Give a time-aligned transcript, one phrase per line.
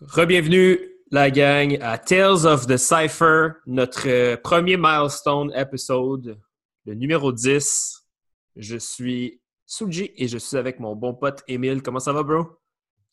[0.00, 0.78] Rebienvenue
[1.12, 6.40] la gang à Tales of the Cypher, notre euh, premier milestone épisode,
[6.84, 8.04] le numéro 10.
[8.56, 11.80] Je suis Suji et je suis avec mon bon pote Emile.
[11.80, 12.58] Comment ça va, bro?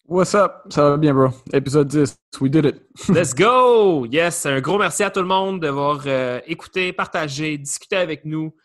[0.05, 0.53] What's up?
[0.69, 1.27] Ça va bien, bro.
[1.53, 2.15] Épisode 10.
[2.41, 2.81] We did it.
[3.09, 4.07] Let's go!
[4.07, 8.55] Yes, un gros merci à tout le monde d'avoir euh, écouté, partagé, discuté avec nous.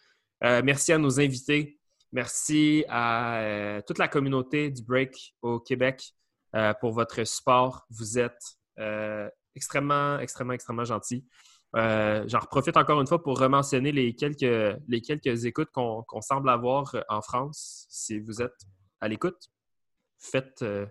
[0.42, 1.78] Euh, merci à nos invités.
[2.12, 6.14] Merci à euh, toute la communauté du break au Québec
[6.56, 7.86] euh, pour votre support.
[7.90, 11.24] Vous êtes euh, extrêmement, extrêmement, extrêmement gentils.
[11.76, 16.48] Euh, J'en profite encore une fois pour rementionner les quelques, les quelques écoutes qu'on semble
[16.48, 17.86] avoir en France.
[17.90, 18.56] Si vous êtes
[19.00, 19.50] à l'écoute,
[20.18, 20.86] faites, euh,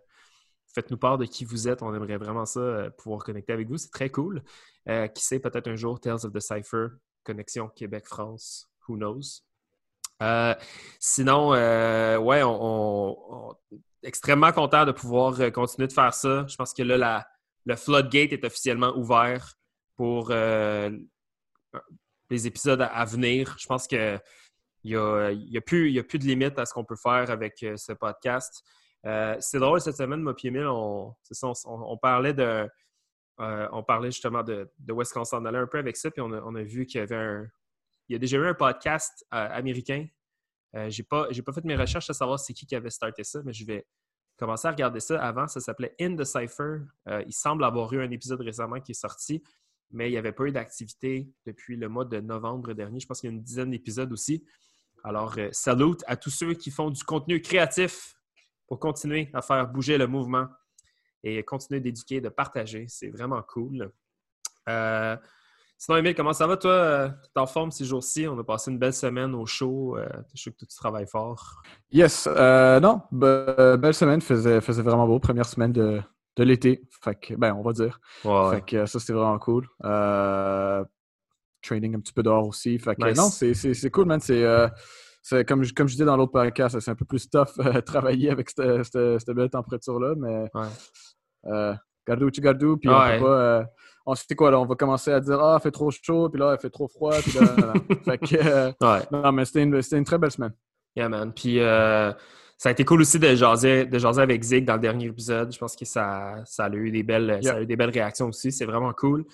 [0.73, 1.81] faites-nous part de qui vous êtes.
[1.81, 3.77] On aimerait vraiment ça, euh, pouvoir connecter avec vous.
[3.77, 4.43] C'est très cool.
[4.87, 6.87] Euh, qui sait, peut-être un jour, Tales of the Cypher,
[7.23, 9.41] connexion Québec-France, who knows?
[10.21, 10.55] Euh,
[10.99, 13.17] sinon, euh, ouais, on, on-
[13.71, 16.45] on- extrêmement content de pouvoir euh, continuer de faire ça.
[16.47, 17.27] Je pense que là,
[17.65, 19.55] le floodgate est officiellement ouvert
[19.95, 20.91] pour euh,
[22.29, 23.55] les épisodes à, venir.
[23.59, 24.19] Je pense que
[24.83, 25.27] il n'y a,
[25.57, 28.63] a, plus- de limite à ce qu'on peut faire avec ce podcast.
[29.39, 31.15] C'est drôle, cette semaine, moi et Emile, on,
[31.99, 32.69] parlait de.
[33.39, 36.21] on parlait justement de, de où est-ce qu'on s'en allait un peu avec ça, puis
[36.21, 37.47] on a vu qu'il y avait un.
[38.07, 40.05] Il y a déjà eu un podcast euh, américain.
[40.75, 43.41] Euh, j'ai pas, pas fait mes recherches à savoir c'est qui qui avait starté ça,
[43.43, 43.87] mais je vais
[44.37, 45.47] commencer à regarder ça avant.
[45.47, 46.81] Ça s'appelait In the Cypher.
[47.07, 49.43] Euh, il semble avoir eu un épisode récemment qui est sorti,
[49.91, 52.99] mais il n'y avait pas eu d'activité depuis le mois de novembre dernier.
[52.99, 54.45] Je pense qu'il y a une dizaine d'épisodes aussi.
[55.03, 58.15] Alors, euh, salut à tous ceux qui font du contenu créatif
[58.67, 60.47] pour continuer à faire bouger le mouvement
[61.23, 62.85] et continuer d'éduquer, de partager.
[62.87, 63.91] C'est vraiment cool.
[65.77, 66.71] Sinon, Emile, comment ça va, toi?
[66.71, 68.27] Euh, T'es en forme ces jours-ci?
[68.27, 69.97] On a passé une belle semaine au show.
[69.97, 71.61] Euh, je sais que tu travailles fort.
[71.91, 72.27] Yes.
[72.31, 74.21] euh, non, be- belle semaine.
[74.21, 75.19] Faisait, faisait vraiment beau.
[75.19, 76.01] Première semaine de,
[76.37, 76.87] de l'été.
[77.03, 77.99] Fait que, ben, on va dire.
[78.23, 79.67] Ouais, Fait que ça, c'était vraiment cool.
[79.83, 80.83] Euh,
[81.61, 82.79] training un petit peu dehors aussi.
[82.79, 83.17] Fait que Nice.
[83.17, 84.19] non, c'est- cool, man.
[84.21, 84.43] C'est.
[84.43, 84.67] euh,
[85.45, 87.49] comme, je- comme je disais dans l'autre podcast, c'est un peu plus tough
[87.85, 91.73] travailler avec cette, cette- cette belle température-là, mais Ouais.
[92.07, 93.65] gardou, tu gardou, puis on peut pas.
[94.05, 96.39] On sait quoi, là, on va commencer à dire Ah, il fait trop chaud, puis
[96.39, 97.45] là, il fait trop froid, puis là.
[98.05, 99.01] Fait que, euh, Ouais.
[99.11, 100.53] non, mais c'était une, une très belle semaine.
[100.95, 101.33] Yeah, man.
[101.33, 102.11] Puis euh,
[102.57, 105.51] ça a été cool aussi de jaser, de jaser avec Zig dans le dernier épisode.
[105.51, 108.27] Je pense que ça, ça a eu des belles, ça a eu des belles réactions
[108.27, 108.51] aussi.
[108.51, 109.25] C'est vraiment cool.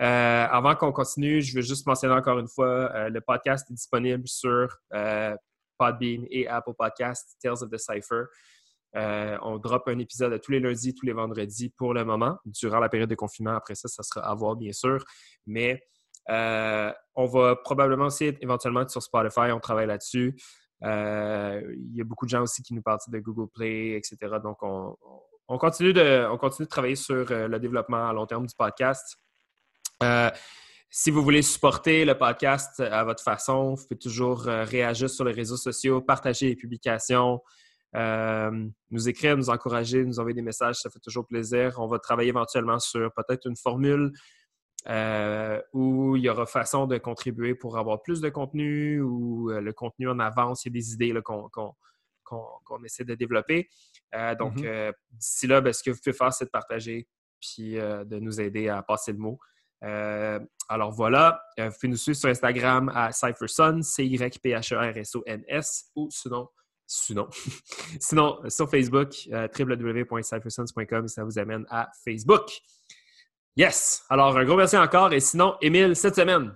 [0.00, 3.74] Euh, avant qu'on continue, je veux juste mentionner encore une fois, euh, le podcast est
[3.74, 5.36] disponible sur euh,
[5.78, 8.24] Podbean et Apple Podcasts, Tales of the Cypher.
[8.96, 12.78] Euh, on drop un épisode tous les lundis, tous les vendredis pour le moment, durant
[12.78, 13.56] la période de confinement.
[13.56, 15.04] Après ça, ça sera à voir, bien sûr.
[15.46, 15.82] Mais
[16.30, 19.52] euh, on va probablement aussi éventuellement être sur Spotify.
[19.52, 20.36] On travaille là-dessus.
[20.84, 24.16] Euh, il y a beaucoup de gens aussi qui nous parlent de Google Play, etc.
[24.42, 24.96] Donc, on,
[25.48, 29.16] on continue, de, on continue de travailler sur le développement à long terme du podcast.
[30.90, 35.32] Si vous voulez supporter le podcast à votre façon, vous pouvez toujours réagir sur les
[35.32, 37.40] réseaux sociaux, partager les publications,
[37.96, 41.74] euh, nous écrire, nous encourager, nous envoyer des messages, ça fait toujours plaisir.
[41.78, 44.12] On va travailler éventuellement sur peut-être une formule
[44.88, 49.60] euh, où il y aura façon de contribuer pour avoir plus de contenu ou euh,
[49.60, 50.64] le contenu en avance.
[50.64, 53.68] Il y a des idées qu'on essaie de développer.
[54.38, 54.66] Donc, Mhm.
[54.66, 57.08] euh, d'ici là, ben, ce que vous pouvez faire, c'est de partager
[57.40, 59.38] puis de nous aider à passer le mot.
[60.68, 66.48] Alors voilà, vous pouvez nous suivre sur Instagram à CypherSon, C-Y-P-H-E-R-S-O-N-S, ou sinon,
[66.86, 67.28] sinon,
[68.00, 69.48] sinon sur Facebook, euh,
[71.06, 72.50] ça vous amène à Facebook.
[73.56, 74.04] Yes!
[74.08, 75.12] Alors, un gros merci encore.
[75.12, 76.52] Et sinon, Émile, cette semaine,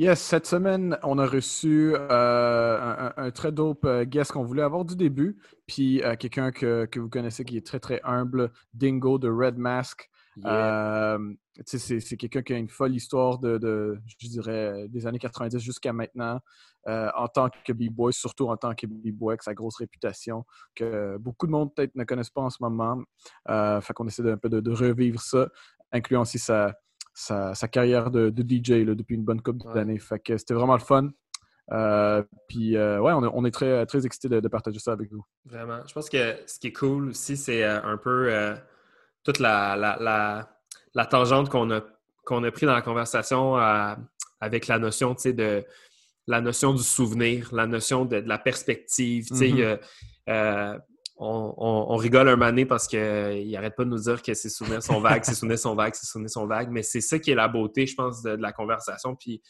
[0.00, 4.86] Yes, cette semaine, on a reçu euh, un très dope euh, guest qu'on voulait avoir
[4.86, 5.36] du début,
[5.66, 9.58] puis euh, quelqu'un que, que vous connaissez qui est très très humble, Dingo de Red
[9.58, 10.08] Mask.
[10.36, 11.14] Yeah.
[11.16, 11.34] Euh,
[11.66, 15.58] c'est c'est quelqu'un qui a une folle histoire de, de, je dirais, des années 90
[15.58, 16.40] jusqu'à maintenant,
[16.88, 21.16] euh, en tant que B-boy, surtout en tant que B-boy, avec sa grosse réputation, que
[21.18, 23.02] beaucoup de monde peut-être ne connaissent pas en ce moment.
[23.48, 25.48] Euh, fait qu'on essaie de, un peu de, de revivre ça,
[25.92, 26.74] incluant aussi sa,
[27.12, 29.74] sa, sa carrière de, DJ là, depuis une bonne couple Ouais.
[29.74, 29.98] d'années.
[29.98, 31.08] Fait que c'était vraiment le fun.
[31.72, 34.92] Euh, puis euh, ouais, on, est- on est très, très excités de, de partager ça
[34.92, 35.24] avec vous.
[35.44, 35.80] Vraiment.
[35.86, 38.32] Je pense que ce qui est cool aussi, c'est euh, un peu
[39.24, 40.50] toute la, la, la,
[40.94, 41.80] la tangente qu'on a,
[42.24, 43.94] qu'on a pris dans la conversation euh,
[44.40, 45.64] avec la notion, tu sais, de
[46.26, 49.26] la notion du souvenir, la notion de, de la perspective.
[49.28, 49.56] Tu sais, Mhm.
[49.58, 49.80] y a,
[50.28, 50.78] euh,
[51.16, 54.48] on, on- on rigole un mané parce qu'il n'arrête pas de nous dire que ses
[54.48, 56.70] souvenirs sont vagues, ses souvenirs sont vagues, ses souvenirs sont vagues.
[56.70, 59.16] Mais c'est ça qui est la beauté, je pense, de, de la conversation.
[59.16, 59.42] Puis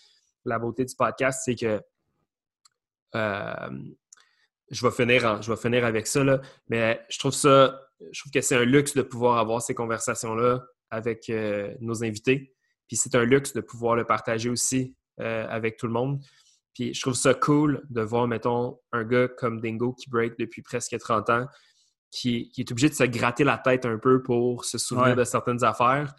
[0.44, 1.80] la beauté du podcast, c'est que
[3.14, 3.70] euh,
[4.70, 7.80] je vais finir, je vais finir avec ça, là, mais je trouve ça,
[8.12, 12.54] je trouve que c'est un luxe de pouvoir avoir ces conversations-là avec euh, nos invités.
[12.88, 16.20] Puis c'est un luxe de pouvoir le partager aussi euh, avec tout le monde.
[16.74, 20.62] Puis je trouve ça cool de voir, mettons, un gars comme Dingo qui break depuis
[20.62, 21.46] presque 30 ans,
[22.10, 25.62] qui, est obligé de se gratter la tête un peu pour se souvenir de certaines
[25.64, 26.14] affaires.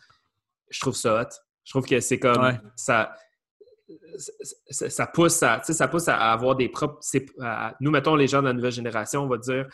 [0.69, 1.29] Je trouve ça hot.
[1.63, 3.15] Je trouve que c'est comme ça,
[4.69, 6.99] ça, pousse à, ça pousse à avoir des propres.
[7.79, 9.67] nous, mettons, les gens de la nouvelle génération, on va dire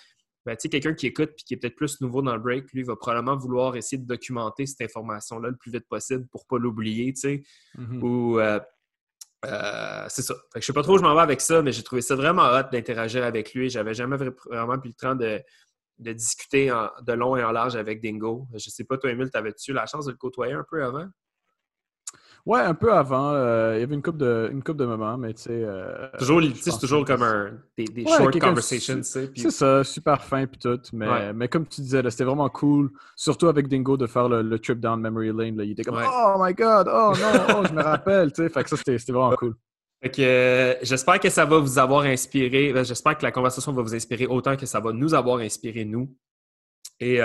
[0.47, 2.95] ben, quelqu'un qui écoute et qui est peut-être plus nouveau dans le break, lui, va
[2.95, 7.11] probablement vouloir essayer de documenter cette information-là le plus vite possible pour ne pas l'oublier.
[7.11, 8.01] Mm-hmm.
[8.01, 8.57] Ou euh,
[9.45, 10.35] euh, c'est ça.
[10.53, 12.15] Je ne sais pas trop où je m'en vais avec ça, mais j'ai trouvé ça
[12.15, 13.69] vraiment hot d'interagir avec lui.
[13.69, 15.43] J'avais jamais vraiment pris le temps de,
[15.99, 16.67] discuter
[17.01, 18.47] de long et en large avec Dingo.
[18.53, 21.07] Je sais pas, toi, Emile, t'avais-tu la chance de le côtoyer un peu avant?
[22.47, 23.33] Ouais, un peu avant.
[23.33, 25.49] Euh, il y avait une coupe de, une coupe de moments, mais tu sais.
[25.51, 29.29] Euh, toujours, c'est toujours comme un, des, des short conversations, tu sais.
[29.35, 30.79] C'est ça, super fin puis tout.
[30.93, 34.79] Mais, mais comme tu disais, c'était vraiment cool, surtout avec Dingo, de faire le, trip
[34.79, 35.57] down memory lane.
[35.57, 35.65] Là.
[35.65, 38.49] Il était comme Oh my god, oh non, oh, je me rappelle, tu sais.
[38.49, 39.53] Fait que ça, c'était vraiment cool.
[40.01, 42.71] Fait que euh, j'espère que ça va vous avoir inspiré.
[42.71, 45.83] Ben, j'espère que la conversation va vous inspirer autant que ça va nous avoir inspiré,
[45.83, 46.15] nous.
[46.99, 47.21] Et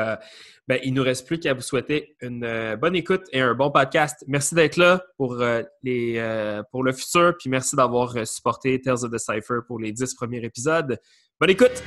[0.69, 3.55] ben, il ne nous reste plus qu'à vous souhaiter une euh, bonne écoute et un
[3.55, 4.25] bon podcast.
[4.29, 9.05] Merci d'être là pour, euh, les, euh, pour le futur, puis merci d'avoir supporté Tales
[9.05, 10.99] of the Cypher pour les dix premiers épisodes.
[11.41, 11.83] Bonne écoute!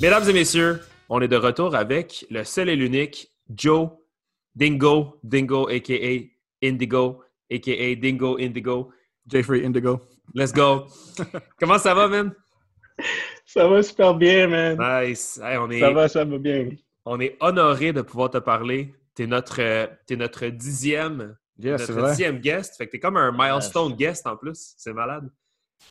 [0.00, 3.90] Mesdames et messieurs, on est de retour avec le seul et l'unique Joe
[4.54, 6.30] Dingo, Dingo aka
[6.62, 8.92] Indigo, aka Dingo Indigo.
[9.26, 10.00] Jeffrey Indigo.
[10.34, 10.86] Let's go.
[11.58, 12.32] Comment ça va, man?
[13.44, 14.78] Ça va super bien, man.
[14.78, 15.40] Nice.
[15.42, 16.68] on est, ça va, ça va bien.
[17.04, 18.94] On est honoré de pouvoir te parler.
[19.16, 22.76] Tu es notre, es notre dixième, notre dixième guest.
[22.76, 24.74] Fait que t'es comme un milestone guest en plus.
[24.76, 25.28] C'est malade.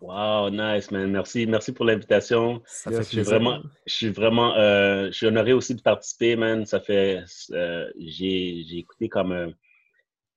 [0.02, 1.10] Wow, nice, man.
[1.12, 2.62] Merci, merci pour l'invitation.
[2.86, 6.66] je suis vraiment, je suis vraiment, euh, je suis honoré aussi de participer, man.
[6.66, 9.50] Ça fait, euh, j'ai écouté comme, euh,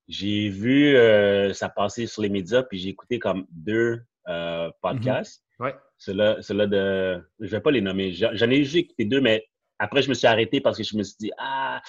[0.07, 0.95] j'ai vu
[1.53, 4.01] ça passer sur les médias, puis j'ai écouté comme deux
[4.81, 5.43] podcasts.
[5.59, 5.75] Ouais.
[5.97, 8.11] Cela, là de, je vais pas les nommer.
[8.13, 9.45] J'en ai juste écouté deux, mais
[9.77, 11.81] après je me suis arrêté parce que je me suis dit, ah,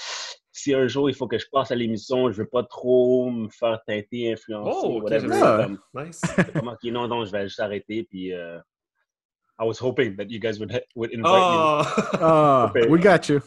[0.53, 3.49] si un jour il faut que je passe à l'émission, je veux pas trop me
[3.49, 5.29] faire teinter, influencer, oh, whatever.
[5.29, 6.21] Comme, nice.
[6.53, 8.05] comme, ok, non, non, je vais juste arrêter.
[8.05, 8.61] Puis, uh,
[9.59, 12.71] I was hoping that you guys would, would invite oh.
[12.75, 12.83] me.
[12.85, 13.41] Oh, we got you.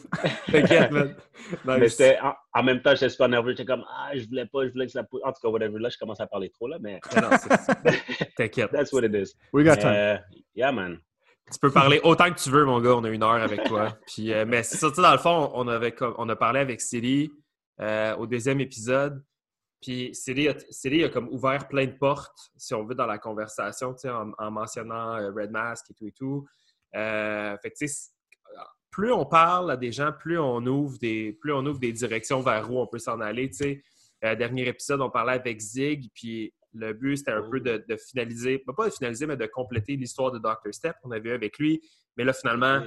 [0.48, 1.16] T'inquiète, man.
[1.64, 1.98] Nice.
[2.00, 3.50] Mais en, en, même temps, j'étais super nerveux.
[3.50, 5.78] J'étais comme, ah, je voulais pas, je voulais que ça En tout cas, whatever.
[5.78, 6.98] Là, je commence à parler trop, là, mais.
[8.36, 8.70] T'inquiète.
[8.72, 9.34] That's what it is.
[9.52, 9.94] We got time.
[9.94, 10.18] Uh,
[10.54, 10.98] yeah, man.
[11.52, 12.96] Tu peux parler autant que tu veux, mon gars.
[12.96, 13.96] On a une heure avec toi.
[14.06, 17.30] Puis, euh, mais c'est ça, dans le fond, on, avait, on a parlé avec Célie
[17.80, 19.24] euh, au deuxième épisode.
[19.80, 23.94] Puis Célie a, a, comme ouvert plein de portes, si on veut, dans la conversation,
[24.06, 26.46] en, en mentionnant euh, Red Mask et tout et tout.
[26.92, 27.86] fait que,
[28.90, 32.40] plus on parle à des gens, plus on ouvre des, plus on ouvre des directions
[32.40, 33.52] vers où on peut s'en aller.
[33.52, 33.82] sais.
[34.22, 38.86] dernier épisode, on parlait avec Zig, puis le but, c'était un peu de, finaliser, pas
[38.86, 40.72] de finaliser, mais de compléter l'histoire de Dr.
[40.72, 41.80] Step qu'on avait eu avec lui.
[42.16, 42.82] Mais là, finalement,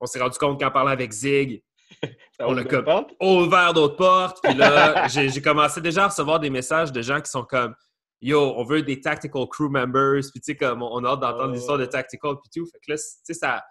[0.00, 1.62] on s'est rendu compte qu'en parlant avec Zig,
[2.40, 2.86] on a comme
[3.20, 4.42] ouvert d'autres portes.
[4.42, 7.74] Puis là, j'ai commencé déjà à recevoir des messages de gens qui sont comme
[8.20, 10.20] Yo, on veut des tactical crew members.
[10.32, 12.66] Puis tu sais, comme on a hâte d'entendre l'histoire de tactical puis tout.
[12.66, 13.64] Fait que là, tu sais, ça,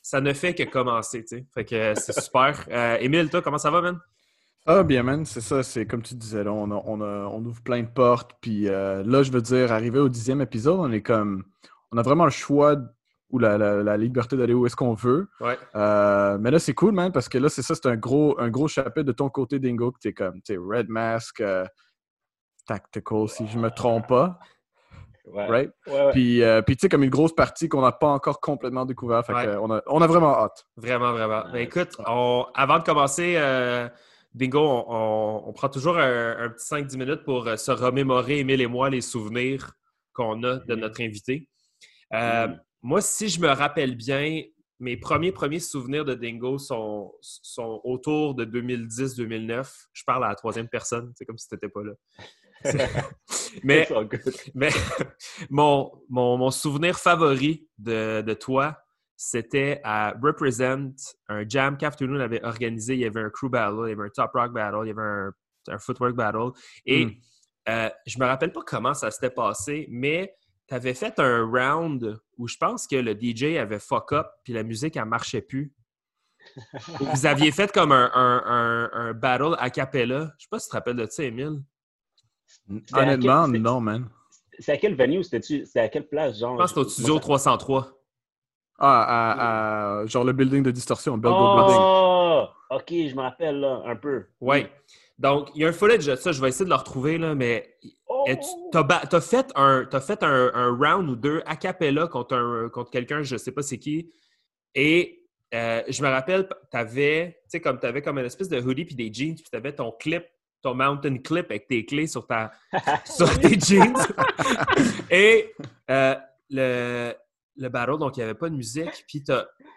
[0.00, 1.46] ça ne fait que commencer, tu sais.
[1.52, 2.66] Fait que c'est super.
[2.70, 4.00] Euh, Émile, toi, comment ça va, man?
[4.64, 5.62] Ah, bien, man, c'est ça.
[5.62, 8.32] C'est comme tu disais, là, on, on, ouvre plein de portes.
[8.40, 11.44] Puis euh, là, je veux dire, arrivé au dixième épisode, on est comme.
[11.90, 12.76] On a vraiment le choix
[13.30, 15.28] ou la, liberté d'aller où est-ce qu'on veut.
[15.40, 15.58] Ouais.
[15.74, 18.50] Euh, mais là, c'est cool, man, parce que là, c'est ça, c'est un gros, un
[18.50, 21.66] gros chapitre de ton côté, Dingo, que t'es comme, tu Red Mask, euh,
[22.66, 24.38] Tactical, si je me trompe pas.
[25.24, 25.46] Ouais.
[25.46, 25.70] Right?
[25.86, 29.24] Ouais, Puis, puis tu sais, comme une grosse partie qu'on n'a pas encore complètement découvert.
[29.24, 30.66] Fait on, a, on, a, vraiment hâte.
[30.76, 31.44] Vraiment, vraiment.
[31.52, 33.36] Mais écoute, avant de commencer
[34.34, 38.88] Bingo, on, prend toujours un, petit 5-10 minutes pour euh, se remémorer, Émile et moi,
[38.88, 39.72] les souvenirs
[40.12, 41.48] qu'on a de notre invité.
[42.14, 42.48] Euh,
[42.82, 44.42] moi, si je me rappelle bien,
[44.80, 49.86] mes premiers premiers souvenirs de Dingo sont, sont autour de 2010-2009.
[49.92, 51.92] Je parle à la troisième personne, c'est comme si tu n'étais pas là.
[53.64, 53.88] mais,
[54.54, 54.70] mais
[55.50, 58.78] mon, mon, souvenir favori de, de toi,
[59.24, 62.94] c'était à Represent, un jam qu'Afternoon avait organisé.
[62.94, 64.90] Il y avait un crew battle, il y avait un top rock battle, il y
[64.90, 65.30] avait
[65.68, 66.50] un, footwork battle.
[66.86, 67.12] Et hmm.
[67.68, 70.34] euh, je me rappelle pas comment ça s'était passé, mais
[70.66, 74.54] tu avais fait un round où je pense que le DJ avait fuck up puis
[74.54, 75.72] la musique, elle marchait plus.
[76.98, 80.32] Vous aviez fait comme un, un, un, battle a cappella.
[80.36, 81.62] Je sais pas si tu te rappelles de ça, Emile.
[82.92, 84.08] Honnêtement, non, man.
[84.58, 85.22] C'est à quel venue?
[85.22, 86.54] C'était à quelle place, genre?
[86.54, 88.01] Je pense que c'était au studio 303.
[88.78, 93.96] Ah, à, genre le building de distorsion, Belleville oh, OK, je me rappelle, là, un
[93.96, 94.24] peu.
[94.40, 94.66] Oui.
[95.18, 97.34] Donc, il y a un footage de ça, je vais essayer de le retrouver, là,
[97.34, 97.76] mais
[98.08, 98.24] oh!
[98.26, 103.22] tu as, fait, un, as fait un, round ou deux a cappella contre, contre quelqu'un,
[103.22, 104.10] je ne sais pas c'est qui,
[104.74, 105.22] et
[105.54, 108.86] euh, je me rappelle, tu avais, tu sais, comme avais comme une espèce de hoodie
[108.86, 110.24] puis des jeans, puis tu avais ton clip,
[110.62, 112.52] ton mountain clip avec tes clés sur, ta,
[113.04, 113.94] sur tes jeans.
[115.10, 115.52] et
[115.90, 116.14] euh,
[116.48, 117.12] le,
[117.56, 119.04] le battle, donc il n'y avait pas de musique.
[119.08, 119.22] Puis,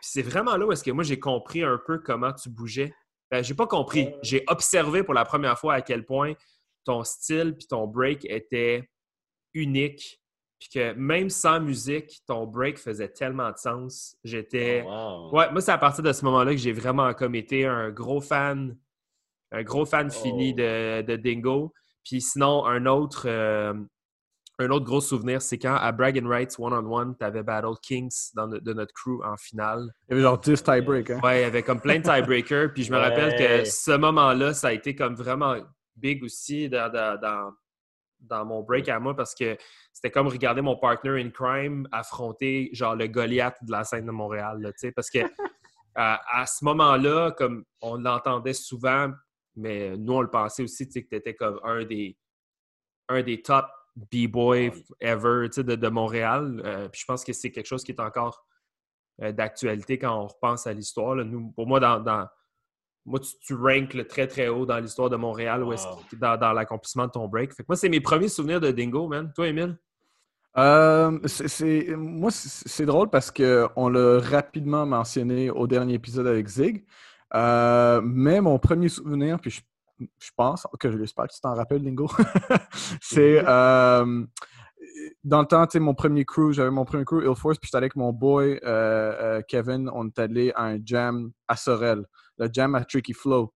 [0.02, 2.94] c'est vraiment là où est-ce que moi j'ai compris un peu comment tu bougeais.
[3.32, 4.14] Ben, j'ai pas compris.
[4.22, 6.34] J'ai observé pour la première fois à quel point
[6.84, 8.90] ton style puis ton break était
[9.54, 10.22] unique.
[10.60, 14.16] Puis que même sans musique, ton break faisait tellement de sens.
[14.24, 14.86] J'étais.
[14.88, 17.90] Oh, ouais, moi, c'est à partir de ce moment-là que j'ai vraiment comme été un
[17.90, 18.78] gros fan,
[19.52, 20.62] un gros fan fini oh.
[20.62, 21.74] de, Dingo.
[22.06, 23.74] Puis sinon, un autre, euh,
[24.60, 28.48] un autre gros souvenir, c'est quand à Brag Rights One-on-One, tu avais Battle Kings dans
[28.48, 29.92] de notre crew en finale.
[30.08, 31.18] Il y avait genre 10 tiebreakers.
[31.18, 31.22] Hein?
[31.24, 32.74] Ouais, il y avait comme plein de tiebreakers.
[32.74, 35.56] puis je me rappelle que ce moment-là, ça a été comme vraiment
[35.96, 37.54] big aussi dans, dans,
[38.20, 39.58] dans, mon break à moi parce que
[39.92, 44.12] c'était comme regarder mon partner in crime affronter genre le Goliath de la scène de
[44.12, 44.62] Montréal.
[44.62, 45.20] Là, parce que
[45.96, 49.12] à, ce moment-là, comme on l'entendait souvent,
[49.56, 52.18] mais nous on le pensait aussi, que tu étais comme un des,
[53.10, 56.62] un des top B-boy ever de, de Montréal.
[56.66, 58.46] Euh, puis je pense que c'est quelque chose qui est encore
[59.22, 61.16] euh, d'actualité quand on repense à l'histoire.
[61.16, 62.28] Nous, pour moi, dans,
[63.06, 65.66] moi, tu, tu ranks très très haut dans l'histoire de Montréal
[66.14, 67.54] dans, dans l'accomplissement de ton break.
[67.54, 69.32] Fait que moi, c'est mes premiers souvenirs de Dingo, man.
[69.34, 69.78] Toi, Emile?
[70.58, 76.86] Euh, c'est, moi, c'est drôle parce qu'on l'a rapidement mentionné au dernier épisode avec Zig.
[77.34, 79.62] mais mon premier souvenir, puis je
[80.00, 82.08] je pense, que je l'espère que tu t'en rappelles, Lingo.
[83.02, 84.26] c'est euh,
[85.24, 87.68] dans le temps, tu sais, mon premier crew, j'avais mon premier crew, Ill Force, puis
[87.68, 91.56] j'étais allé avec mon boy euh, euh, Kevin, on est allé à un jam à
[91.56, 92.06] Sorel,
[92.38, 93.54] le jam à Tricky Flow.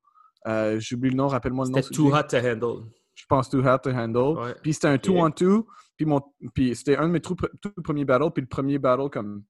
[0.78, 1.82] J'oublie le nom, rappelle-moi le nom.
[1.82, 2.86] C'était Too Hot to Handle.
[3.14, 4.56] Je pense Too Hot to Handle.
[4.64, 5.64] Puis c'était un 2-on-2,
[5.98, 6.06] puis,
[6.54, 7.36] puis c'était un de mes tout,
[7.84, 9.44] premiers battles, puis le premier battle comme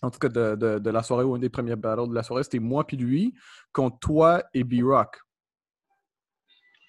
[0.00, 2.22] en tout cas de, de, de, la soirée ou un des premiers battles de la
[2.22, 3.34] soirée, c'était moi puis lui
[3.72, 5.18] contre toi et B-Rock.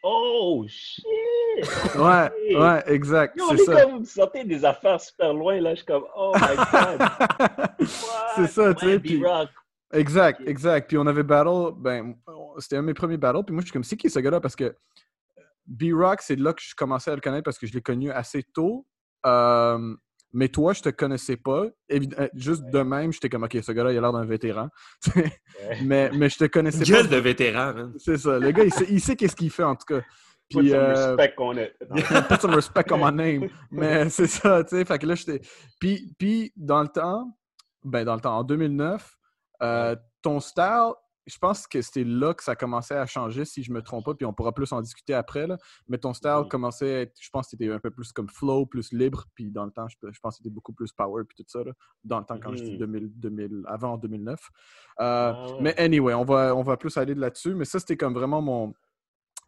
[0.03, 1.05] Oh shit!
[1.95, 3.37] Ouais, ouais, exact.
[3.41, 5.71] on est, comme sortez des affaires super loin là.
[5.71, 7.87] Je suis comme oh my god.
[8.35, 8.99] c'est ça, tu sais.
[8.99, 9.23] Puis...
[9.91, 10.87] Exact, exact.
[10.87, 12.15] Puis on avait battle, ben
[12.59, 13.43] c'était un de mes premiers battles.
[13.43, 14.39] Puis moi je suis comme c'est qui ce gars-là?
[14.39, 14.75] Parce que
[15.65, 18.43] B-Rock c'est là que je commençais à le connaître parce que je l'ai connu assez
[18.43, 18.85] tôt.
[19.25, 19.95] Euh,
[20.31, 21.65] mais toi, je te connaissais pas.
[21.91, 24.69] Euh, juste de même, j'étais comme, OK, ce gars-là, il a l'air d'un vétéran.
[25.83, 27.01] mais, mais je te connaissais pas.
[27.01, 28.37] Gueule de vétéran, C'est ça.
[28.37, 30.01] Le gars, il sait, qu'est-ce qu'il fait, en tout cas.
[30.49, 31.73] Puis, put some euh, respect on it.
[32.27, 33.49] put some respect on my name.
[33.69, 34.85] Mais c'est ça, tu sais.
[34.85, 35.41] Fait que là, j'étais...
[35.79, 37.37] Puis, puis, dans le temps,
[37.83, 39.15] ben, dans le temps, en 2009,
[39.61, 40.93] euh, ton style
[41.29, 44.13] je pense que c'était là que ça commençait à changer, si je me trompe pas,
[44.13, 45.47] puis on pourra plus en discuter après.
[45.47, 45.57] Là.
[45.87, 46.47] Mais ton style mm-hmm.
[46.47, 49.51] commençait à être, je pense que c'était un peu plus comme flow, plus libre, puis
[49.51, 51.59] dans le temps, je, pense que c'était beaucoup plus power, puis tout ça,
[52.03, 54.39] dans le temps quand je dis 2000, 2000, avant 2009.
[54.39, 54.43] Euh,
[54.99, 58.41] ah mais anyway, on va, on va plus aller là-dessus, mais ça, c'était comme vraiment
[58.41, 58.73] mon,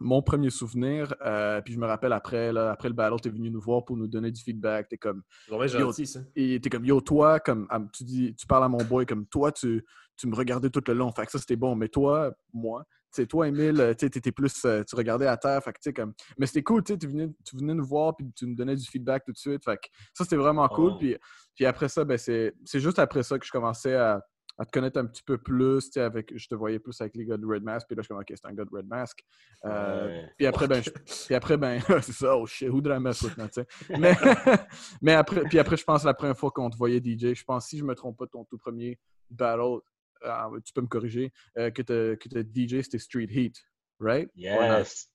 [0.02, 1.14] mon premier souvenir.
[1.26, 3.86] Euh, puis je me rappelle après, là, après le battle, tu es venu nous voir
[3.86, 4.90] pour nous donner du feedback.
[4.90, 5.22] Tu comme.
[5.68, 6.22] gentil, ça.
[6.36, 9.52] Et tu comme, yo, toi, comme, tu, dis, tu parles à mon boy comme, toi,
[9.52, 9.86] tu,
[10.18, 11.12] tu me regardais tout le long.
[11.12, 11.76] Fait que ça, c'était bon.
[11.76, 15.62] Mais toi, moi, tu sais, toi, Emile, tu étais plus, euh, tu regardais à terre.
[15.64, 18.26] Fait que, tu sais, comme, mais c'était cool, tu venais, tu venais nous voir, puis
[18.36, 19.64] tu nous donnais du feedback tout de suite.
[19.64, 20.94] Fait que ça, c'était vraiment cool.
[20.94, 20.98] Oh.
[20.98, 21.18] Puis,
[21.56, 24.22] puis après ça, ben, c'est juste après ça que je commençais à
[24.58, 25.96] à te connaître un petit peu plus.
[25.98, 28.10] Avec, je te voyais plus avec les gars de Red Mask, puis là, je suis
[28.10, 29.20] comme, OK, c'est un gars de Red Mask.
[29.66, 30.82] Euh, puis après, ben,
[31.26, 33.66] puis après, ben, c'est ça, oh shit, who did I mess with, tu sais.
[34.00, 34.16] Mais,
[35.02, 37.68] mais après, puis après, je pense la première fois qu'on te voyait DJ, je pense,
[37.68, 39.80] si je me trompe pas, ton tout premier battle,
[40.24, 43.56] ah, tu peux me corriger, euh, que tu as DJ, c'était Street Heat,
[44.00, 44.30] right?
[44.36, 45.12] Yes,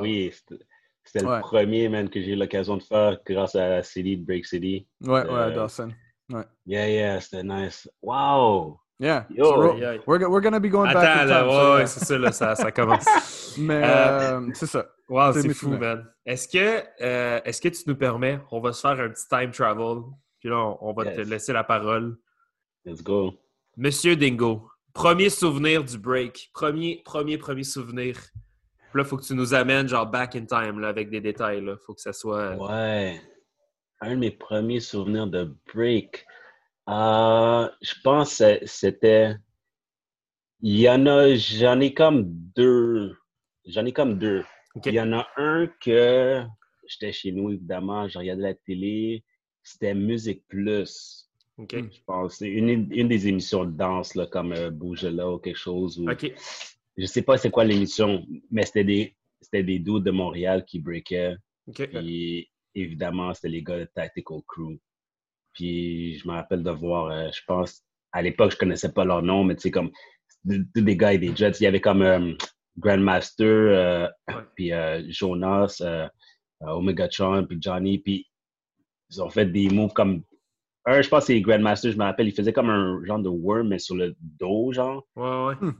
[0.00, 4.44] oui, c'était le premier, man, que j'ai eu l'occasion de faire grâce à City, Break
[4.44, 4.86] City.
[5.00, 5.90] Ouais, ouais, euh, Dawson.
[6.30, 6.44] Ouais.
[6.66, 7.88] Yeah, yeah, c'était nice.
[8.02, 8.80] Wow!
[9.00, 9.26] Yeah.
[9.30, 11.46] Yo, so we're, we're, we're gonna be going Attends, back in time.
[11.46, 13.06] Là, ouais, c'est ça, là, ça, ça commence.
[13.58, 14.86] Mais euh, euh, c'est ça.
[15.08, 16.04] Wow, c'est fou, man.
[16.26, 19.50] Est-ce que, euh, est-ce que tu nous permets, on va se faire un petit time
[19.52, 20.02] travel,
[20.40, 21.16] puis là, on, on va yes.
[21.16, 22.18] te laisser la parole.
[22.84, 23.34] Let's go.
[23.76, 26.50] Monsieur Dingo, premier souvenir du break.
[26.52, 28.18] Premier, premier, premier souvenir.
[28.92, 31.58] là, il faut que tu nous amènes genre back in time là, avec des détails.
[31.58, 32.56] Il faut que ça soit.
[32.56, 33.20] Ouais.
[34.00, 36.24] Un de mes premiers souvenirs de break.
[36.88, 39.34] Euh, je pense que c'était.
[40.60, 43.16] Il y en a, j'en ai comme deux.
[43.66, 44.44] J'en ai comme deux.
[44.84, 46.44] Il y en a un que
[46.86, 49.24] j'étais chez nous, évidemment, je regardais la télé.
[49.62, 51.28] C'était Musique Plus.
[51.58, 52.36] Je pense.
[52.36, 55.98] C'est une, une, des émissions de danse, là, comme euh, Bouge là ou quelque chose.
[55.98, 56.32] Où, OK.
[56.96, 60.78] Je sais pas c'est quoi l'émission, mais c'était des, c'était des dudes de Montréal qui
[60.78, 61.36] breakaient.
[61.66, 61.88] OK.
[61.88, 64.78] Puis évidemment, c'était les gars de Tactical Crew.
[65.54, 67.82] Puis je me rappelle de voir, euh, je pense,
[68.12, 69.90] à l'époque, je connaissais pas leur nom, mais tu sais, comme
[70.46, 71.58] tous des gars et des Jets.
[71.60, 72.32] Il y avait comme euh,
[72.78, 74.08] Grandmaster, euh,
[74.54, 74.70] puis
[75.08, 75.82] Jonas,
[76.60, 77.98] Omega Tron, puis Johnny.
[77.98, 78.26] Puis
[79.10, 80.22] ils ont fait des moves comme.
[80.86, 83.28] Un, je pense que c'est Grandmaster, je me rappelle, il faisait comme un genre de
[83.28, 85.06] worm, mais sur le dos, genre.
[85.16, 85.54] Ouais, ouais.
[85.60, 85.72] Hmm.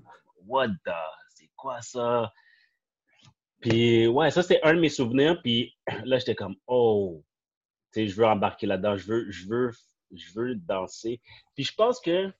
[0.46, 0.92] What the?
[1.34, 2.30] C'est quoi ça?
[3.60, 5.40] Puis, ouais, ça, c'est un de mes souvenirs.
[5.42, 7.22] Puis là, j'étais comme, oh,
[7.92, 9.70] tu sais, je veux embarquer là-dedans, je veux, je veux,
[10.12, 11.20] je veux danser.
[11.54, 12.30] Puis je pense que,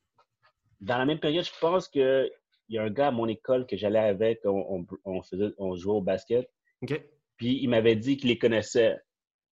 [0.81, 2.31] dans la même période, je pense qu'il
[2.69, 5.95] y a un gars à mon école que j'allais avec, on, on, faisait, on jouait
[5.95, 6.49] au basket.
[6.83, 7.03] OK.
[7.37, 8.97] Puis il m'avait dit qu'il les connaissait.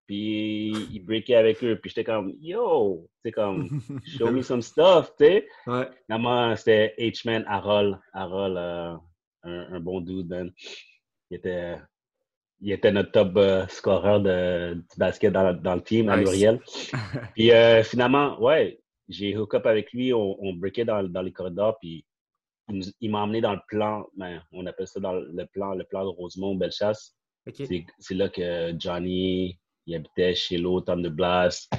[0.07, 1.81] Puis il breakait avec eux.
[1.81, 3.69] Puis j'étais comme, yo, c'est comme,
[4.07, 5.49] show me some stuff, tu sais.
[5.67, 5.89] Ouais.
[6.09, 8.97] Normalement, c'était H-Man, Harold, Harold, euh,
[9.43, 10.53] un, un, bon dude, man
[11.31, 11.77] il était,
[12.61, 16.61] il était notre top euh, scoreur de, du basket dans, dans le team, à L'Uriel.
[17.35, 21.33] puis euh, finalement, ouais, j'ai hook up avec lui, on, on breakait dans, dans les
[21.33, 22.05] corridors, puis
[22.69, 26.05] il, m'a emmené dans le plan, ben, on appelle ça dans le plan, le plan
[26.05, 27.15] de Rosemont, Bellechasse.
[27.55, 31.73] C'est là que Johnny, il habitait chez l'autre, Tom de Blast.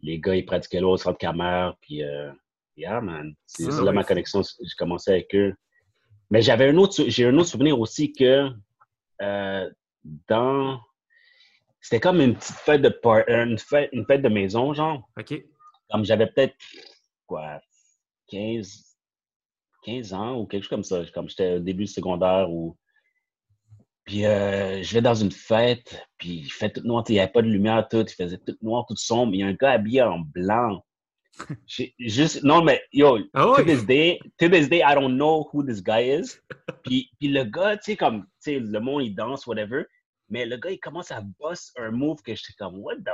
[0.00, 2.32] Les gars, ils pratiquaient l'autre, centre camère, puis euh,
[2.76, 3.34] yeah, man.
[3.46, 5.54] C'est ah, là ma connexion, j'ai commencé avec eux.
[6.30, 8.48] Mais j'avais un autre, j'ai un autre souvenir aussi que
[9.20, 9.70] euh,
[10.28, 10.80] dans.
[11.80, 15.08] C'était comme une petite fête de une fête, une fête de maison, genre.
[15.18, 15.34] OK.
[15.90, 16.54] Comme j'avais peut-être
[17.26, 17.60] quoi
[18.28, 18.96] 15,
[19.84, 21.02] 15 ans ou quelque chose comme ça.
[21.12, 22.76] Comme j'étais au début secondaire ou.
[24.04, 27.30] Puis euh, je vais dans une fête, puis il fait tout noir, il n'y avait
[27.30, 29.32] pas de lumière, tout, il faisait tout noir, tout sombre.
[29.34, 30.84] Il y a un gars habillé en blanc.
[31.98, 35.64] Juste, non, mais yo, oh, to this day, to this day, I don't know who
[35.64, 36.38] this guy is.
[36.84, 39.84] puis, puis le gars, tu sais, comme, tu sais, le monde, il danse, whatever.
[40.28, 43.10] Mais le gars, il commence à boss un move que j'étais comme, what the,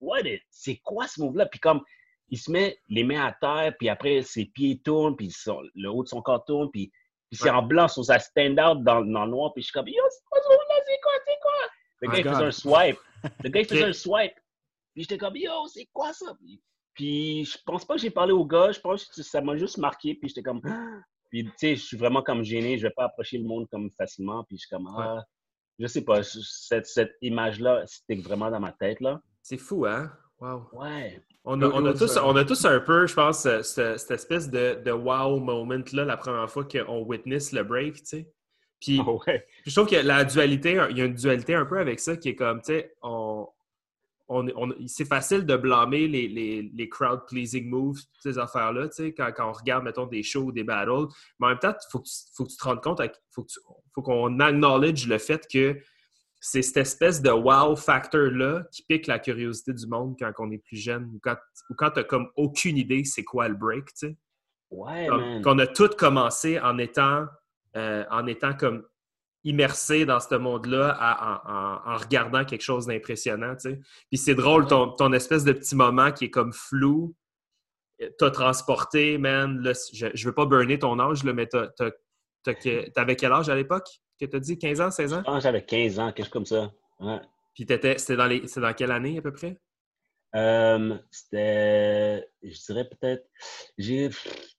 [0.00, 1.46] what it, c'est quoi ce move-là?
[1.46, 1.82] Puis comme,
[2.28, 5.32] il se met les mains à terre, puis après, ses pieds tournent, puis
[5.74, 6.90] le haut de son corps tourne, puis,
[7.30, 9.88] puis c'est en blanc sur sa stand-out dans, dans, le noir, puis je suis comme,
[9.88, 10.74] yo, c'est quoi ce move-là?
[10.86, 11.52] C'est quoi, c'est quoi?
[12.00, 12.98] Le gars, il faisait un swipe.
[13.44, 14.34] Le gars, il faisait un swipe.
[14.94, 16.34] Puis j'étais comme, yo, c'est quoi ça?
[16.40, 16.60] Puis
[16.98, 20.14] je pense pas que j'ai parlé au gars, je pense que ça m'a juste marqué,
[20.14, 20.60] puis j'étais comme...
[21.30, 23.90] Puis tu sais, je suis vraiment comme gêné, je vais pas approcher le monde comme
[23.92, 24.86] facilement, puis je suis comme...
[24.98, 25.24] Ah,
[25.78, 29.18] je sais pas, cette, cette image-là, c'était vraiment dans ma tête, là.
[29.40, 30.12] C'est fou, hein?
[30.40, 30.68] Wow.
[30.74, 31.22] Ouais.
[31.44, 34.80] On a, on, a tous, on a, tous, un peu, je pense, cette, espèce de,
[34.84, 38.32] de, wow moment-là la première fois qu'on witness le break, tu sais.
[38.82, 39.00] Puis,
[39.64, 42.30] je trouve que la dualité, il y a une dualité un peu avec ça qui
[42.30, 43.46] est comme, tu sais, on,
[44.86, 46.28] c'est facile de blâmer les,
[46.72, 51.08] les, crowd-pleasing moves, ces affaires-là, quand, quand, on regarde, mettons, des shows ou des battles.
[51.38, 52.02] Mais en même temps, il faut,
[52.34, 53.46] faut, que tu te rendes compte, il faut,
[53.94, 55.78] faut qu'on acknowledge le fait que
[56.44, 60.58] c'est cette espèce de wow factor-là qui pique la curiosité du monde quand on est
[60.58, 61.36] plus jeune ou quand,
[61.70, 64.16] ou quand tu n'as comme aucune idée c'est quoi le break, tu sais.
[64.72, 65.06] Ouais,
[65.44, 67.26] Qu'on a tout commencé en étant,
[67.76, 68.84] euh, en étant comme
[69.44, 70.96] immersé dans ce monde-là
[71.44, 73.80] en, regardant quelque chose d'impressionnant, tu sais.
[74.08, 77.14] Puis c'est drôle, ton, espèce de petit moment qui est comme flou,
[78.18, 83.48] t'as transporté, man, je, je veux pas burner ton âge, là, mais t'avais quel âge
[83.48, 83.88] à l'époque
[84.20, 84.58] que t'as dit?
[84.58, 85.40] 15 ans, 16 ans?
[85.40, 86.72] j'avais 15 ans, quelque chose comme ça.
[87.00, 87.20] Ouais.
[87.54, 89.58] Puis c'était dans, les, dans quelle année à peu près?
[90.34, 93.28] Euh, c'était, je dirais peut-être,
[93.76, 94.08] j'ai,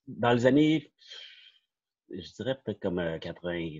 [0.07, 0.93] dans les années,
[2.11, 3.79] je dirais peut-être comme 80,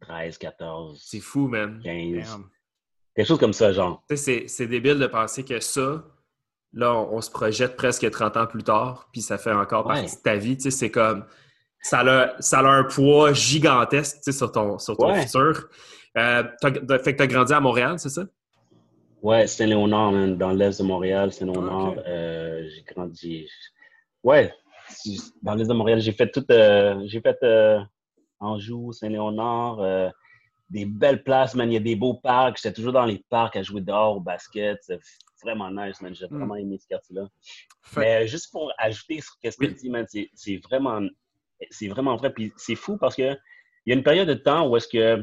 [0.00, 1.02] 13, 14.
[1.04, 1.80] C'est fou, man.
[1.82, 2.38] 15.
[3.14, 4.02] Quelque chose comme ça, genre.
[4.14, 6.04] C'est débile de penser que ça,
[6.72, 10.22] là, on, se projette presque 30 ans plus tard, puis ça fait encore partie de
[10.22, 10.56] ta vie.
[10.60, 11.24] C'est comme.
[11.80, 15.68] Ça a, ça a un poids gigantesque sur ton, sur ton futur.
[16.16, 18.24] Euh, fait que tu as grandi à Montréal, c'est ça?
[19.20, 21.94] Ouais, Saint-Léonard, dans l'est de Montréal, Saint-Léonard.
[22.06, 23.48] Euh, j'ai grandi.
[24.22, 24.54] Ouais,
[25.42, 26.44] dans l'est de Montréal, j'ai fait tout.
[26.50, 27.36] Euh, j'ai fait
[28.44, 30.10] Anjou, Saint-Léonard, euh,
[30.70, 31.70] des belles places, man.
[31.70, 32.58] Il y a des beaux parcs.
[32.62, 34.78] J'étais toujours dans les parcs à jouer dehors au basket.
[34.82, 34.98] C'est
[35.42, 36.14] vraiment nice, man.
[36.14, 36.38] J'ai hmm.
[36.38, 37.28] vraiment aimé ce quartier-là.
[37.96, 41.00] Mais juste pour ajouter ce que tu dis, man, c'est vraiment,
[41.70, 42.32] c'est vraiment vrai.
[42.32, 43.36] Puis c'est fou parce que
[43.86, 45.22] il y a une période de temps où est-ce que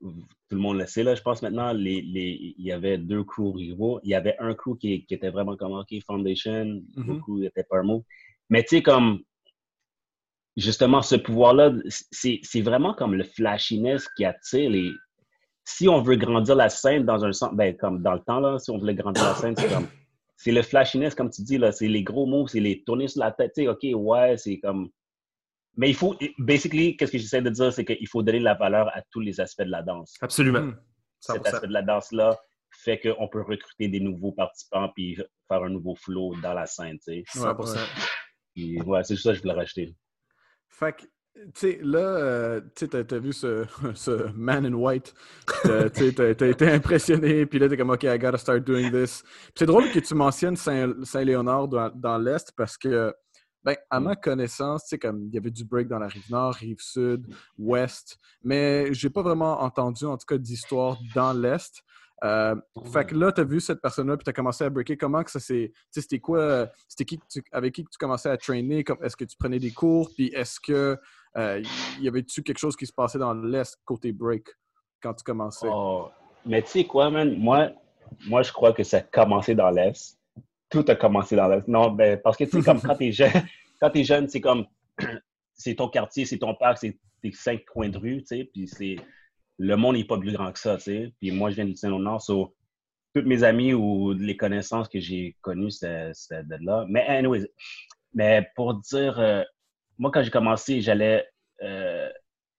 [0.00, 3.22] tout le monde le sait, là, je pense maintenant, les, les, il y avait deux
[3.24, 4.00] crews rivaux.
[4.02, 7.04] Il y avait un crew qui, qui était vraiment comme OK, Foundation, Mhm.
[7.06, 8.04] beaucoup un mot.
[8.50, 9.22] Mais tu sais, comme
[10.56, 14.90] justement, ce pouvoir-là, c'est c'est vraiment comme le flashiness qui attire les.
[15.64, 18.58] Si on veut grandir la scène dans un sens, ben, comme dans le temps, là,
[18.58, 19.88] si on voulait grandir la scène, c'est comme.
[20.36, 23.20] C'est le flashiness, comme tu dis, là, c'est les gros mots, c'est les tourner sur
[23.20, 23.52] la tête.
[23.54, 24.90] Tu sais, OK, ouais, c'est comme.
[25.76, 28.88] Mais il faut, basically, qu'est-ce que j'essaie de dire, c'est qu'il faut donner la valeur
[28.88, 30.14] à tous les aspects de la danse.
[30.20, 30.60] Absolument.
[30.60, 30.76] Hmm.
[31.20, 31.46] Cet 100%.
[31.46, 32.38] aspect de la danse-là
[32.72, 35.16] fait qu'on peut recruter des nouveaux participants puis
[35.48, 37.38] faire un nouveau flow dans la scène, tu sais.
[37.38, 37.78] 100%.
[38.54, 39.94] Puis, ouais, c'est juste ça que je voulais rajouter.
[40.72, 45.14] Fait que, tu sais, là, euh, tu t'as vu ce, ce man in white.
[45.94, 49.22] Tu t'as été impressionné, puis là, t'es comme, OK, I gotta start doing this.
[49.54, 53.14] C'est drôle que tu mentionnes Saint- Saint-Léonard dans, dans l'Est parce que,
[53.62, 56.54] ben, à ma connaissance, tu comme il y avait du break dans la rive nord,
[56.54, 57.26] rive sud,
[57.58, 61.82] ouest, mais j'ai pas vraiment entendu, en tout cas, d'histoire dans l'Est.
[62.24, 62.54] Euh,
[62.92, 64.96] fait que là, tu as vu cette personne-là, puis tu as commencé à breaker.
[64.96, 65.72] Comment que ça s'est.
[65.74, 66.38] Tu sais, c'était quoi.
[66.38, 68.84] euh, C'était qui tu- avec qui que tu commençais à trainer?
[69.02, 70.10] Est-ce que tu prenais des cours?
[70.14, 70.98] Puis est-ce que.
[71.36, 71.62] euh,
[72.00, 74.46] y avait-tu quelque chose qui se passait dans l'Est côté break
[75.02, 75.66] quand tu commençais?
[75.70, 76.08] Oh,
[76.46, 77.36] Mais tu sais quoi, man?
[77.38, 77.70] Moi,
[78.28, 80.18] moi, je crois que ça a commencé dans l'Est.
[80.70, 81.66] Tout a commencé dans l'Est.
[81.66, 83.30] Non, ben, parce que tu sais, comme quand t'es jeune,
[83.80, 84.66] quand t'es jeune, c'est comme.
[85.54, 88.66] C'est ton quartier, c'est ton parc, c'est tes cinq coins de rue, tu sais, puis
[88.66, 88.96] c'est.
[89.58, 91.12] Le monde n'est pas plus grand que ça, tu sais.
[91.20, 92.54] Puis moi, je viens du Saint-Laurent, so,
[93.14, 96.86] toutes mes amis ou les connaissances que j'ai connues, c'était de là.
[96.88, 97.46] Mais anyways,
[98.14, 99.42] mais pour dire, euh,
[99.98, 101.26] moi, quand j'ai commencé, j'allais.
[101.62, 102.08] euh,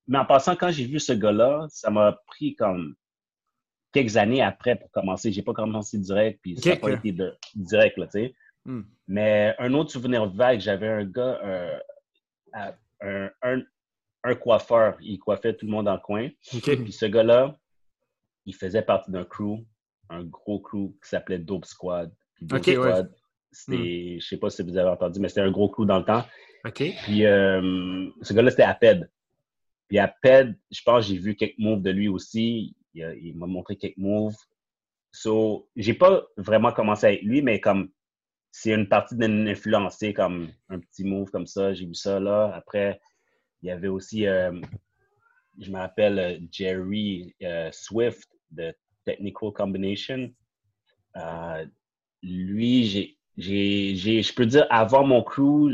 [0.08, 2.94] mais en passant, quand j'ai vu ce gars-là, ça m'a pris comme
[3.94, 5.32] quelques années après pour commencer.
[5.32, 8.36] J'ai pas commencé direct, puis ça n'a pas été de- direct, là, tu sais.
[8.66, 8.82] Hmm.
[9.08, 13.62] Mais un autre souvenir vague, j'avais un gars, euh, un,
[14.24, 16.30] un coiffeur, il coiffait tout le monde dans le coin.
[16.50, 17.58] Puis ce gars-là,
[18.46, 19.66] il faisait partie d'un crew,
[20.10, 22.12] un gros crew qui s'appelait Dope Squad.
[22.42, 22.74] Dope ouais.
[22.74, 23.14] Squad,
[23.52, 26.06] c'était, je sais pas si vous avez entendu, mais c'était un gros crew dans le
[26.06, 26.26] temps.
[26.74, 29.10] Puis euh, ce gars-là, c'était Aped.
[29.88, 32.76] Puis Aped, je pense que j'ai vu quelques moves de lui aussi.
[32.94, 34.36] Il, m'a montré quelques moves.
[35.12, 37.90] So, j'ai pas vraiment commencé avec lui, mais comme
[38.52, 42.20] c'est une partie d'une tu sais, comme un petit move comme ça, j'ai vu ça
[42.20, 42.52] là.
[42.56, 43.02] Après,
[43.64, 44.60] il y avait aussi, euh,
[45.60, 48.74] je me rappelle, euh, Jerry euh, Swift de
[49.06, 50.30] Technical Combination.
[51.18, 51.66] Euh,
[52.22, 55.72] lui, j'ai, je peux dire, avant mon crew,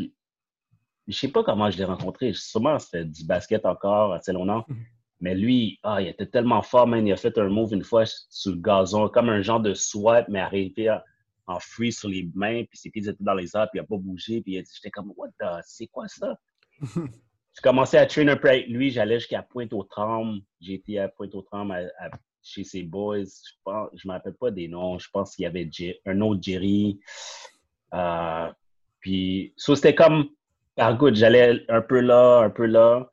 [1.07, 2.31] je sais pas comment je l'ai rencontré.
[2.33, 4.65] Sûrement, c'était du basket encore à Saint-Laurent.
[4.67, 4.85] Mhm.
[5.21, 7.05] Mais lui, ah, il était tellement fort, man.
[7.05, 10.27] Il a fait un move une fois sur le gazon, comme un genre de swipe,
[10.29, 11.03] mais arrivé à-
[11.47, 13.83] en free sur les mains, puis ses pieds étaient dans les airs, puis il a
[13.83, 14.39] pas bougé.
[14.41, 16.39] Puis j'étais comme, what the, c'est quoi ça?
[17.53, 18.91] J'ai commencé à traîner un peu avec lui.
[18.91, 20.41] J'allais jusqu'à Pointe-aux-Trembles.
[20.65, 23.19] Été à Pointe-aux-Trembles à- à- chez ses boys.
[23.19, 23.53] Je
[23.93, 24.97] je me rappelle pas des noms.
[24.97, 25.69] Je pense qu'il y avait
[26.05, 26.99] un autre Jerry.
[27.93, 28.51] Euh,
[28.99, 30.29] puis, so, c'était comme,
[30.75, 33.09] par good, j'allais un peu là, un peu là.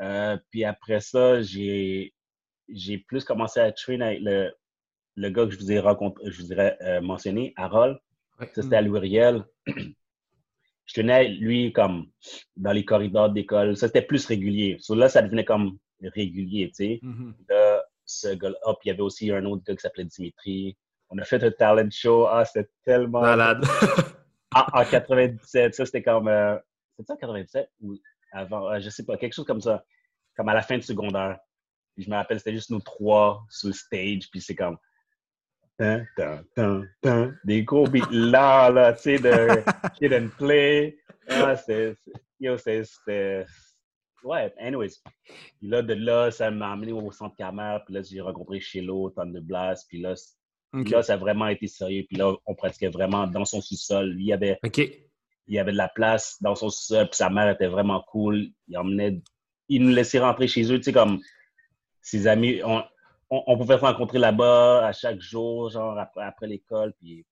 [0.00, 2.12] Euh, puis après ça, j'ai,
[3.06, 4.52] plus commencé à traîner avec le,
[5.16, 7.98] le gars que je vous ai rencontré, je vous ai euh, mentionné, Harold.
[8.54, 9.44] Ça, c'était à Louis Riel.
[10.86, 12.06] je tenais lui comme
[12.56, 13.76] dans les corridors d'école.
[13.76, 14.76] Ça, c'était plus régulier.
[14.80, 16.98] So, là, ça devenait comme régulier, tu sais.
[17.02, 17.34] Mhm.
[17.48, 20.76] Là, ce gars hop, il y avait aussi un autre gars qui s'appelait Dimitri.
[21.08, 22.26] On a fait un talent show.
[22.26, 23.20] Ah, c'était tellement...
[23.20, 23.64] Malade.
[24.54, 26.28] Ah, en 97, ça c'était comme.
[26.28, 26.56] Euh,
[26.96, 27.96] c'est ça en 97 ou
[28.32, 29.84] avant, euh, je sais pas, quelque chose comme ça.
[30.36, 31.38] Comme à la fin du secondaire.
[31.94, 34.78] Puis je me rappelle, c'était juste nous trois sur le stage, puis c'est comme.
[35.78, 36.04] Tan,
[36.54, 39.62] tan, tan, des gros beats là, là, tu sais, de
[39.98, 40.98] Kid and Play.
[41.28, 41.96] Ah, c'est-
[42.38, 43.46] Yo, c'était.
[44.24, 44.90] Ouais, anyways.
[45.24, 49.10] Puis là, de là, ça m'a amené au centre Camer, puis là, j'ai rencontré Shelo,
[49.10, 50.14] Thunder Blast, puis là,
[50.90, 54.14] là, ça a vraiment été sérieux, puis là, on pratiquait vraiment dans son sous-sol.
[54.18, 54.58] Il y avait
[55.48, 58.46] il y avait de la place dans son sous-sol, puis sa mère était vraiment cool.
[58.68, 59.20] Il emmenait,
[59.68, 61.20] il nous laissait rentrer chez eux, tu sais, comme
[62.00, 62.60] ses amis.
[62.64, 62.82] On,
[63.32, 67.24] on, on pouvait se rencontrer là-bas à chaque jour, genre après, après l'école, puis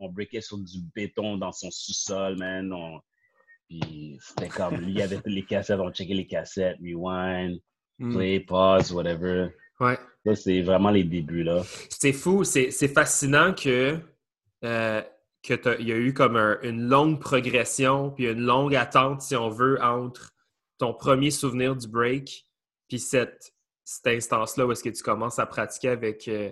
[0.00, 2.72] on breakait sur du béton dans son sous-sol, man.
[2.72, 3.00] On-
[3.68, 7.60] puis c'était comme, lui, il avait toutes les cassettes, on checkait les cassettes, rewind,
[7.98, 8.14] Mm.
[8.16, 9.48] play, pause, whatever.
[9.78, 9.96] Ouais.
[10.26, 11.62] Ça, c'est vraiment les débuts, là.
[11.88, 13.98] C'est fou, c'est fascinant que
[14.64, 15.02] euh,
[15.42, 19.20] que t'as- il y a eu comme un- une longue progression puis une longue attente,
[19.20, 20.30] si on veut, entre
[20.78, 22.46] ton premier souvenir du break
[22.88, 23.52] puis cette,
[23.84, 26.50] cette instance-là où est-ce que tu commences à pratiquer avec, euh,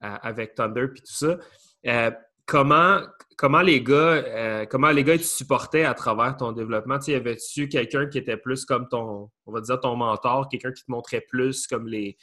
[0.00, 1.38] avec Thunder puis tout ça.
[1.86, 2.10] Euh,
[2.46, 3.00] comment,
[3.36, 6.98] comment les gars euh, comment les gars ils te supportaient à travers ton développement?
[6.98, 10.72] Tu y avait-tu quelqu'un qui était plus comme ton, on va dire ton mentor, quelqu'un
[10.72, 12.16] qui te montrait plus comme les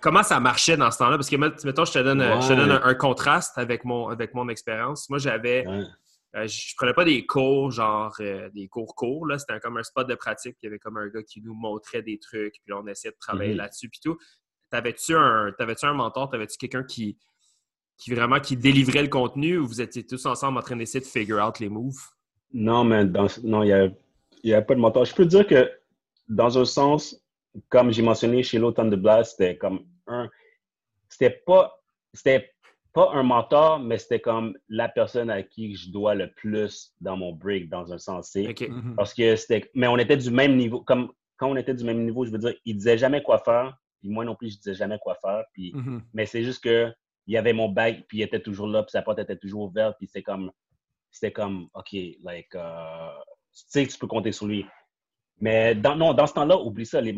[0.00, 1.16] comment ça marchait dans ce temps-là?
[1.16, 4.48] Parce que, mettons, je te donne, je te donne un, contraste avec mon, avec mon
[4.48, 5.08] expérience.
[5.10, 5.64] Moi, j'avais.
[6.36, 9.26] Euh, je prenais pas des cours, genre euh, des cours courts.
[9.38, 10.56] C'était comme un spot de pratique.
[10.62, 13.18] Il y avait comme un gars qui nous montrait des trucs, puis on essayait de
[13.18, 13.58] travailler mm-hmm.
[13.58, 14.18] là-dessus, puis tout.
[14.70, 16.30] T'avais-tu un, un mentor?
[16.30, 17.18] T'avais-tu quelqu'un qui,
[17.96, 21.06] qui vraiment qui délivrait le contenu ou vous étiez tous ensemble en train d'essayer de
[21.06, 22.00] figure out les moves?
[22.52, 23.88] Non, mais dans, non, il n'y a,
[24.42, 25.04] y a pas de mentor.
[25.04, 25.70] Je peux dire que
[26.28, 27.20] dans un sens,
[27.68, 30.28] comme j'ai mentionné chez l'Automne de Blast, c'était comme un.
[31.08, 31.80] C'était pas.
[32.12, 32.53] C'était
[32.94, 37.16] pas un mentor, mais c'était comme la personne à qui je dois le plus dans
[37.16, 38.34] mon break, dans un sens.
[38.36, 38.94] Mhm.
[38.96, 39.68] Parce que c'était.
[39.74, 40.80] Mais on était du même niveau.
[40.80, 43.76] Comme quand on était du même niveau, je veux dire, il disait jamais quoi faire.
[43.98, 45.42] Puis moi non plus, je disais jamais quoi faire.
[45.52, 46.02] Puis, mhm.
[46.14, 46.92] Mais c'est juste que
[47.26, 49.64] il y avait mon bag, puis il était toujours là, puis sa porte était toujours
[49.64, 50.50] ouverte, puis c'était comme.
[51.10, 51.92] C'était comme, OK,
[52.24, 53.08] like, euh,
[53.52, 54.66] tu sais que tu peux compter sur lui.
[55.40, 57.16] Mais dans, non, dans ce temps-là, oublie ça, les,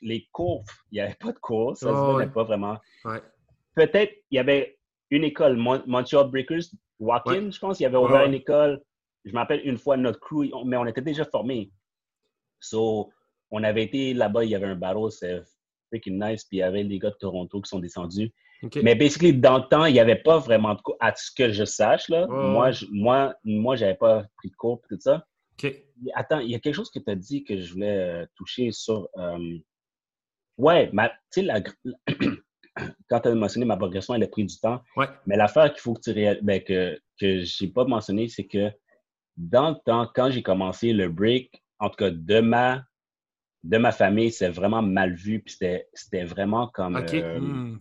[0.00, 2.78] les cours, il n'y avait pas de cours, ça ne se pas vraiment.
[3.74, 4.75] Peut-être il y avait
[5.10, 6.64] une école, Montreal Breakers,
[6.98, 8.82] Walk-in, je pense, il y avait ouvert une école.
[9.24, 11.70] Je m'appelle une fois notre crew, mais on était déjà formés.
[12.60, 13.12] So,
[13.50, 15.42] on avait été là-bas, il y avait un battle, c'est
[15.88, 18.32] freaking nice, puis il y avait des gars de Toronto qui sont descendus.
[18.82, 21.52] Mais basically, dans le temps, il n'y avait pas vraiment de cours, à ce que
[21.52, 22.08] je sache.
[22.08, 22.26] Là.
[22.26, 25.26] Moi, je, moi, moi, j'avais pas pris de cours tout ça.
[26.14, 28.72] Attends, il y a quelque chose que tu as dit que je voulais euh, toucher
[28.72, 29.08] sur.
[29.18, 29.58] Euh,
[30.58, 30.96] ouais, tu
[31.30, 31.60] sais, la...
[33.08, 34.82] quand tu as mentionné ma progression, elle a pris du temps.
[35.26, 38.70] Mais l'affaire qu'il faut que tu réalises, ben, que, que j'ai pas mentionné, c'est que
[39.36, 42.82] dans le temps, quand j'ai commencé le break, en tout cas de ma,
[43.64, 45.40] de ma famille, c'est vraiment mal vu.
[45.40, 45.58] Puis
[45.94, 46.96] c'était vraiment comme.
[46.96, 47.78] Euh, hmm,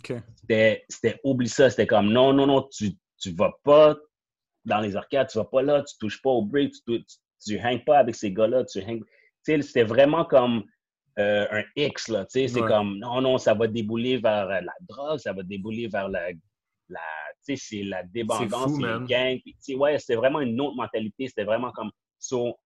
[0.89, 1.69] c'était oublie ça.
[1.69, 3.95] C'était comme non, non, non, tu, tu vas pas
[4.65, 7.05] dans les arcades, tu vas pas là, tu touches pas au break, tu,
[7.45, 9.03] tu hangs pas avec ces gars-là, tu hang...
[9.43, 10.63] C'était vraiment comme
[11.19, 14.62] euh, un X, là, tu sais, c'est comme, non, non, ça va débouler vers euh,
[14.62, 16.32] la drogue, ça va débouler vers la,
[16.89, 16.99] la
[17.45, 21.28] tu sais, c'est la débandance, c'est le gang, puis, ouais, c'était vraiment une autre mentalité,
[21.28, 22.58] c'était vraiment comme, so,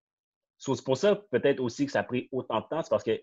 [0.57, 3.19] c'est pour ça, peut-être aussi que ça a pris autant de temps, c'est parce que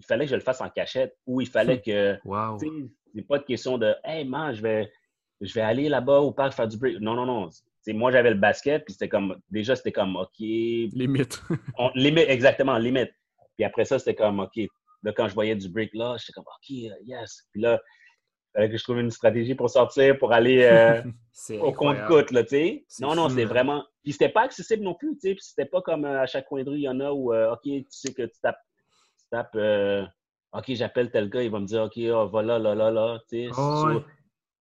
[0.00, 2.58] il fallait que je le fasse en cachette, ou il fallait que, wow.
[2.58, 4.92] c'est pas de question de, hey, man, je vais,
[5.40, 7.00] je vais aller là-bas au parc faire du break.
[7.00, 7.48] Non, non, non
[7.94, 10.38] moi, j'avais le basket, puis c'était comme, déjà, c'était comme, OK.
[10.38, 11.42] Limite.
[11.94, 13.10] limite, exactement, limite.
[13.58, 14.56] Puis après ça, c'était comme, OK.
[15.02, 17.44] Là, quand je voyais du break là, j'étais comme, OK, yes.
[17.50, 21.02] Puis là, il fallait que je trouve une stratégie pour sortir, pour aller euh,
[21.60, 22.86] au compte-coute, là, tu sais.
[23.00, 23.84] Non, non, c'était vraiment.
[24.04, 25.34] Puis c'était pas accessible non plus, tu sais.
[25.34, 27.32] Puis c'était pas comme euh, à chaque coin de rue, il y en a où,
[27.32, 28.60] euh, OK, tu sais que tu tapes,
[29.18, 29.56] tu tapes
[30.52, 33.18] OK, j'appelle tel gars, il va me dire, OK, oh, va là, là, là, là,
[33.28, 33.50] tu sais.
[33.58, 34.00] Oh,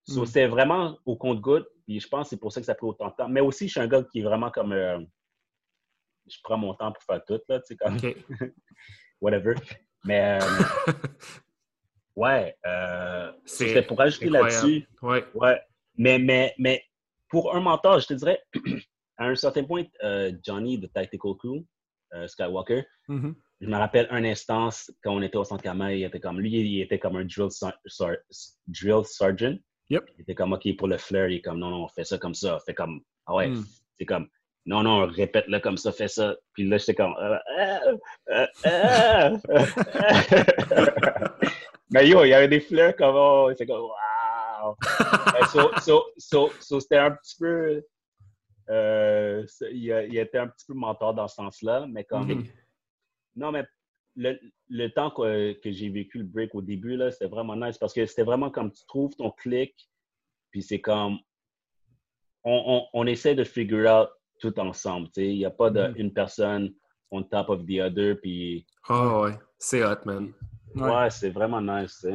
[0.08, 0.24] hmm.
[0.26, 1.66] C'était vraiment au compte-goutte.
[1.86, 3.28] Puis je pense que c'est pour ça que ça prend autant de temps.
[3.28, 4.74] Mais aussi, je suis un gars qui est vraiment comme.
[6.32, 7.96] Je prends mon temps pour faire tout, là, tu sais, comme.
[9.20, 9.54] Whatever.
[10.04, 10.38] Mais.
[10.40, 10.92] Euh,
[12.16, 12.56] ouais.
[12.66, 14.86] Euh, C'était pour ajouter là-dessus.
[15.02, 15.24] Ouais.
[15.34, 15.60] Ouais.
[15.96, 16.82] Mais, mais, mais
[17.28, 18.42] pour un mentor, je te dirais,
[19.18, 21.64] à un certain point, euh, Johnny de Tactical Crew,
[22.26, 23.34] Skywalker, mm-hmm.
[23.62, 26.50] je me rappelle un instance quand on était au centre Carmel, il était comme lui,
[26.50, 27.48] il était comme un drill,
[28.66, 29.56] drill sergeant.
[29.88, 30.04] Yep.
[30.18, 32.34] Il était comme, OK, pour le flair, il est comme, non, non, fais ça comme
[32.34, 32.58] ça.
[32.64, 33.64] Fait comme, ah ouais, hmm.
[33.98, 34.28] c'est comme,
[34.64, 36.36] non, non, répète-le comme ça, fais ça.
[36.52, 37.38] Puis là, j'étais comme, euh,
[38.30, 39.38] euh, euh,
[41.90, 44.76] mais yo, il y avait des fleurs comme, oh, c'est comme, wow.
[45.80, 47.82] so, so, so, c'était un petit peu,
[49.72, 52.50] il, était un petit peu mentor dans ce sens-là, mais comme, mm-hmm.
[53.36, 53.64] non, mais
[54.14, 58.22] le, temps que, j'ai vécu le break au début, c'était vraiment nice parce que c'était
[58.22, 59.74] vraiment comme tu trouves ton clic,
[60.52, 61.18] puis c'est comme
[62.44, 64.10] on, essaie de figure out
[64.42, 65.08] tout ensemble.
[65.16, 65.94] Il n'y a pas de, mm.
[65.96, 66.74] une personne
[67.10, 68.16] on top of the other.
[68.20, 68.66] Puis...
[68.88, 70.32] Oh, ouais, c'est hot, man.
[70.74, 72.06] Ouais, c'est vraiment nice.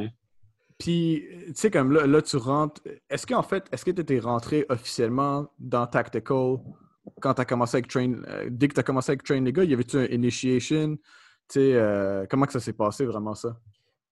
[0.78, 2.82] Puis, tu sais, comme là, là, tu rentres.
[3.10, 6.58] Est-ce qu'en fait, est-ce que tu étais rentré officiellement dans Tactical
[7.22, 8.14] quand tu as commencé avec Train.
[8.28, 10.98] Euh, dès que tu as commencé avec Train les gars, y avait-tu un initiation?
[11.48, 13.58] sais, euh, comment que ça s'est passé vraiment ça?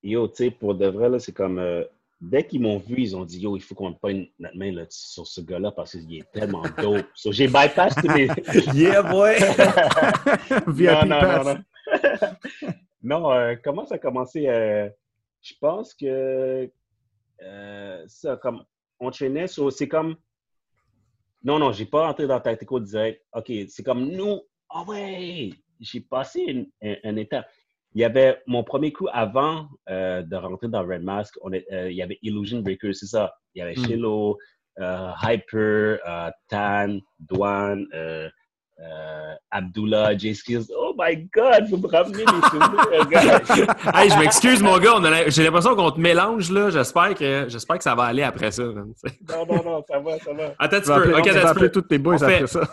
[0.01, 1.60] Yo, tu sais, pour de vrai, c'est comme.
[1.60, 1.84] Euh,
[2.30, 4.86] dès qu'ils m'ont vu, ils ont dit Yo, il faut qu'on pogne notre main là,
[4.90, 7.06] sur ce gars-là parce qu'il est tellement dope.
[7.14, 8.28] so, j'ai bypass tous les.
[8.74, 9.36] yeah, boy!
[10.68, 11.64] non, non, non, non,
[13.04, 13.32] non.
[13.32, 14.44] Euh, comment ça a commencé?
[15.42, 16.70] je pense que
[18.08, 18.64] ça, comme.
[19.00, 20.16] On traînait, c'est comme.
[21.44, 23.24] Non, non, j'ai pas entré dans Tactical direct.
[23.34, 24.42] OK, c'est comme nous.
[24.70, 25.52] Ah ouais!
[25.80, 27.46] j'ai passé un, état.
[27.96, 31.90] Il y avait mon premier coup avant euh, de rentrer dans Red Mask, on euh,
[31.90, 33.34] il y avait Illusion Breaker, c'est ça.
[33.56, 33.86] Il y avait mm.
[33.86, 34.38] Shiloh,
[34.82, 36.00] euh, Hyper,
[36.50, 37.86] Tan, Douane,
[39.50, 40.66] Abdullah, J-Skills.
[40.78, 44.02] Oh my God, vous me ramenez des souvenirs, gars.
[44.02, 45.00] hey, je m'excuse, mon gars.
[45.30, 46.70] J'ai l'impression qu'on te mélange, là.
[46.72, 48.64] J'espère que, j'espère que ça va aller après ça.
[48.64, 50.54] non, non, non, ça va, ça va.
[50.60, 51.02] Attends Tu petit vas peu.
[51.02, 51.82] appeler, OK, on va attends un petit appeler peu.
[51.82, 52.68] tous tes boys après ça.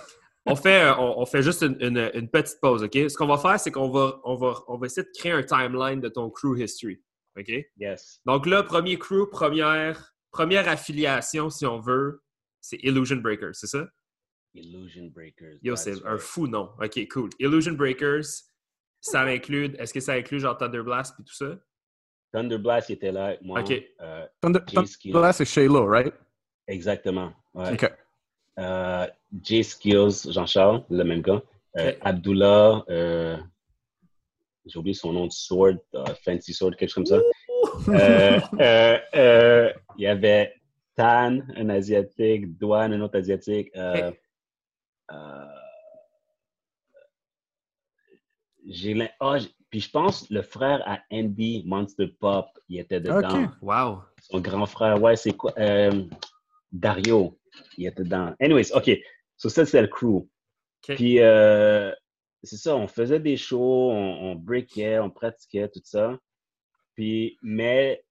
[0.47, 2.93] On fait, euh, on, on fait juste une, une- une petite pause, OK?
[2.95, 5.43] Ce qu'on va faire, c'est qu'on va, on va, on va essayer de créer un
[5.45, 7.01] timeline de ton crew history,
[7.39, 7.53] OK?
[7.79, 8.21] Yes.
[8.27, 12.23] Donc là, premier crew, première, première affiliation, si on veut,
[12.61, 13.87] c'est Illusion Breakers, c'est ça?
[14.55, 15.59] Illusion Breakers.
[15.63, 16.71] Yo, c'est un fou nom.
[16.83, 17.31] OK, cool.
[17.39, 18.25] Illusion Breakers,
[19.01, 21.57] ça inclut, est-ce que ça inclut genre Thunder Blast et tout ça?
[22.33, 23.61] Thunder Blast il était là avec moi.
[23.61, 23.73] OK.
[24.01, 24.59] Euh, Thunder,
[25.05, 26.15] là, c'est Shayla, right?
[26.67, 27.33] exactement.
[27.55, 27.73] Ouais.
[27.75, 27.93] OK.
[28.59, 29.07] Euh,
[29.43, 31.43] Jay Skills, Jean-Charles, le même gars.
[31.79, 31.99] Euh, Ok.
[32.03, 33.39] Abdullah, euh,
[34.67, 37.21] j'ai oublié son nom de sword, euh, Fancy Sword, quelque chose comme ça.
[39.97, 40.55] Il y avait
[40.95, 43.71] Tan, un asiatique, Douane, un autre asiatique.
[43.75, 44.19] Ok.
[48.67, 53.01] j'ai l'im- ah, j- puis je pense le frère à Andy Monster Pop, il était
[53.01, 53.45] dedans.
[53.45, 53.51] Ok.
[53.61, 54.03] Wow.
[54.21, 55.53] Son grand frère, ouais, c'est quoi?
[55.59, 56.05] Euh,
[56.73, 57.39] Dario,
[57.77, 58.35] il était dedans.
[58.41, 58.91] Anyways, OK.
[59.37, 60.17] So, ça, c'est le crew.
[60.17, 60.97] OK.
[60.97, 61.93] Puis, euh,
[62.43, 66.19] c'est ça, on faisait des shows, on, on breakait, on pratiquait, tout ça.
[66.95, 68.05] Puis, mais,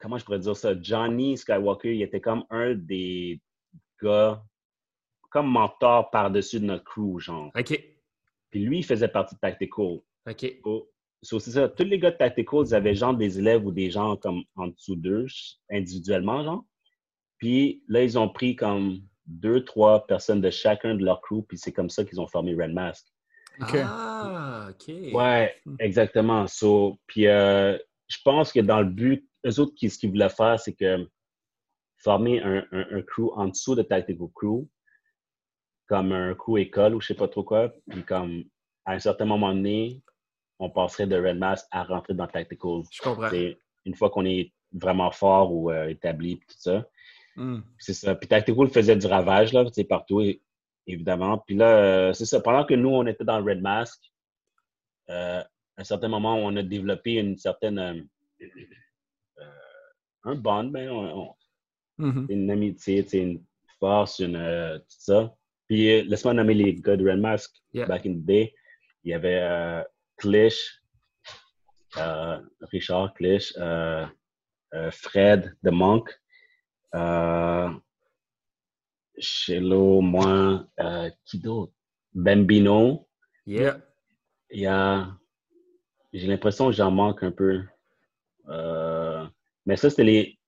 [0.00, 0.80] comment je pourrais dire ça?
[0.80, 3.40] Johnny Skywalker, il était comme un des
[4.02, 4.42] gars,
[5.30, 7.50] comme mentor par-dessus de notre crew, genre.
[7.56, 7.96] OK.
[8.50, 10.00] Puis lui, il faisait partie de Tactical.
[10.28, 10.60] OK.
[10.64, 10.88] Oh,
[11.22, 11.68] so, c'est ça.
[11.68, 14.68] Tous les gars de Tactical, ils avaient genre des élèves ou des gens comme en
[14.68, 15.26] dessous d'eux,
[15.70, 16.64] individuellement, genre.
[17.46, 21.56] Puis là, ils ont pris comme deux, trois personnes de chacun de leur crew, puis
[21.56, 23.06] c'est comme ça qu'ils ont formé Red Mask.
[23.60, 23.76] OK.
[23.84, 24.92] Ah, OK.
[25.14, 26.48] Ouais, exactement.
[26.48, 27.78] So, puis euh,
[28.08, 31.08] je pense que dans le but, eux autres, qui- ce qu'ils voulaient faire, c'est que
[31.98, 34.66] former un, un, un crew en dessous de Tactical Crew,
[35.86, 38.42] comme un crew école ou je sais pas trop quoi, puis comme
[38.86, 40.02] à un certain moment donné,
[40.58, 42.82] on passerait de Red Mask à rentrer dans Tactical.
[42.90, 43.28] Je comprends.
[43.84, 46.84] Une fois qu'on est vraiment fort ou euh, établi, puis tout ça.
[47.36, 47.60] Hmm.
[47.78, 48.14] C'est ça.
[48.14, 50.22] Puis Tactical faisait du ravage, là, partout,
[50.86, 51.38] évidemment.
[51.38, 52.40] Puis là, euh, c'est ça.
[52.40, 54.00] Pendant que nous, on était dans Red Mask,
[55.10, 55.46] euh, à
[55.80, 57.78] un certain moment, on a développé une certaine.
[57.78, 58.00] euh,
[60.24, 61.34] un bond, ben, on- on-
[61.98, 62.26] Mhm.
[62.28, 63.44] une amitié, une
[63.78, 64.36] force, une,
[64.80, 65.34] tout ça.
[65.68, 67.86] Puis laisse-moi nommer les gars de Red Mask Yeah.
[67.86, 68.54] back in the day.
[69.04, 69.84] Il y avait
[70.16, 70.82] Clish,
[72.72, 73.52] Richard Clish,
[74.90, 76.10] Fred The Monk,
[76.94, 77.70] euh,
[80.00, 81.72] moi, euh, qui d'autre?
[82.14, 83.08] Bambino.
[83.46, 83.80] Yeah.
[84.50, 85.08] Il y a.
[86.12, 87.62] J'ai l'impression que j'en manque un peu.
[88.48, 89.26] Euh,
[89.66, 90.38] mais ça, c'était les.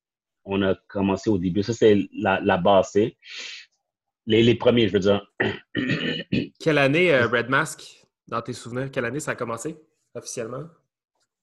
[0.44, 1.62] On a commencé au début.
[1.62, 2.94] Ça, c'est la, la base.
[2.94, 5.26] Les, les premiers, je veux dire.
[6.60, 9.76] Quelle année, euh, Red Mask, dans tes souvenirs, quelle année ça a commencé
[10.14, 10.64] officiellement?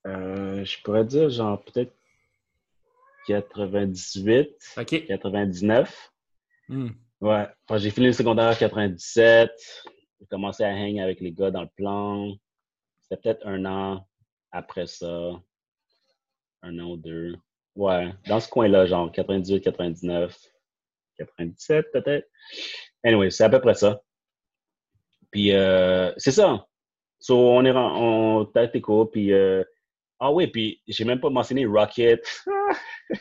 [0.05, 1.93] Euh, je pourrais dire, genre, peut-être
[3.27, 5.05] 98, OK.
[5.07, 6.11] 99.
[6.69, 6.89] Hmm.
[7.21, 7.47] Ouais.
[7.75, 9.51] J'ai fini le secondaire en 97,
[10.19, 12.31] j'ai commencé à hang avec les gars dans le plan.
[13.01, 14.07] C'était peut-être un an
[14.51, 15.31] après ça.
[16.63, 17.35] Un an ou deux.
[17.75, 20.37] Ouais, dans ce coin-là, genre 98, 99,
[21.17, 22.27] 97 peut-être.
[23.03, 24.01] Anyway, c'est à peu près ça.
[25.31, 26.65] Puis euh, c'est ça.
[27.19, 29.63] So, on est ren- on tactical, puis euh,
[30.19, 32.23] ah oui, puis j'ai même pas mentionné Rocket,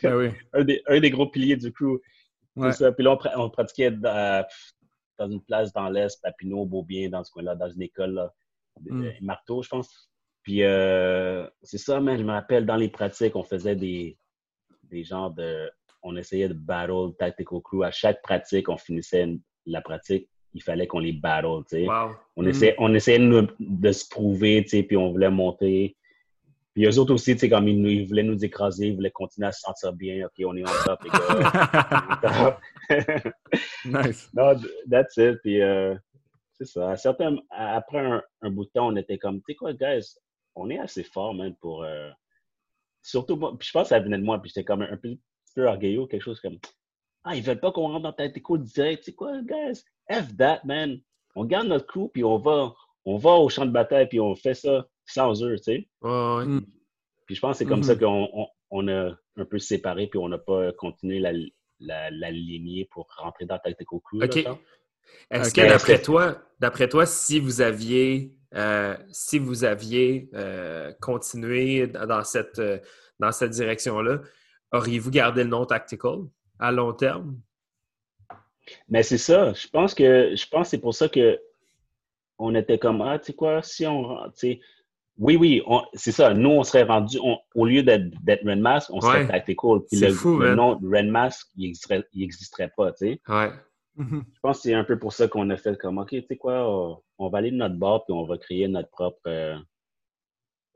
[0.01, 0.29] Ben oui.
[0.53, 1.99] un des, un des gros piliers du crew.
[2.55, 2.71] Ouais.
[2.71, 2.91] Ça.
[2.91, 4.45] Puis là, on, pra- on pratiquait dans,
[5.19, 8.33] dans une place dans l'Est, Papineau, Beaubien, dans ce coin-là, dans une école, là,
[8.79, 9.11] de- Mm.
[9.21, 10.09] Marteau, je pense.
[10.43, 14.17] Puis euh, c'est ça, man, je me rappelle, dans les pratiques, on faisait des,
[14.83, 15.69] des genres de...
[16.03, 17.83] On essayait de battle Tactical Crew.
[17.83, 21.87] À chaque pratique, on finissait une- la pratique, il fallait qu'on les battle, tu sais.
[21.87, 22.11] Wow.
[22.35, 22.47] On, Mm.
[22.47, 25.97] essayait, on essayait de, de se prouver, tu sais, puis on voulait monter.
[26.75, 29.09] Puis eux autres aussi, tu sais, comme ils, nous- ils voulaient nous écraser, ils voulaient
[29.11, 30.25] continuer à se sentir bien.
[30.27, 32.59] OK, on est en top, les gars.
[33.85, 34.29] nice.
[34.33, 35.39] non, th- that's it.
[35.41, 35.95] Puis euh,
[36.53, 36.91] c'est ça.
[36.91, 40.15] À certains, après un, un bout de temps, on était comme, tu sais quoi, guys,
[40.55, 41.83] on est assez fort, man, pour.
[41.83, 42.09] euh,
[43.01, 45.09] surtout, moi, puis je pense que ça venait de moi, puis j'étais comme un, peu,
[45.09, 46.57] petit peu orgueilleux, quelque chose comme,
[47.23, 49.03] ah, ils veulent pas qu'on rentre dans Tactical direct.
[49.03, 50.99] Tu sais quoi, guys, F that, man.
[51.35, 52.73] On garde notre coup, puis on va,
[53.05, 55.89] on va au champ de bataille, puis on fait ça sans eux, tu sais.
[56.01, 56.45] Ouais, ouais.
[56.45, 56.65] Mm.
[57.25, 57.83] Puis je pense que c'est comme Mhm.
[57.83, 61.31] ça qu'on on, on a un peu séparé, puis on n'a pas continué la,
[61.79, 64.23] la, la lignée pour rentrer dans Tactical Crew.
[64.23, 64.45] OK.
[65.31, 71.87] Est-ce que d'après toi, d'après toi, si vous aviez, euh, si vous aviez euh, continué
[71.87, 72.79] dans cette, euh,
[73.19, 74.21] dans cette direction-là,
[74.71, 76.19] auriez-vous gardé le nom Tactical
[76.59, 77.39] à long terme?
[78.89, 79.53] Mais c'est ça.
[79.53, 81.39] Je pense que je pense que c'est pour ça que
[82.37, 84.59] on était comme, ah, tu sais quoi, si on, tu sais,
[85.17, 85.61] oui, oui,
[85.93, 86.33] c'est ça.
[86.33, 87.17] Nous, on serait rendu,
[87.55, 89.79] au lieu d'être Renmask, on serait Tactical.
[89.89, 91.73] Puis le, fou, le nom Renmask, il
[92.15, 93.21] n'existerait pas, tu sais.
[93.27, 93.51] Ouais.
[93.95, 94.25] Mhm.
[94.33, 96.35] Je pense que c'est un peu pour ça qu'on a fait comme, OK, tu sais
[96.35, 99.57] quoi, on, va aller de notre bord, puis on va créer notre propre euh,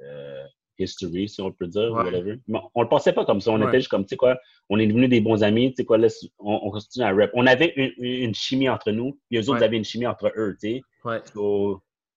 [0.02, 0.44] euh,
[0.78, 2.40] history, si on peut dire, whatever.
[2.48, 3.52] Mais on le pensait pas comme ça.
[3.52, 4.38] On était juste comme, tu sais quoi,
[4.70, 6.08] on est devenus des bons amis, tu sais quoi, là,
[6.40, 7.32] on, continue à rap.
[7.34, 10.78] On avait une, chimie entre nous, puis eux autres avaient une chimie entre eux, tu
[10.78, 10.82] sais.
[11.04, 11.22] Ouais.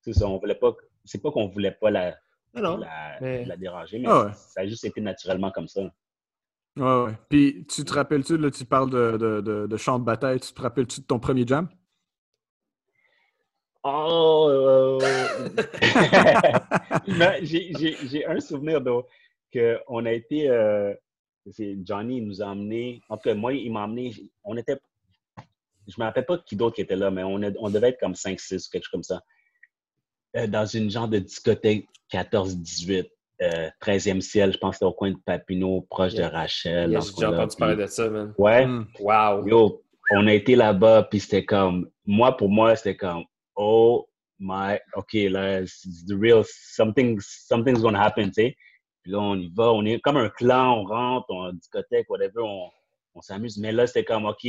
[0.03, 0.73] c'est ça, on voulait pas
[1.05, 2.17] c'est pas qu'on voulait pas la,
[2.55, 5.83] la, déranger, mais ah ça a juste été naturellement comme ça.
[6.77, 7.13] Ouais, ouais.
[7.29, 10.63] Puis, tu te rappelles-tu, là, tu parles de, de, de, chant de bataille, tu te
[10.63, 11.69] rappelles-tu de ton premier jam?
[13.85, 14.47] Oh!
[14.49, 14.99] Euh,
[17.43, 18.81] j'ai un souvenir
[19.53, 20.49] qu'on a été.
[20.49, 20.95] Euh,
[21.85, 23.03] Johnny nous a emmenés.
[23.09, 24.13] En tout cas, moi, il m'a emmené.
[24.45, 24.79] On était.
[25.89, 28.13] Je me rappelle pas qui d'autre qui était là, mais on, on devait être comme
[28.13, 29.21] 5-6 quelque chose comme ça.
[30.37, 33.09] Euh, dans une genre de discothèque 14-18,
[33.81, 36.91] 13e ciel, je pense que c'était au coin de Papineau, proche de Rachel.
[36.91, 38.33] j'ai déjà entendu parler de ça, man.
[38.39, 38.67] Ouais.
[38.67, 38.87] Hmm.
[39.01, 39.47] Wow.
[39.47, 43.25] Yo, on a été là-bas, puis c'était comme, moi, pour moi, c'était comme,
[43.57, 44.09] oh
[44.39, 48.57] my, OK, là, c'est the real, something, something's gonna happen, tu sais.
[49.03, 52.43] Puis là, on y va, on est comme un clan, on rentre, on discothèque, whatever,
[52.43, 52.71] on,
[53.15, 53.59] on s'amuse.
[53.59, 54.47] Mais là, c'était comme, OK,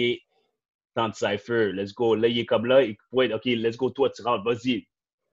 [0.95, 2.15] tant de cypher, let's go.
[2.15, 4.85] Là, il est comme là, il peut OK, let's go, toi, tu rentres, vas-y,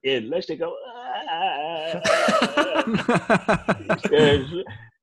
[0.02, 0.72] et Là, j'étais comme.
[1.28, 2.00] Ah!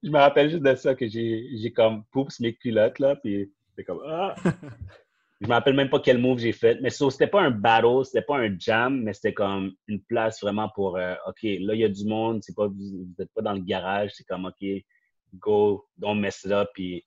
[0.04, 3.84] je, me rappelle juste de ça que j'ai comme poups mes culottes, là, puis c'était
[3.84, 4.02] comme.
[4.06, 4.36] Ah!
[5.39, 6.80] Je me rappelle même pas quel move j'ai fait.
[6.82, 10.41] Mais so, c'était pas un battle, c'était pas un jam, mais c'était comme une place
[10.41, 13.54] vraiment pour euh, OK, là, il y a du monde, pas, vous n'êtes pas dans
[13.54, 14.68] le garage, c'est comme OK,
[15.36, 17.06] go, don't mess it up, puis,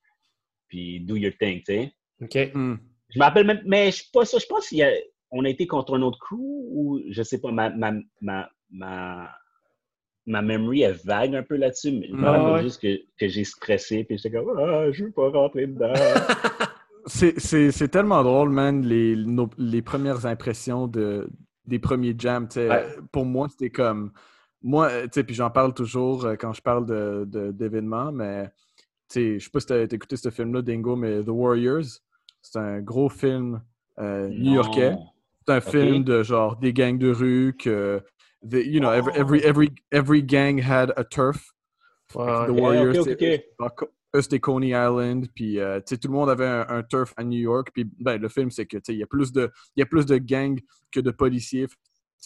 [0.69, 1.93] puis do your thing, tu sais.
[2.23, 2.55] OK.
[2.55, 2.77] Hmm.
[3.13, 4.93] Je me rappelle même, mais je, pas ça, je pense qu'il y a
[5.31, 9.31] on a été contre un autre crew ou je sais pas, ma, ma, ma, ma,
[10.27, 13.45] ma memory est vague un peu là-dessus, mais je me rappelle juste que, que j'ai
[13.45, 15.93] stressé puis j'étais comme Ah, je veux pas rentrer dedans.
[17.07, 19.17] c'est tellement drôle, man, les,
[19.59, 21.29] les premières impressions de,
[21.67, 22.49] des premiers jams.
[23.13, 24.13] Pour moi, c'était comme.
[24.63, 26.85] Moi, tu sais, puis j'en parle toujours euh, quand je parle
[27.55, 28.45] d'événements, de, mais
[29.09, 31.87] tu sais, je sais pas si t'as écouté ce film-là, Dingo, mais The Warriors,
[32.43, 33.63] c'est un gros film
[33.99, 34.97] euh, new-yorkais.
[35.47, 38.03] C'est un film de genre des gangs de rue que,
[38.53, 41.53] you know, every, every, every, every gang had a turf.
[42.13, 43.07] the Warriors,
[44.21, 47.69] c'était Coney Island, puis euh, tout le monde avait un, turf à New York.
[47.73, 50.07] Puis ben, le film, c'est que il y a plus de il y a plus
[50.07, 50.59] de gangs
[50.91, 51.69] que de policiers.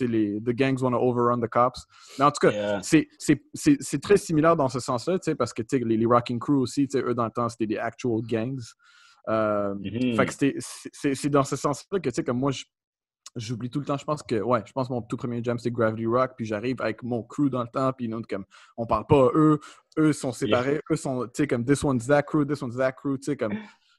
[0.00, 1.84] Les the gangs want to overrun the cops.
[2.18, 6.38] Mais en tout cas, c'est très similaire dans ce sens-là, parce que les, les Rocking
[6.38, 8.60] Crew aussi, eux dans le temps, c'était des actual gangs.
[9.28, 10.16] Euh, mm-hmm.
[10.16, 12.64] Fait que c'est dans ce sens-là que, tu sais, comme moi, je,
[13.36, 13.96] J'oublie tout le temps.
[13.96, 16.32] Je pense que, ouais, je pense que mon tout premier jam, c'est Gravity Rock.
[16.36, 17.92] Puis j'arrive avec mon crew dans le temps.
[17.92, 18.44] Puis nous, comme,
[18.76, 19.60] on parle pas eux.
[19.98, 20.80] Eux sont séparés.
[20.90, 23.16] Eux sont, tu sais, comme, this one's that crew, this one's that crew.
[23.16, 23.54] Tu sais, comme.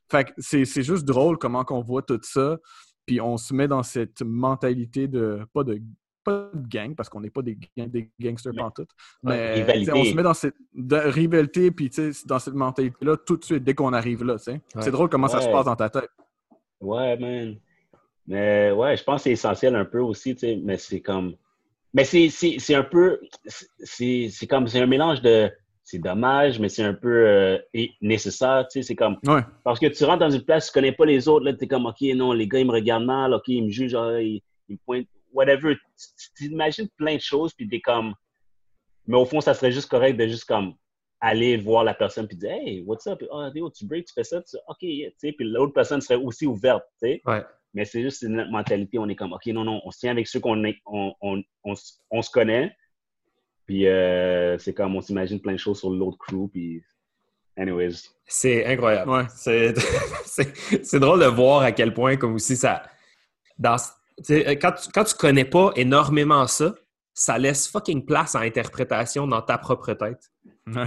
[0.10, 2.58] Fait que c'est juste drôle comment qu'on voit tout ça.
[3.06, 5.82] Puis on se met dans cette mentalité de, pas de,
[6.24, 8.90] pas de gang, parce qu'on n'est pas des, des gangsters pantoute.
[9.24, 11.92] Mais on se met dans cette rivalité, puis
[12.26, 14.38] dans cette mentalité-là tout de suite, dès qu'on arrive là.
[14.38, 16.10] C'est drôle comment ça se passe dans ta tête.
[16.82, 17.56] Ouais, man.
[18.28, 21.36] Mais ouais, je pense que c'est essentiel un peu aussi, tu sais, mais c'est comme.
[21.94, 23.20] Mais c'est un peu.
[23.84, 24.68] C'est comme.
[24.68, 25.52] C'est un mélange de.
[25.84, 27.60] C'est dommage, mais c'est un peu euh,
[28.02, 28.88] nécessaire, tu sais.
[28.88, 29.18] C'est comme.
[29.64, 31.68] Parce que tu rentres dans une place, tu connais pas les autres, là, tu es
[31.68, 34.78] comme, OK, non, les gars, ils me regardent mal, OK, ils me jugent, ils, me
[34.84, 35.76] pointent, whatever.
[36.36, 38.16] Tu imagines plein de choses, puis t'es comme.
[39.06, 40.74] Mais au fond, ça serait juste correct de juste comme
[41.22, 43.22] aller voir la personne puis dire Hey, what's up?
[43.32, 44.58] Ah, oh, tu break, tu fais ça, tu...
[44.68, 47.22] OK, tu sais, puis l'autre personne serait aussi ouverte, tu sais.
[47.26, 47.44] Ouais.
[47.76, 48.98] Mais c'est juste une mentalité.
[48.98, 52.22] On est comme, OK, non, non, on se tient avec ceux qu'on on, on, on,
[52.22, 52.76] se connaît.
[53.68, 56.50] Puis euh, c'est comme, on s'imagine plein de choses sur l'autre crew.
[56.50, 56.82] Puis,
[57.58, 57.96] anyways.
[58.26, 59.12] C'est incroyable.
[59.12, 59.24] Ouais.
[59.30, 59.74] C'est
[61.00, 62.84] drôle de voir à quel point, comme aussi, ça.
[63.60, 63.76] Dans,
[64.18, 66.74] quand, tu, quand tu connais pas énormément ça,
[67.14, 70.32] ça laisse fucking place à interprétation dans ta propre tête.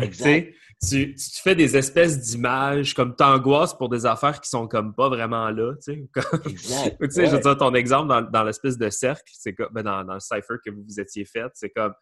[0.02, 4.94] Exact tu, tu fais des espèces d'images comme t'angoisses pour des affaires qui sont comme
[4.94, 6.08] pas vraiment là, tu sais.
[6.44, 9.82] tu sais, je veux dire, ton exemple dans, dans l'espèce de cercle, c'est comme ben,
[9.82, 11.92] dans, dans, le cipher que vous vous étiez fait, c'est comme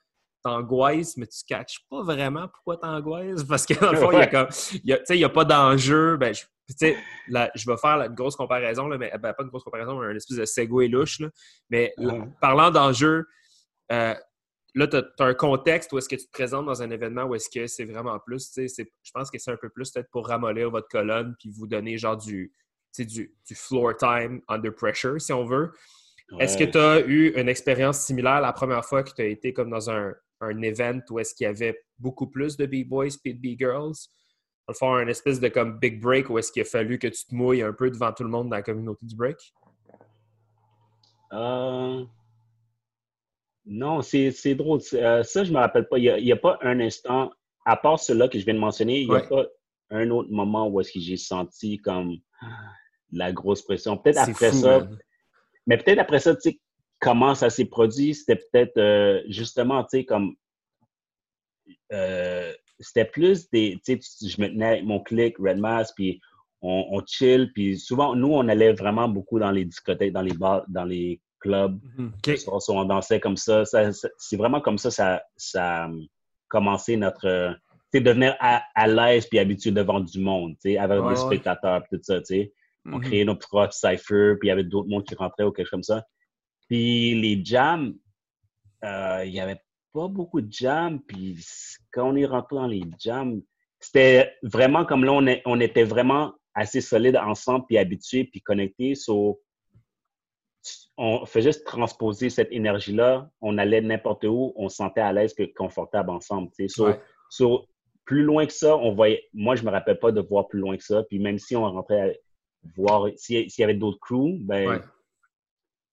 [0.42, 4.22] t'angoisses, mais tu catches pas vraiment pourquoi t'angoisses, parce que dans le fond, il y
[4.22, 6.46] a comme, tu sais, il y a pas d'enjeu, ben, tu
[6.76, 6.96] sais,
[7.28, 10.16] je vais faire une grosse comparaison, là, mais ben, pas une grosse comparaison, mais une
[10.16, 11.28] espèce de segway louche, là.
[11.70, 11.94] mais
[12.40, 13.24] parlant d'enjeu,
[13.90, 14.14] euh,
[14.76, 17.34] là, tu as, un contexte où est-ce que tu te présentes dans un événement où
[17.34, 20.10] est-ce que c'est vraiment plus, tu sais, je pense que c'est un peu plus peut-être
[20.10, 22.52] pour ramollir votre colonne puis vous donner genre du,
[22.98, 25.72] du, du floor time under pressure, si on veut.
[26.38, 29.52] Est-ce que tu as eu une expérience similaire la première fois que tu as été
[29.52, 33.32] comme dans un, un event où est-ce qu'il y avait beaucoup plus de B-boys et
[33.32, 33.94] de B-girls?
[34.68, 37.24] On faire un espèce de comme big break où est-ce qu'il a fallu que tu
[37.24, 39.54] te mouilles un peu devant tout le monde dans la communauté du break?
[41.32, 42.04] Euh,
[43.66, 44.80] non, c'est drôle.
[44.94, 45.98] Euh, ça, je me rappelle pas.
[45.98, 47.32] Il n'y a, pas un instant,
[47.64, 49.46] à part celui-là que je viens de mentionner, il n'y a pas
[49.90, 52.16] un autre moment où est-ce que j'ai senti comme
[53.12, 53.96] la grosse pression.
[53.96, 54.86] Peut-être après ça.
[55.66, 56.60] Mais peut-être après ça, tu sais,
[57.00, 60.36] comment ça s'est produit, c'était peut-être euh, justement, tu sais, comme.
[62.78, 63.80] c'était plus des.
[63.84, 66.20] Tu sais, je me tenais avec mon clic, Red Mass, puis
[66.62, 67.50] on, chill.
[67.52, 71.20] Puis souvent, nous, on allait vraiment beaucoup dans les discothèques, dans les bars, dans les
[71.46, 72.12] Mhm.
[72.68, 73.64] On, dansait comme ça.
[73.64, 75.90] c'est vraiment comme ça, ça, ça a
[76.48, 77.56] commencé notre.
[77.92, 81.82] Tu sais, devenir à, l'aise puis habitué devant du monde, tu sais, avec des spectateurs,
[81.90, 82.52] tout ça, tu sais.
[82.86, 83.00] On mhm.
[83.00, 85.70] créait nos propres cyphers, puis il y avait d'autres mondes qui rentraient ou quelque chose
[85.70, 86.06] comme ça.
[86.68, 87.94] Puis les jams,
[88.84, 89.60] euh, il n'y avait
[89.92, 91.00] pas beaucoup de jams.
[91.00, 91.38] Puis
[91.92, 93.40] quand on est rentré dans les jams,
[93.80, 98.94] c'était vraiment comme là, on, on était vraiment assez solide ensemble, puis habitués, puis connectés.
[98.94, 99.40] So,
[100.98, 103.30] on fait juste transposer cette énergie-là.
[103.40, 106.50] On allait n'importe où, on se sentait à l'aise, que confortable ensemble.
[107.28, 107.66] So,
[108.04, 109.28] plus loin que ça, on voyait.
[109.34, 111.02] Moi, je me rappelle pas de voir plus loin que ça.
[111.02, 112.20] Puis même si on rentrait
[112.76, 114.80] voir s'il y avait d'autres crews, ben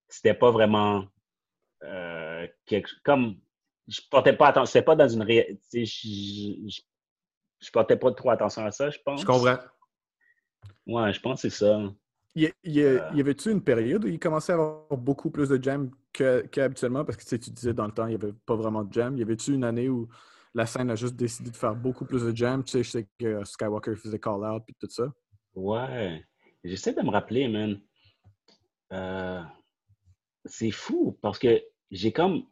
[0.08, 1.06] c'était pas vraiment
[1.84, 3.36] euh, quelque comme
[3.88, 4.72] je portais pas attention.
[4.72, 5.60] C'était pas dans une ré...
[5.74, 6.82] je, je,
[7.60, 9.22] je, portais pas trop attention à ça, je pense.
[9.22, 9.58] Je comprends.
[10.86, 11.82] Ouais, je pense que c'est ça.
[12.36, 13.00] Y, y, euh.
[13.14, 17.06] y avait-tu une période où il commençait à avoir beaucoup plus de jam qu'habituellement?
[17.06, 19.16] Parce que tu disais dans le temps, il n'y avait pas vraiment de jam.
[19.18, 20.10] Y avait-tu une année où
[20.56, 22.64] la scène a juste décidé de faire beaucoup plus de jam?
[22.64, 25.14] Tu sais, je sais que Skywalker faisait call out et tout ça.
[25.54, 26.24] Ouais.
[26.64, 27.80] J'essaie de me rappeler, man.
[28.94, 29.42] Euh,
[30.46, 31.62] c'est fou parce que
[31.92, 32.44] j'ai comme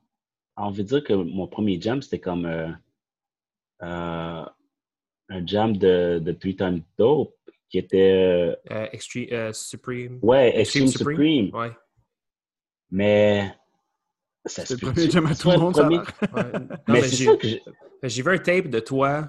[0.55, 2.71] envie de dire que mon premier jam, c'était comme euh,
[3.79, 7.35] un jam de, de Three Times Dope
[7.71, 8.55] qui était.
[8.71, 10.19] Euh, Extreme Supreme.
[10.21, 11.49] Ouais, Extreme, Supreme?
[11.53, 11.71] Ouais.
[12.91, 13.55] Mais.
[14.45, 15.99] Ça se premier jam à tout le monde, premier...
[16.87, 17.03] mais,
[18.09, 19.27] j'ai vu un tape de toi.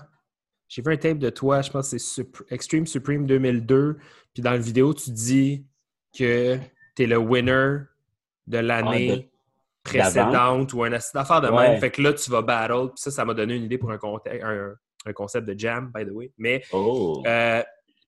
[0.69, 3.99] J'ai vu un tape de toi, je pense que c'est Extreme Supreme 2002.
[4.33, 5.67] Puis dans la vidéo, tu dis
[6.19, 6.57] que
[6.97, 7.81] tu es le winner
[8.47, 9.39] de l'année ah,
[9.85, 11.79] précédente ou un affaire de même.
[11.79, 12.89] Fait que là, tu vas battle.
[12.89, 13.99] Puis ça, ça m'a donné une idée pour un,
[14.43, 14.75] un,
[15.05, 16.33] un, concept de jam, by the way.
[16.39, 17.23] Mais oh.
[17.27, 17.63] euh,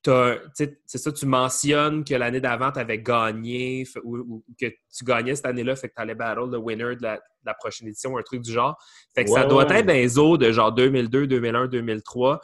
[0.04, 5.46] c'est ça, tu mentionnes que l'année d'avant, tu avais gagné ou, que tu gagnais cette
[5.46, 8.52] année-là, fait que tu allais battle le winner de la, prochaine édition, un truc du
[8.52, 8.76] genre.
[9.14, 12.40] Fait que ça doit être dans les eaux de genre 2002, 2001, 2003.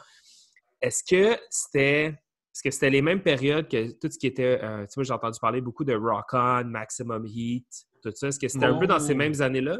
[0.81, 2.15] Est-ce que c'était
[2.53, 4.59] est-ce que c'était les mêmes périodes que tout ce qui était.
[4.61, 7.65] Euh, tu vois, j'ai entendu parler beaucoup de Rock On, Maximum Heat,
[8.03, 8.27] tout ça.
[8.27, 9.79] Est-ce que c'était un peu dans ces mêmes années-là?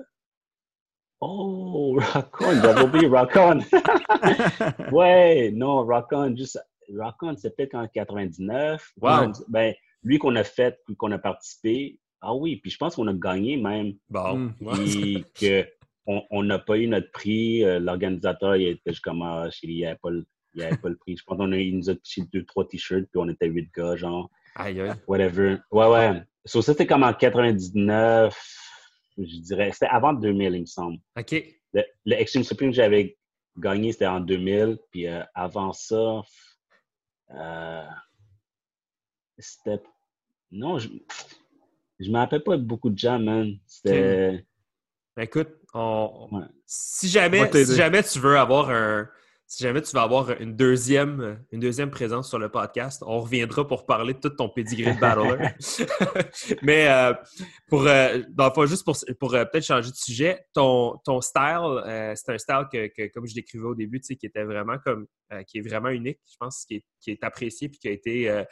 [1.20, 3.60] Oh, Rock On, j'avais oublié Rock On.
[4.96, 6.60] ouais, non, Rock On, juste
[6.98, 8.92] Rock On, c'est peut-être en 99.
[9.02, 9.32] Wow.
[9.48, 9.74] Ben,
[10.04, 12.00] lui qu'on a fait, qu'on a participé.
[12.22, 13.94] Ah oui, puis je pense qu'on a gagné même.
[14.10, 14.52] Bon.
[14.76, 15.26] Puis
[16.06, 17.64] on n'a pas eu notre prix.
[17.64, 21.18] Euh, l'organisateur, il était comme, ah, il n'y avait, pas le prix.
[21.18, 23.70] Je pense qu'on a, il nous a piché deux, trois t-shirts, puis on était huit
[23.76, 24.30] gars, genre.
[24.56, 24.92] Aïe, aïe.
[25.08, 25.58] Whatever.
[25.72, 26.24] Ouais, ouais.
[26.46, 28.36] So, c'était comme en 99,
[29.18, 29.72] je dirais.
[29.72, 30.98] C'était avant 2000, il me semble.
[31.18, 31.44] OK.
[31.74, 33.18] Le, Extreme Supreme que j'avais
[33.58, 34.78] gagné, c'était en 2000.
[34.92, 36.22] Puis euh, avant ça,
[37.36, 37.88] euh,
[39.38, 39.82] c'était.
[40.52, 40.90] Non, je
[42.00, 43.58] ne me rappelle pas beaucoup de gens, man.
[43.66, 44.46] C'était.
[45.18, 45.50] Écoute,
[46.66, 49.10] si, jamais, si jamais tu veux avoir un,
[49.52, 53.68] si jamais tu veux avoir une deuxième, une deuxième présence sur le podcast, on reviendra
[53.68, 55.50] pour parler de tout ton pedigree de battler.
[56.62, 57.14] Mais euh,
[57.68, 58.22] pour, euh,
[58.66, 61.84] juste pour, pour euh, peut-être changer de sujet, ton, ton style,
[62.16, 65.06] c'est un style que, comme je décrivais au début, qui était vraiment comme,
[65.46, 68.44] qui est vraiment unique, je pense, qui est, qui est apprécié puis qui a été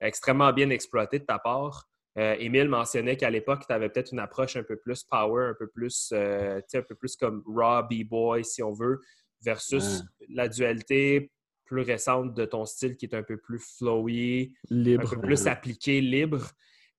[0.00, 1.86] extrêmement bien exploité de ta part.
[2.16, 5.68] Émile mentionnait qu'à l'époque, tu avais peut-être une approche un peu plus power, un peu
[5.68, 9.00] plus, un peu plus comme raw B-boy, si on veut
[9.42, 11.30] versus la dualité
[11.64, 15.06] plus récente de ton style qui est un peu plus flowy, libre.
[15.06, 16.50] un peu plus appliqué, libre.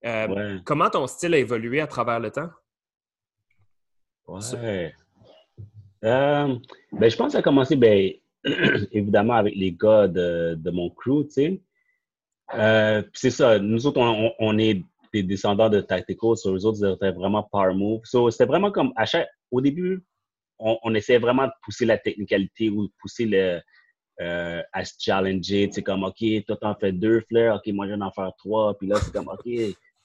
[0.04, 2.50] Euh, comment ton style a évolué à travers le temps?
[4.26, 4.92] Ouais.
[6.04, 6.56] Euh,
[6.92, 8.12] ben, je pense que ça a commencé, ben,
[8.92, 11.62] évidemment, avec les gars de, mon crew, tu sais.
[12.54, 14.00] Euh, c'est ça, nous autres,
[14.38, 14.82] on, est
[15.12, 18.00] des descendants de Tactical, sur les autres, c'était vraiment power move.
[18.30, 20.02] c'était vraiment comme, à chaque, au début,
[20.58, 23.60] on, on essayait vraiment de pousser la technicalité ou de pousser le,
[24.20, 25.68] euh, à se challenger.
[25.72, 27.56] C'est comme, OK, toi, t'en fais deux fleurs.
[27.56, 28.76] OK, moi, je vais en faire trois.
[28.78, 29.46] Puis là, c'est comme, OK,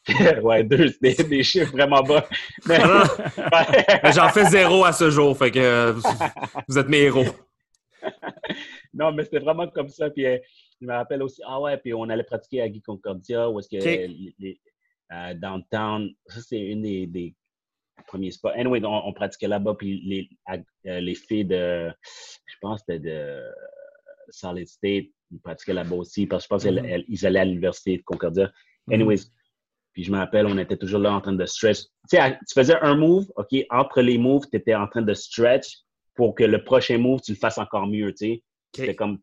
[0.44, 2.26] ouais, deux, des, des, chiffres vraiment bas.
[4.16, 5.94] J'en fais zéro à ce jour, fait que euh,
[6.68, 7.26] vous êtes mes héros.
[8.94, 10.10] non, mais c'était vraiment comme ça.
[10.10, 10.38] Puis euh,
[10.82, 13.70] je me rappelle aussi, ah ouais, puis on allait pratiquer à Guy Concordia, où est-ce
[13.70, 14.60] que les,
[15.12, 17.36] euh, downtown, ça c'est une des, des,
[18.06, 18.52] premiers spots.
[18.56, 20.30] Anyway, on, pratiquait là-bas, puis les,
[20.84, 21.92] les filles de,
[22.46, 23.42] je pense, de, de
[24.30, 27.06] Solid State, ils pratiquaient là-bas aussi, parce que je pense mm-hmm.
[27.06, 28.46] qu'ils allaient à l'université de Concordia.
[28.46, 28.94] Mm-hmm.
[28.94, 29.22] Anyways,
[29.94, 31.80] puis je me rappelle, on était toujours là en train de stretch.
[32.10, 35.14] Tu sais, tu faisais un move, OK, entre les moves, tu étais en train de
[35.14, 35.80] stretch
[36.14, 38.44] pour que le prochain move, tu le fasses encore mieux, tu sais.
[38.76, 39.18] C'était comme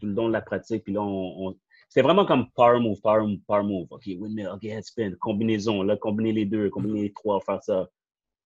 [0.00, 0.84] tout le long de la pratique.
[0.84, 1.56] Puis là, on,
[1.88, 3.86] c'était vraiment comme power move, power move, power move.
[3.90, 5.82] OK, windmill, OK, head spin, combinaison.
[5.82, 7.88] Là, combiner les deux, combiner les trois, faire ça.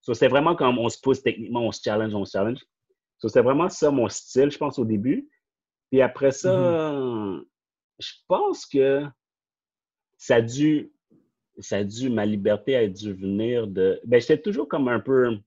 [0.05, 2.61] So, c'était vraiment comme on se pousse techniquement, on se challenge, on se challenge.
[3.19, 5.29] So, c'était vraiment ça mon style, je pense, au début.
[5.91, 7.43] Puis après ça, mm-hmm.
[7.99, 9.05] je pense que
[10.19, 10.93] ça a dû
[11.59, 14.01] ça a dû, ma liberté a dû venir de.
[14.05, 15.39] Ben, j'étais toujours comme un peu.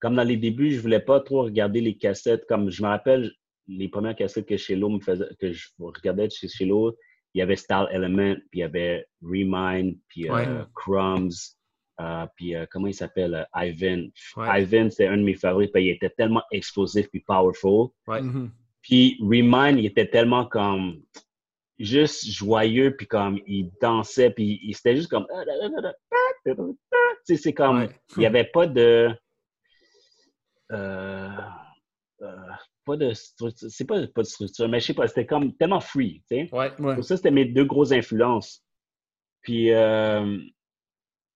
[0.00, 2.44] Comme dans les débuts, je voulais pas trop regarder les cassettes.
[2.46, 3.32] Comme je me rappelle,
[3.68, 6.94] les premières cassettes que me faisait, que je regardais chez Shelo,
[7.32, 11.56] il y avait Style Element, puis il y avait Remind, puis euh, Crumbs,
[12.00, 13.46] euh, puis euh, comment il s'appelle?
[13.54, 14.08] Ivan.
[14.36, 17.88] Ivan, c'est un de mes favoris, puis il était tellement explosif puis powerful.
[18.08, 18.50] Mm-hmm.
[18.82, 21.02] Puis Remind, il était tellement comme
[21.78, 25.26] juste joyeux, puis comme il dansait, puis il, c'était juste comme.
[27.24, 27.88] C'est comme.
[28.16, 29.10] Il n'y avait pas de.
[30.72, 31.28] Euh,
[32.22, 32.50] euh,
[32.84, 33.68] pas de structure.
[33.70, 36.22] C'est pas, pas de structure, mais je sais pas, c'était comme tellement free.
[36.28, 36.48] Tu sais?
[36.52, 38.64] Ouais, Pour ça, c'était mes deux grosses influences.
[39.42, 39.70] Puis.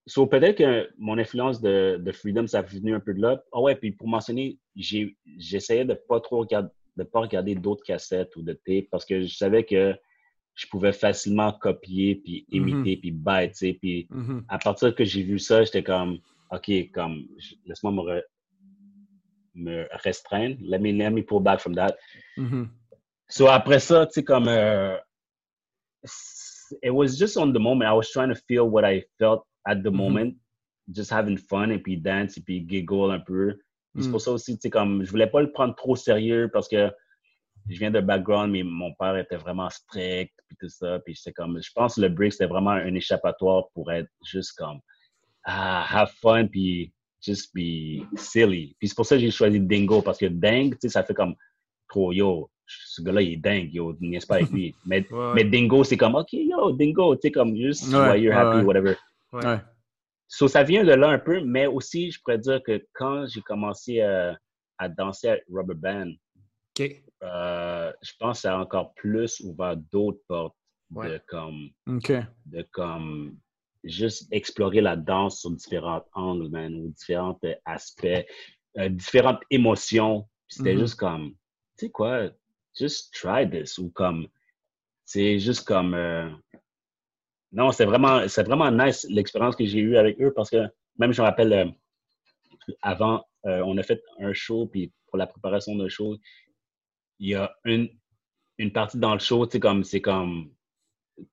[0.08, 3.20] Euh, so, peut-être que mon influence de, de Freedom, ça a venu un peu de
[3.20, 3.42] là.
[3.52, 8.34] Ah ouais, puis pour mentionner, j'essayais de pas trop regarder, de pas regarder d'autres cassettes
[8.36, 9.94] ou de tapes parce que je savais que
[10.54, 12.56] je pouvais facilement copier, puis mm-hmm.
[12.56, 13.78] imiter, puis bête, tu sais.
[13.80, 14.44] Puis mm-hmm.
[14.48, 16.18] à partir que j'ai vu ça, j'étais comme,
[16.50, 17.28] OK, comme,
[17.64, 18.22] laisse-moi me,
[19.54, 20.56] me, restreindre.
[20.60, 21.96] Let me, let me pull back from that.
[22.36, 22.64] Mm-hmm.
[23.28, 24.96] So après ça, tu sais, comme, uh,
[26.82, 27.86] it was just on the moment.
[27.86, 30.32] I was trying to feel what I felt at the moment.
[30.90, 33.58] Just having fun, et puis dance, et puis giggle un peu.
[34.00, 34.20] C'est pour mm.
[34.20, 36.90] ça aussi, tu sais, comme, je voulais pas le prendre trop sérieux parce que
[37.68, 40.98] je viens d'un background, mais mon père était vraiment strict, puis tout ça.
[41.04, 44.52] Puis c'est comme, je pense que le break, c'était vraiment un échappatoire pour être juste
[44.56, 44.80] comme,
[45.44, 48.74] ah, have fun, puis just be silly.
[48.78, 51.14] Puis c'est pour ça que j'ai choisi Dingo, parce que Dang, tu sais, ça fait
[51.14, 51.34] comme
[51.88, 54.74] trop, yo, ce gars-là, il est dingue, yo, n'est-ce pas avec lui.
[54.86, 58.96] Mais, mais Dingo, c'est comme, OK, yo, Dingo, tu sais, comme, juste joyeux, happy, whatever.
[59.32, 59.60] Ouais.
[60.26, 63.40] So, ça vient de là un peu, mais aussi, je pourrais dire que quand j'ai
[63.40, 64.38] commencé à,
[64.76, 66.12] à danser à Rubber Band,
[67.22, 70.54] euh, je pense que ça a encore plus ouvert d'autres portes
[70.90, 71.70] de comme
[72.46, 73.36] de comme
[73.84, 78.26] juste explorer la danse sur différents angles, man, ou différents aspects,
[78.78, 80.28] euh, différentes émotions.
[80.48, 80.78] C'était mm-hmm.
[80.78, 81.30] juste comme,
[81.78, 82.30] tu sais quoi,
[82.78, 84.28] just try this, ou comme,
[85.04, 86.30] c'est juste comme, euh,
[87.52, 90.68] non, c'est vraiment, c'est vraiment nice l'expérience que j'ai eue avec eux parce que
[90.98, 91.74] même je me rappelle,
[92.82, 96.16] avant, on a fait un show, puis pour la préparation d'un show,
[97.18, 97.88] il y a une,
[98.58, 100.50] une partie dans le show, tu sais, comme, c'est comme,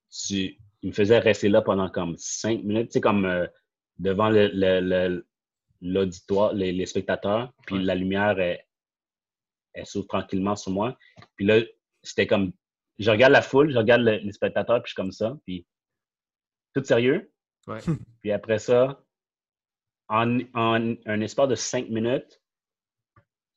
[0.10, 3.48] tu, il me faisait rester là pendant comme cinq minutes, tu sais, comme euh,
[3.98, 4.30] devant
[5.82, 8.64] l'auditoire, le, les, spectateurs, puis la lumière, elle,
[9.74, 10.98] elle s'ouvre tranquillement sur moi.
[11.36, 11.62] Puis là,
[12.04, 12.54] c'était comme,
[13.00, 15.66] je regarde la foule, je regarde les spectateurs, puis je suis comme ça, puis
[16.76, 17.32] tout sérieux.
[17.68, 17.80] Ouais.
[18.22, 19.02] Puis après ça,
[20.08, 22.42] en, en un espace de cinq minutes,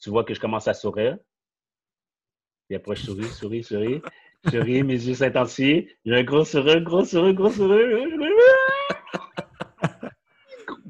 [0.01, 1.19] tu vois que je commence à sourire.
[2.69, 4.03] Puis après, je souris, souris, souris.
[4.45, 5.89] Je ris, mes yeux s'intensifient.
[6.05, 8.09] J'ai un gros sourire, gros sourire, gros sourire.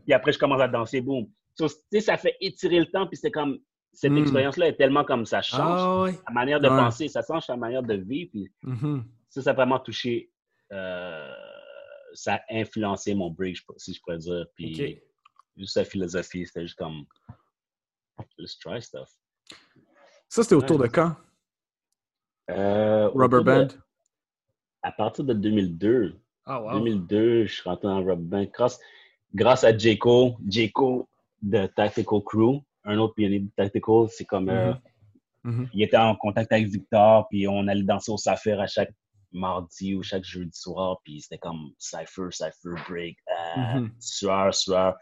[0.05, 1.26] puis après, je commence à danser, boum.
[1.55, 1.66] So,
[2.01, 3.59] ça fait étirer le temps, puis c'est comme,
[3.93, 4.18] cette hmm.
[4.18, 7.83] expérience-là est tellement comme ça change ah, la manière de penser, ça change la manière
[7.83, 8.31] de vivre.
[8.31, 9.03] Puis mm-hmm.
[9.29, 10.31] ça, ça a vraiment touché,
[10.72, 11.33] euh,
[12.18, 14.44] ça a influencé mon break, si je pourrais dire.
[14.54, 15.00] Puis
[15.56, 17.04] juste sa philosophie, c'était juste comme,
[18.38, 19.08] just try stuff.
[20.28, 21.14] Ça, c'était autour de quand?
[22.50, 23.68] Euh, Rubber Band?
[24.82, 26.16] à partir de 2002.
[26.44, 26.78] Ah, wow.
[26.78, 28.80] 2002, je suis rentré dans Rubber Band grâce,
[29.34, 31.08] grâce à Jayco, Jayco
[31.42, 34.08] de Tactical Crew, un autre pionnier de Tactical.
[34.10, 34.48] C'est comme.
[34.48, 35.50] Euh, mm-hmm.
[35.50, 35.68] Mm-hmm.
[35.72, 38.92] Il était en contact avec Victor, puis on allait danser au Saphir à chaque
[39.33, 43.91] mardi ou chaque jeudi soir, puis c'était comme Cypher, Cypher Break, euh, mm-hmm.
[43.99, 44.97] sueur, sueur.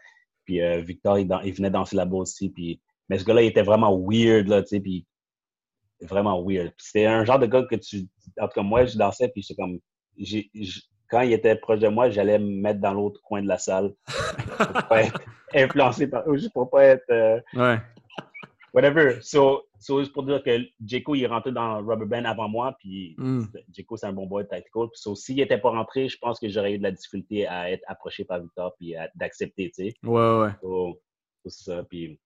[0.45, 3.63] Puis euh, Victor, il, il, venait danser là-bas aussi, puis mais ce gars-là, il était
[3.63, 5.05] vraiment weird, là, tu sais, puis
[6.01, 6.73] vraiment weird.
[6.77, 8.07] C'était un genre de gars que tu.
[8.39, 9.79] En tout cas, moi, je dansais, puis c'est comme.
[11.09, 13.93] quand il était proche de moi, j'allais me mettre dans l'autre coin de la salle
[14.57, 15.19] pour pas être
[15.55, 17.09] influencé par juste pour pas être.
[17.09, 17.79] Euh, ouais.
[18.73, 19.21] Whatever.
[19.21, 20.51] So, so juste pour dire que
[20.85, 23.43] Jeko, il est rentré dans Rubber Band avant moi, puis Mm.
[23.75, 24.87] Jeko, c'est un bon boy de tactical.
[24.93, 27.83] So, s'il n'était pas rentré, je pense que j'aurais eu de la difficulté à être
[27.87, 29.93] approché par Victor puis d'accepter, tu sais.
[30.03, 30.49] Ouais, ouais.
[30.61, 30.99] So,
[31.45, 31.83] c'est ça.
[31.83, 32.19] Puis,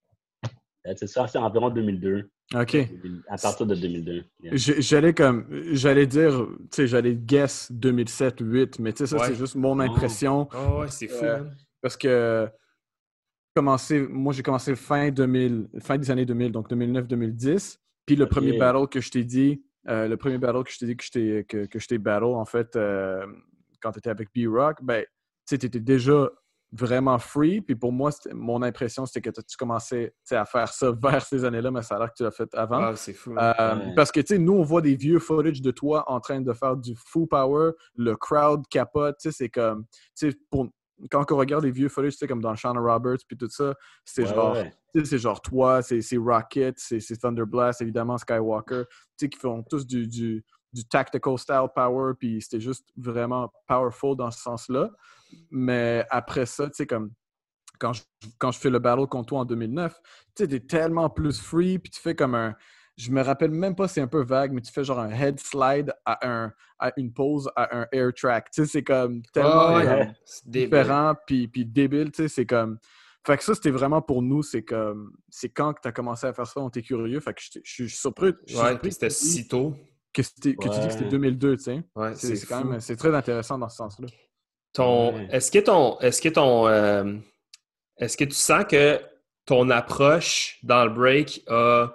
[0.88, 2.30] euh, c'est ça, c'est environ 2002.
[2.54, 2.76] OK.
[3.30, 4.24] À partir de 2002.
[4.43, 4.56] yeah.
[4.56, 9.28] J- J'allais comme, j'allais dire, tu sais, j'allais guess 2007-8, mais tu sais, ça, Ouais.
[9.28, 10.49] c'est juste mon impression.
[10.54, 11.43] Oh, ouais, c'est fou, Euh.
[11.82, 12.49] Parce que
[13.56, 17.78] commencé, moi, j'ai commencé fin 2000, fin des années 2000, donc 2009-2010.
[18.06, 20.86] Puis le premier battle que je t'ai dit, euh, le premier battle que je t'ai
[20.86, 23.26] dit que je t'ai que, que je t'ai battle, en fait, euh,
[23.82, 25.06] quand tu étais avec B-Rock, ben,
[25.47, 26.30] tu étais déjà
[26.72, 27.62] vraiment free.
[27.62, 31.72] Puis pour moi, mon impression, c'était que tu commençais à faire ça vers ces années-là,
[31.72, 32.82] mais ça a l'air que tu l'as fait avant.
[32.82, 33.32] Ah, c'est fou.
[33.32, 33.54] man.
[33.60, 33.93] Euh, Ouais.
[33.95, 36.54] Parce que, tu sais, nous, on voit des vieux footage de toi en train de
[36.54, 39.86] faire du full power, le crowd capote, tu sais, c'est comme,
[40.18, 40.68] tu sais, pour...
[41.10, 43.74] quand on regarde les vieux footage, tu sais, comme dans Shauna Roberts, puis tout ça,
[44.06, 44.74] c'est Ouais, genre, ouais.
[45.04, 49.64] c'est genre toi, c'est Rocket, c'est c'est Thunder Blast, évidemment, Skywalker, tu sais, qui font
[49.64, 50.43] tous du, du,
[50.74, 54.89] du tactical style power, puis c'était juste vraiment powerful dans ce sens-là.
[55.49, 57.12] Mais après ça, tu sais, comme,
[57.80, 58.04] quand je,
[58.38, 61.80] quand je fais le battle contre toi en 2009, tu sais, t'es tellement plus free,
[61.80, 62.56] puis tu fais comme un.
[63.02, 65.39] Je me rappelle même pas, c'est un peu vague, mais tu fais genre un head
[65.39, 68.52] slide à, un, à une pose à un air track.
[68.52, 70.12] Tu sais, c'est comme tellement ouais.
[70.45, 72.78] différent, puis, puis débile, tu sais, c'est comme.
[73.26, 75.12] Fait que ça, c'était vraiment pour nous, c'est comme.
[75.30, 77.20] C'est quand que tu as commencé à faire ça, on était curieux.
[77.20, 79.74] Fait que je je suis surpris, je suis Ouais, surpris puis c'était si tôt.
[80.14, 81.10] que, c'était- que tu dis que c'était Ouais.
[81.12, 81.84] 2002, tu sais.
[81.95, 82.80] Ouais, C'est quand même.
[82.82, 84.08] C'est très intéressant dans ce sens-là.
[84.74, 85.28] Ton, Ouais.
[85.32, 87.16] est-ce que ton, est-ce que ton, euh,
[87.97, 88.99] est-ce que tu sens que
[89.45, 91.89] ton approche dans le break a,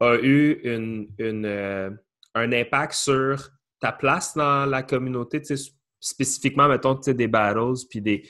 [0.00, 1.90] a eu une, une, euh,
[2.34, 5.42] un impact sur ta place dans la communauté,
[6.00, 8.22] spécifiquement, mettons, des battles, puis des,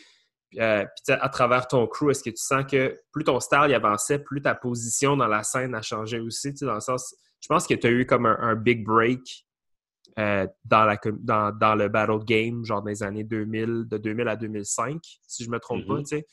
[0.58, 4.18] euh, puis à travers ton crew, est-ce que tu sens que plus ton style avançait,
[4.18, 7.74] plus ta position dans la scène a changé aussi, dans le sens, je pense que
[7.74, 9.46] tu as eu comme un, un big break
[10.18, 14.28] euh, dans, la, dans, dans le battle game, genre dans les années 2000, de 2000
[14.28, 16.02] à 2005, si je me trompe pas, Mhm.
[16.04, 16.26] tu sais.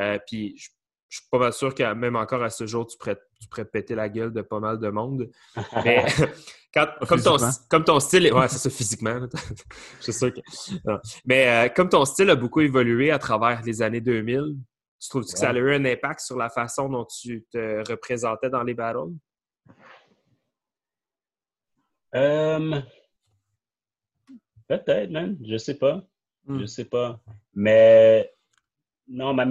[0.00, 0.68] Euh, puis je,
[1.08, 3.64] je suis pas mal sûr que même encore à ce jour, tu pourrais, tu pourrais
[3.64, 5.30] péter la gueule de pas mal de monde.
[5.84, 6.04] Mais
[6.74, 7.66] quand, comme, ton, physiquement.
[7.70, 9.20] comme ton style, est- ouais, c'est ça physiquement.
[9.98, 10.40] je suis sûr que.
[10.84, 10.98] non.
[11.24, 14.56] Mais euh, comme ton style a beaucoup évolué à travers les années 2000,
[15.00, 18.50] tu trouves que ça a eu un impact sur la façon dont tu te représentais
[18.50, 19.12] dans les battles?
[22.14, 22.80] Euh,
[24.66, 25.36] Peut-être, man.
[25.46, 26.02] Je sais pas.
[26.46, 26.60] Hmm.
[26.60, 27.20] Je sais pas.
[27.54, 28.32] Mais
[29.08, 29.44] non, ma,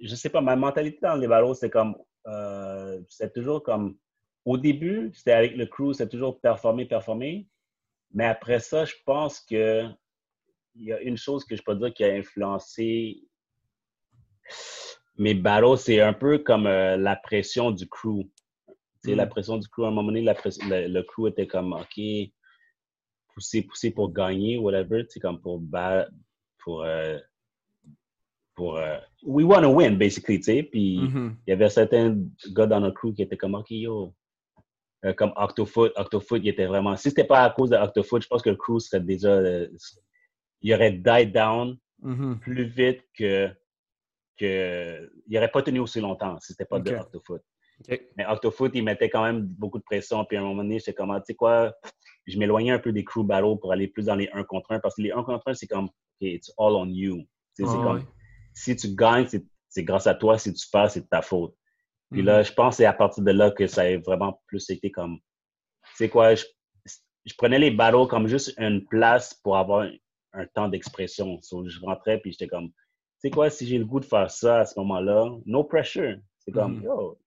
[0.00, 0.40] je sais pas.
[0.40, 1.96] Ma mentalité dans les ballots, c'est comme.
[2.26, 3.96] Euh, c'est toujours comme.
[4.44, 7.48] Au début, c'était avec le crew, c'est toujours performer, performer.
[8.12, 9.84] Mais après ça, je pense que
[10.76, 13.22] il y a une chose que je peux dire qui a influencé
[15.18, 18.22] mes battles, c'est un peu comme euh, la pression du crew.
[19.02, 19.16] Tu sais, Mm.
[19.16, 22.00] la pression du crew, à un moment donné, la le, le crew était comme, OK,
[23.34, 25.62] pousser, pousser pour gagner, whatever, tu sais, comme pour
[26.58, 27.18] pour, euh,
[28.56, 31.36] pour, euh, we want to win, basically, tu sais, puis Mhm.
[31.46, 32.16] il y avait certains
[32.52, 34.12] gars dans notre crew qui étaient comme, OK, yo,
[35.04, 38.28] euh, comme Octofoot, Octofoot, il était vraiment, si c'était pas à cause de Octofoot, je
[38.28, 39.68] pense que le crew serait déjà, euh,
[40.62, 42.38] il aurait died down Mhm.
[42.40, 43.50] plus vite que,
[44.38, 47.00] que il n'aurait pas tenu aussi longtemps si c'était pas de Ok.
[47.00, 47.42] Octofoot.
[47.88, 48.00] OK.
[48.16, 50.24] Mais Octofoot, il mettait quand même beaucoup de pression.
[50.24, 51.74] Puis à un moment donné, j'étais comme, Ah, tu sais quoi,
[52.26, 54.80] je m'éloignais un peu des crew battles pour aller plus dans les 1 contre 1
[54.80, 55.90] parce que les 1 contre 1, c'est comme, OK,
[56.22, 57.18] it's all on you.
[57.54, 58.02] Tu sais, c'est Ah, comme.
[58.56, 60.38] Si tu gagnes, c'est- c'est grâce à toi.
[60.38, 61.54] Si tu perds, c'est de ta faute.
[62.10, 62.26] Puis Mhm.
[62.26, 64.90] là, je pense que c'est à partir de là que ça a vraiment plus été
[64.90, 66.44] comme, tu sais quoi, je,
[67.24, 69.92] je prenais les battles comme juste une place pour avoir un,
[70.32, 71.40] un temps d'expression.
[71.42, 72.74] So, je rentrais puis j'étais comme, tu
[73.18, 76.16] sais quoi, si j'ai le goût de faire ça à ce moment-là, no pressure.
[76.38, 76.84] C'est comme, Mhm.
[76.84, 77.18] yo,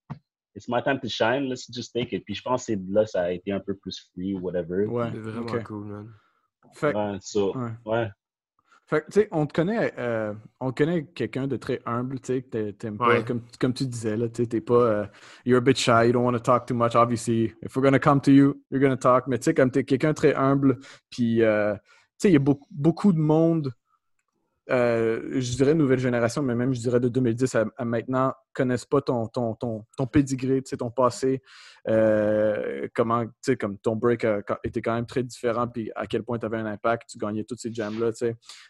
[0.55, 2.23] it's my time to shine, let's just take it.
[2.25, 4.85] Puis je pense que c'est là ça a été un peu plus free, whatever.
[4.87, 6.13] Ouais, C'est vraiment cool, man.
[6.73, 7.71] Fait, Ouais, so, ouais.
[7.85, 8.09] ouais.
[8.89, 12.41] Fait que, tu sais, on te connaît, euh, on connaît quelqu'un de très humble, tu
[12.51, 13.23] sais, t'aimes pas, Ouais.
[13.23, 15.05] comme, comme tu disais, là, tu sais, t'es pas, euh,
[15.45, 17.53] you're a bit shy, you don't want to talk too much, obviously.
[17.61, 19.27] If we're gonna come to you, you're gonna talk.
[19.27, 20.79] Mais tu sais, comme t'es quelqu'un de très humble,
[21.11, 21.81] puis, euh, tu
[22.17, 23.71] sais, il y a beaucoup, beaucoup de monde,
[24.69, 28.85] euh, je dirais nouvelle génération, mais même, je dirais de 2010 à, à maintenant, connaissent
[28.85, 31.41] pas ton, ton, ton, ton pédigré, ton passé,
[31.87, 33.25] euh, comment,
[33.59, 36.57] comme ton break a- était quand même très différent, puis à quel point tu avais
[36.57, 38.11] un impact, tu gagnais toutes ces jams-là.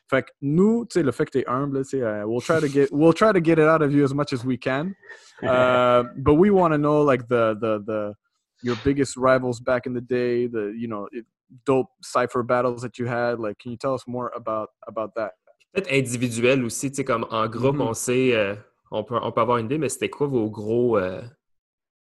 [0.09, 3.13] Fait que nous, le fait que tu es humble, euh, we'll, try to get, we'll
[3.13, 4.93] try to get it out of you as much as we can.
[5.41, 8.13] Uh, but we want to know, like, the, the, the,
[8.61, 11.25] your biggest rivals back in the day, the, you know, it,
[11.65, 13.39] dope cipher battles that you had?
[13.39, 15.31] Like, can you tell us more about about that?
[15.71, 17.89] Peut-être individuel aussi, tu sais, comme en groupe, mm-hmm.
[17.89, 18.55] on sait, euh,
[18.89, 21.21] on, peut, on peut avoir une idée, mais c'était quoi vos gros, euh,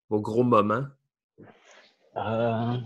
[0.10, 0.86] vos gros moments?
[2.18, 2.78] Euh,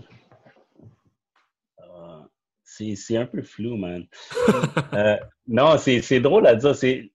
[2.64, 4.06] c'est un peu flou, man.
[5.48, 6.76] non, c'est drôle à dire.
[6.76, 7.10] C'est.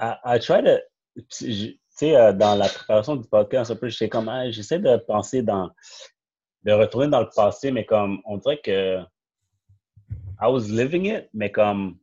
[0.00, 0.78] I, I try to.
[1.36, 5.68] Tu sais, dans la préparation du podcast, un peu, j'étais comme, j'essaie de penser dans.
[6.62, 9.00] de retourner dans le passé, mais comme, on dirait que.
[10.40, 11.98] I was living it, mais comme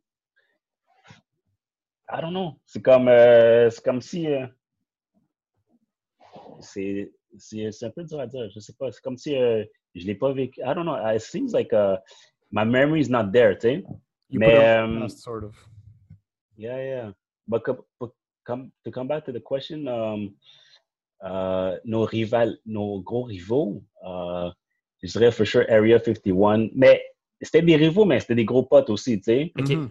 [2.10, 2.60] I don't know.
[2.66, 4.28] C'est comme, euh, c'est comme si.
[4.28, 4.46] Euh,
[6.62, 8.50] c'est, c'est, un peu dur à dire.
[8.54, 8.92] Je sais pas.
[8.92, 9.64] C'est comme si euh,
[9.96, 10.62] je l'ai pas vécu.
[10.62, 10.96] I don't know.
[10.96, 11.98] It seems like uh,
[12.52, 13.84] my memory is not there, tu sais.
[14.30, 14.80] Mais.
[14.80, 15.56] Um, sort of.
[16.58, 17.12] Yeah, yeah.
[17.48, 17.64] But
[18.46, 20.36] come, to come back to the question, um,
[21.22, 24.52] uh, nos rival, nos gros rivaux, uh,
[25.04, 26.70] je dirais for sure Area 51.
[26.74, 27.02] Mais
[27.42, 29.52] c'était des rivaux, mais c'était des gros potes aussi, tu sais.
[29.56, 29.90] Mm-hmm.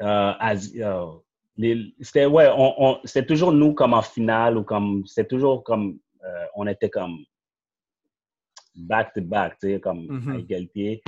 [0.00, 0.56] Euh,
[2.00, 6.46] c'était ouais, on, c'était toujours nous comme en finale ou comme c'était toujours comme euh,
[6.54, 7.18] on était comme
[8.74, 10.40] back to back, tu sais, comme à mm-hmm.
[10.40, 11.02] égalité.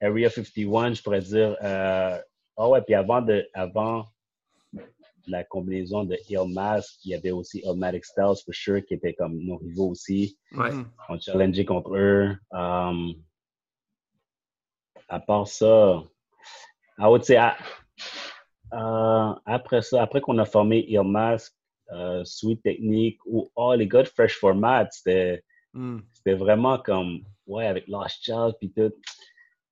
[0.00, 1.56] Area 51, je pourrais dire.
[1.62, 2.18] Euh,
[2.56, 4.06] oh ouais, puis avant de, avant
[5.26, 6.16] la combinaison de
[6.52, 10.36] Mask, il y avait aussi Illmatic Styles, for sure, qui étaient comme nos rivaux aussi.
[10.52, 10.70] Ouais.
[11.08, 12.36] On challengeait contre eux.
[12.50, 13.14] Um,
[15.08, 16.02] à part ça,
[16.98, 17.38] I would say,
[18.72, 21.54] euh, après ça, après qu'on a formé Ear Mask,
[21.90, 25.42] euh, Sweet Technique ou oh, les gars de Fresh Format, c'était
[25.74, 25.98] hmm.
[26.26, 28.92] vraiment comme, ouais, avec Lost Child puis tout.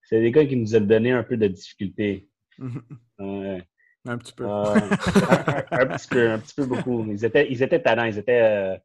[0.03, 2.29] C'est des gars qui nous ont donné un peu de difficulté.
[4.07, 4.45] Un petit peu.
[4.45, 4.49] Euh,
[5.71, 7.05] un, petit peu, un petit peu beaucoup.
[7.07, 8.81] Ils étaient, ils étaient talents, ils étaient,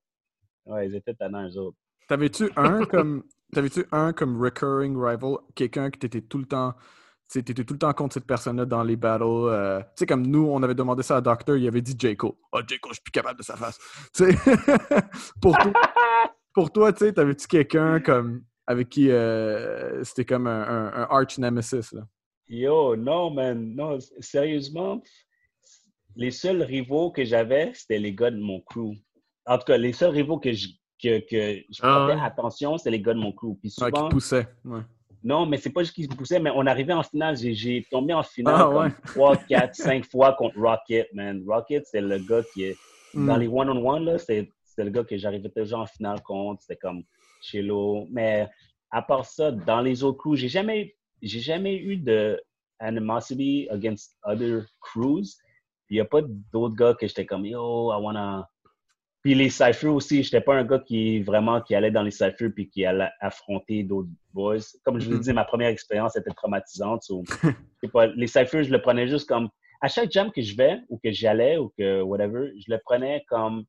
[0.66, 1.78] ouais, ils étaient talents, eux autres.
[2.10, 6.74] T'avais-tu un comme, t'avais-tu un comme recurring rival, quelqu'un qui t'était tout le temps
[7.30, 9.24] tu étais tout le temps contre cette personne-là dans les battles.
[9.24, 12.38] Euh, tu sais, comme nous, on avait demandé ça à Doctor, il avait dit Jayco.
[12.52, 13.80] Oh, Jayco, je suis plus capable de sa face.
[14.14, 14.38] Tu sais,
[15.42, 15.74] pour, toi,
[16.54, 21.38] pour toi, tu sais, t'avais-tu quelqu'un comme avec qui euh, c'était comme un, un, arch
[21.38, 21.92] nemesis?
[21.94, 22.02] Là?
[22.48, 23.76] Yo, non, man.
[23.76, 25.02] Non, sérieusement,
[26.16, 28.94] les seuls rivaux que j'avais, c'était les gars de mon crew.
[29.46, 30.68] En tout cas, les seuls rivaux que je,
[31.02, 33.58] que, que je ah, attention, c'était les gars de mon crew.
[33.60, 34.48] Puis souvent, qui poussaient.
[34.64, 34.82] Ouais.
[35.26, 37.36] Non, mais c'est pas juste qu'il se poussait, mais on arrivait en finale.
[37.36, 41.44] J'ai tombé en finale ah, comme 3, 4, 5 fois contre Rocket, man.
[41.48, 42.78] Rocket, c'est le gars qui est.
[43.16, 43.40] Dans hmm.
[43.40, 44.48] les one-on-one, là, c'est
[44.78, 46.62] le gars que j'arrivais toujours en finale contre.
[46.62, 47.02] C'était comme
[47.42, 48.06] Chelo.
[48.12, 48.48] Mais
[48.92, 52.40] à part ça, dans les autres crews, j'ai jamais, jamais eu de
[52.80, 55.38] animosity against other crews.
[55.90, 56.22] Il n'y a pas
[56.54, 58.48] d'autres gars que j'étais comme, yo, I wanna
[59.26, 62.52] puis les cyphers aussi, j'étais pas un gars qui vraiment qui allait dans les cyphers
[62.54, 64.60] puis qui allait affronter d'autres boys.
[64.84, 65.24] Comme je vous mm-hmm.
[65.24, 67.10] dis, ma première expérience était traumatisante.
[68.16, 69.50] les cyphers, je le prenais juste comme
[69.82, 73.26] à chaque jam que je vais ou que j'allais ou que whatever, je le prenais
[73.28, 73.66] comme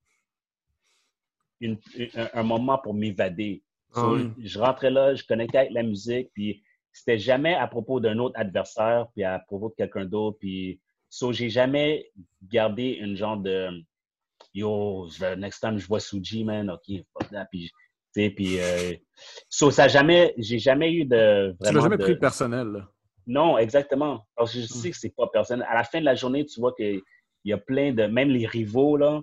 [1.62, 3.62] un, moment pour m'évader.
[3.94, 8.18] Ah je rentrais là, je connectais avec la musique, puis c'était jamais à propos d'un
[8.18, 10.36] autre adversaire, puis à propos de quelqu'un d'autre.
[10.38, 12.10] Puis, so, j'ai jamais
[12.42, 13.70] gardé une genre de
[14.56, 17.46] yo, next time je vois Suji, man, ok, fuck that.
[17.50, 17.70] Puis,
[18.14, 18.94] tu sais, puis, euh,
[19.50, 21.54] ça jamais, j'ai jamais eu de.
[21.60, 22.88] Vraiment tu l'as jamais pris personnel, là?
[23.26, 24.24] Non, exactement.
[24.36, 24.90] Parce que je sais hmm.
[24.92, 25.66] que c'est pas personnel.
[25.68, 27.02] À la fin de la journée, tu vois qu'il
[27.44, 28.04] y a plein de.
[28.04, 29.20] Même les rivaux, là,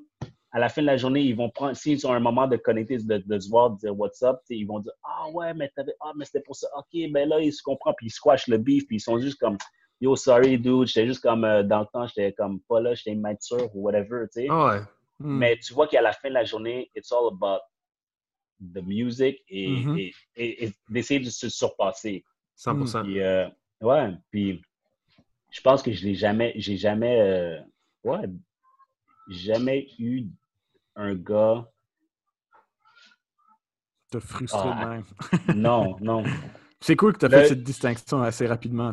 [0.52, 1.76] à la fin de la journée, ils vont prendre.
[1.76, 4.66] S'ils ont un moment de connecter, de, de se voir, de dire what's up, ils
[4.66, 5.96] vont dire Ah ouais, mais t'avais.
[6.02, 6.68] Ah, mais c'était pour ça.
[6.78, 9.40] Ok, ben là, ils se comprennent, puis ils squashent le beef, puis ils sont juste
[9.40, 9.58] comme.
[10.02, 11.46] Yo, sorry, dude, j'étais juste comme.
[11.46, 14.48] Euh, dans le temps, j'étais comme pas là, j'étais immature ou whatever, tu sais.
[14.50, 14.82] Ah ouais.
[15.20, 15.38] Hmm.
[15.38, 17.62] Mais tu vois qu'à la fin de la journée, it's all about
[18.60, 20.14] the music et, mm-hmm.
[20.36, 22.24] et, d'essayer de se surpasser.
[22.58, 23.04] 100%.
[23.04, 23.48] Puis, euh,
[23.82, 24.62] ouais, puis
[25.52, 27.60] je pense que je l'ai jamais, j'ai jamais, euh,
[28.04, 28.28] ouais,
[29.28, 30.26] jamais eu
[30.96, 31.68] un gars.
[34.12, 35.04] Te frustrer ah, même.
[35.56, 36.24] non, non.
[36.84, 38.92] C'est cool que tu as fait cette distinction assez rapidement.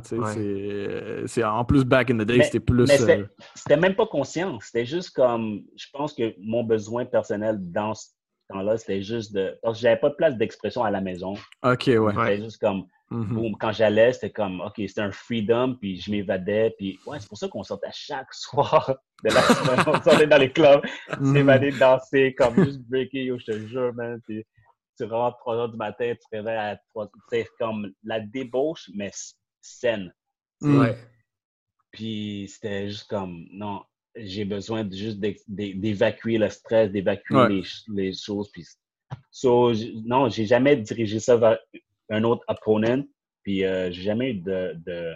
[1.27, 2.89] C'est en plus back in the day, c'était plus.
[2.89, 3.25] Euh,
[3.55, 4.61] c'était même pas conscient.
[4.61, 5.63] C'était juste comme.
[5.77, 8.11] Je pense que mon besoin personnel dans ce
[8.49, 9.59] temps-là, c'était juste de.
[9.61, 11.35] Parce que j'avais pas de place d'expression à la maison.
[11.65, 12.13] OK, ouais.
[12.15, 12.87] C'était juste comme.
[13.11, 13.57] Mm-hmm.
[13.59, 16.73] quand j'allais, c'était comme, OK, c'était un freedom, puis je m'évadais.
[16.79, 19.85] Puis, ouais, c'est pour ça qu'on sortait chaque soir de la semaine.
[19.85, 21.33] on sortait dans les clubs, mm-hmm.
[21.33, 24.21] s'évader, danser, comme juste breaker, yo, je te jure, man.
[24.25, 24.47] Puis,
[25.01, 28.91] tu rentres 3 heures du matin, tu te réveilles à 3 C'est comme la débauche,
[28.95, 29.11] mais
[29.61, 30.13] saine.
[30.61, 30.97] Ouais.
[31.93, 33.83] Puis c'était juste comme, non,
[34.17, 38.51] j'ai besoin de, juste d'évacuer le stress, d'évacuer les, choses.
[38.53, 38.67] Puis,
[39.31, 39.73] so,
[40.05, 41.59] non, j'ai jamais dirigé ça vers
[42.11, 43.03] un autre opponent.
[43.43, 45.15] Puis euh, j'ai jamais eu de, de...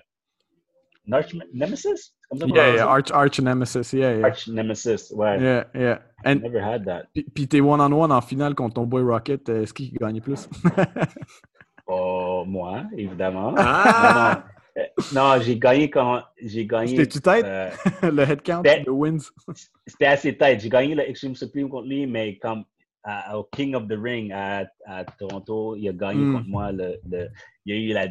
[1.13, 2.13] Arch Nemesis?
[2.33, 4.25] Yeah, yeah, Arch, Arch Nemesis, yeah, yeah.
[4.25, 5.41] Arch Nemesis, ouais.
[5.41, 5.99] Yeah, yeah.
[6.25, 7.09] And, never had that.
[7.35, 10.49] Puis t'es one-on-one en finale contre ton boy Rocket, euh, est-ce qu'il gagne plus?
[11.87, 13.55] oh, moi, évidemment.
[13.59, 14.45] Ah!
[15.13, 16.97] Non, j'ai gagné quand j'ai gagné.
[16.97, 17.45] C'était-tu tête?
[17.45, 17.71] Euh,
[18.11, 19.31] le head count, le wins?
[19.87, 20.61] C'était assez tête.
[20.61, 22.65] J'ai gagné le Extreme Supreme contre lui, mais comme
[23.35, 26.33] au King of the Ring à, à, Toronto, il a gagné mm.
[26.33, 26.73] contre moi.
[26.73, 27.29] Le, le,
[27.67, 28.09] il y a eu la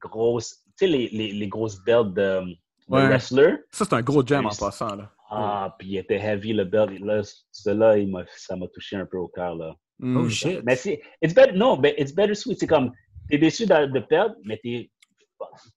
[0.00, 2.56] grosse, sais, les, les, les, grosses belts de, de
[2.88, 3.56] wrestler.
[3.70, 4.94] Ça, c'est un gros jam en passant.
[4.94, 5.10] Là.
[5.30, 6.98] Ah, puis il était heavy le belt.
[7.00, 7.94] Là, cela,
[8.36, 9.54] ça m'a touché un peu au cœur.
[9.54, 9.74] Là.
[9.98, 10.16] Mm.
[10.16, 10.60] Oh shit.
[10.64, 12.58] Mais c'est, it's better, non, mais it's better sweet.
[12.60, 12.92] C'est comme,
[13.28, 14.90] t'es déçu de, de perdre, mais t'es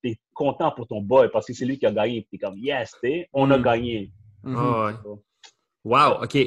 [0.04, 2.28] es content pour ton boy parce que c'est lui qui a gagné.
[2.32, 2.95] T'es comme, yes,
[3.34, 3.62] on a mm.
[3.62, 4.12] gagné.
[4.45, 4.89] Oh,
[5.84, 6.38] Wow, OK.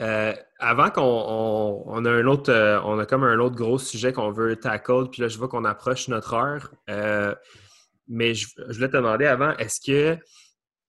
[0.00, 4.12] Euh, avant qu'on on, a un autre, euh, on a comme un autre gros sujet
[4.12, 6.70] qu'on veut tackle, puis là, je vois qu'on approche notre heure.
[6.88, 7.34] Euh,
[8.08, 10.18] mais je, voulais te demander avant, est-ce que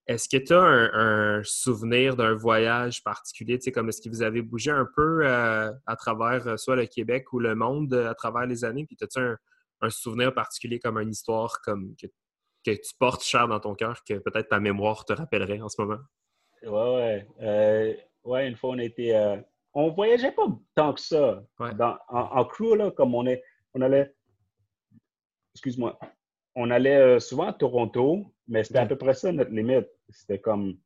[0.08, 3.60] est-ce que tu as un, souvenir d'un voyage particulier?
[3.60, 7.32] Tu sais, comme est-ce que vous avez bougé un peu à travers soit le Québec
[7.32, 8.86] ou le monde à travers les années?
[8.88, 9.38] Puis as-tu un,
[9.82, 12.08] un, souvenir particulier comme une histoire comme que,
[12.66, 15.80] que tu portes cher dans ton cœur que peut-être ta mémoire te rappellerait en ce
[15.80, 16.00] moment?
[16.64, 18.10] Ouais, ouais.
[18.24, 19.16] Ouais, une fois, on était.
[19.16, 19.38] Euh,
[19.74, 21.44] on voyageait pas tant que ça.
[21.60, 23.42] Dans, en, crew, là, comme on est.
[23.74, 24.14] On allait.
[25.54, 25.98] Excuse-moi.
[26.56, 29.88] On allait euh, souvent à Toronto, mais c'était à peu près ça notre limite.
[30.10, 30.78] C'était comme.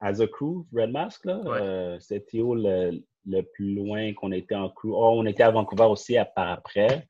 [0.00, 1.42] As a crew, Red Mask, là.
[1.44, 4.92] Euh, c'était le, le, plus loin qu'on était en crew?
[4.92, 7.06] Oh, on était à Vancouver aussi à, par après.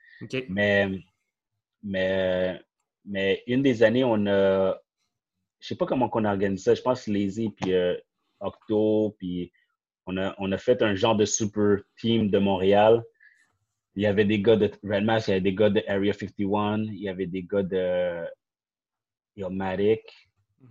[0.49, 0.89] Mais.
[1.83, 2.61] Mais.
[3.07, 4.78] Mais une des années, on a.
[5.61, 6.74] Je sais pas comment on a organisé ça.
[6.74, 7.72] Je pense Lazy puis
[8.41, 9.53] Octo, puis
[10.07, 13.03] on a, on a fait un genre de super team de Montréal.
[13.97, 16.12] Il y avait des gars de Red Mask, il y avait des gars de Area
[16.12, 18.24] 51, il y avait des gars de
[19.36, 20.03] Ilmatic,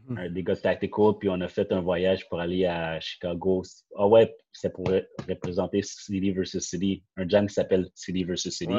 [0.07, 0.29] mhm.
[0.29, 3.63] des gars de Tactical, puis on a fait un voyage pour aller à Chicago.
[3.97, 4.87] Ah ouais, c'est pour
[5.27, 8.73] représenter City versus City, un jam qui s'appelle City versus City.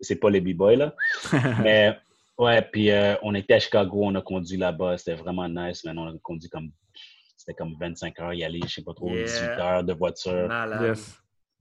[0.00, 0.94] C'est pas les B-Boys, là.
[1.62, 1.96] Mais
[2.38, 5.92] ouais, puis euh, on était à Chicago, on a conduit là-bas, c'était vraiment nice, mais
[5.96, 6.70] on a conduit comme
[7.36, 10.48] c'était comme 25 heures y aller, je sais pas trop, 18 heures de voiture.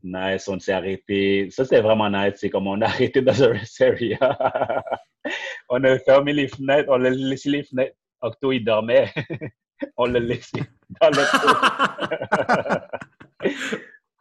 [0.04, 1.50] Nice, on s'est arrêté.
[1.52, 2.36] Ça, c'était vraiment nice.
[2.38, 4.18] C'est comme on a arrêté dans un rest area.
[5.70, 7.96] on a fermé les fenêtres, on a laissé les fenêtres.
[8.22, 9.12] Octo, il dormait.
[9.98, 10.62] on l'a laissé
[11.02, 11.24] dans le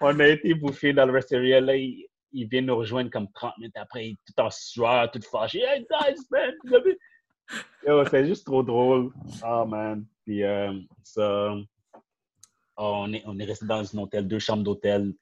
[0.00, 1.60] On a été bouffé dans le rest area.
[1.60, 5.20] Là, il, vient nous rejoindre comme 30 minutes après, il est tout en sueur, tout
[5.30, 5.62] fâché.
[5.62, 6.54] Hey guys, man!
[8.08, 9.12] c'est juste trop drôle.
[9.44, 10.06] Oh man.
[10.24, 10.72] Puis euh,
[11.02, 11.54] ça,
[12.76, 15.12] on, est, on est resté dans un hôtel, deux chambres d'hôtel.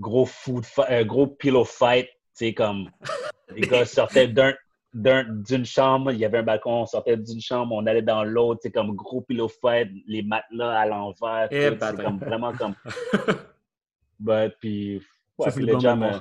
[0.00, 2.06] Gros food, euh, gros pillow fight.
[2.06, 2.90] Tu sais, comme
[3.54, 4.54] les gars sortaient d'un
[4.94, 8.60] d'une chambre, il y avait un balcon, on sortait d'une chambre, on allait dans l'autre,
[8.62, 12.74] c'est comme gros pillow fight, les matelas à l'envers, eh, c'est comme vraiment comme.
[14.18, 15.00] But, puis,
[15.36, 16.18] ouais, puis le jam, euh,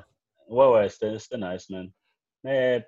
[0.50, 1.90] ouais, ouais, c'était nice, man.
[2.44, 2.86] Mais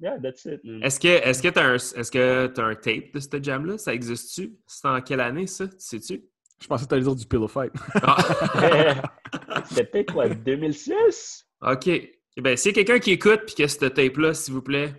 [0.00, 0.60] Yeah, that's it.
[0.82, 3.76] Est-ce que est-ce que tu as un est-ce que as un tape de ce jam-là?
[3.76, 4.56] Ça existe-tu?
[4.66, 5.66] C'est en quelle année ça?
[5.76, 6.24] Sais-tu?
[6.58, 7.72] Je pensais que tu allais dire du Pillow Fight.
[8.02, 9.02] Ah.
[9.68, 11.46] C'était peut-être quoi, 2006?
[11.62, 11.86] OK.
[11.86, 14.94] Y a quelqu'un qui écoute et qui a ce tape-là, s'il vous plaît,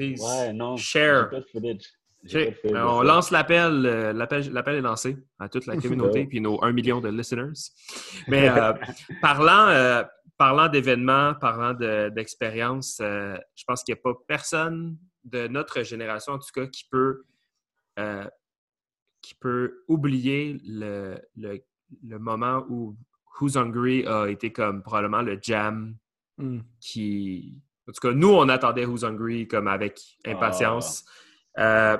[0.00, 1.30] please, ouais, non, share.
[2.24, 2.54] Okay.
[2.64, 3.86] on lance l'appel.
[3.86, 7.72] Euh, l'appel est lancé à toute la communauté puis nos 1 million de listeners.
[8.28, 8.72] Mais euh,
[9.22, 10.02] parlant, euh,
[10.36, 11.74] parlant d'événements, parlant
[12.10, 16.86] d'expériences, je pense qu'il n'y a pas personne de notre génération, en tout cas, qui
[16.90, 17.24] peut,
[19.20, 21.18] qui peut oublier le,
[22.02, 22.96] moment où
[23.40, 25.96] Who's Hungry a été comme probablement le jam
[26.38, 26.60] hmm.
[26.80, 27.60] qui.
[27.88, 31.04] En tout cas, nous, on attendait Who's Hungry comme avec impatience.
[31.56, 31.94] Ah.
[31.94, 31.98] Euh,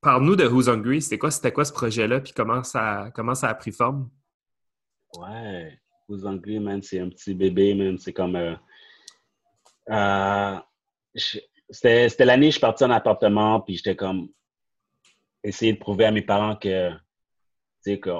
[0.00, 1.02] parle-nous de Who's Hungry.
[1.02, 2.20] C'était quoi, quoi ce projet-là?
[2.20, 4.10] Puis comment ça, comment ça a pris forme?
[5.18, 7.98] Ouais aux Anglais, man, c'est un petit bébé, man.
[7.98, 8.36] C'est comme.
[8.36, 8.54] Euh,
[9.90, 10.58] euh,
[11.70, 14.28] c'était l'année où je suis parti en appartement, puis j'étais comme.
[15.42, 16.90] Essayer de prouver à mes parents que.
[16.90, 16.96] Tu
[17.80, 18.10] sais, que.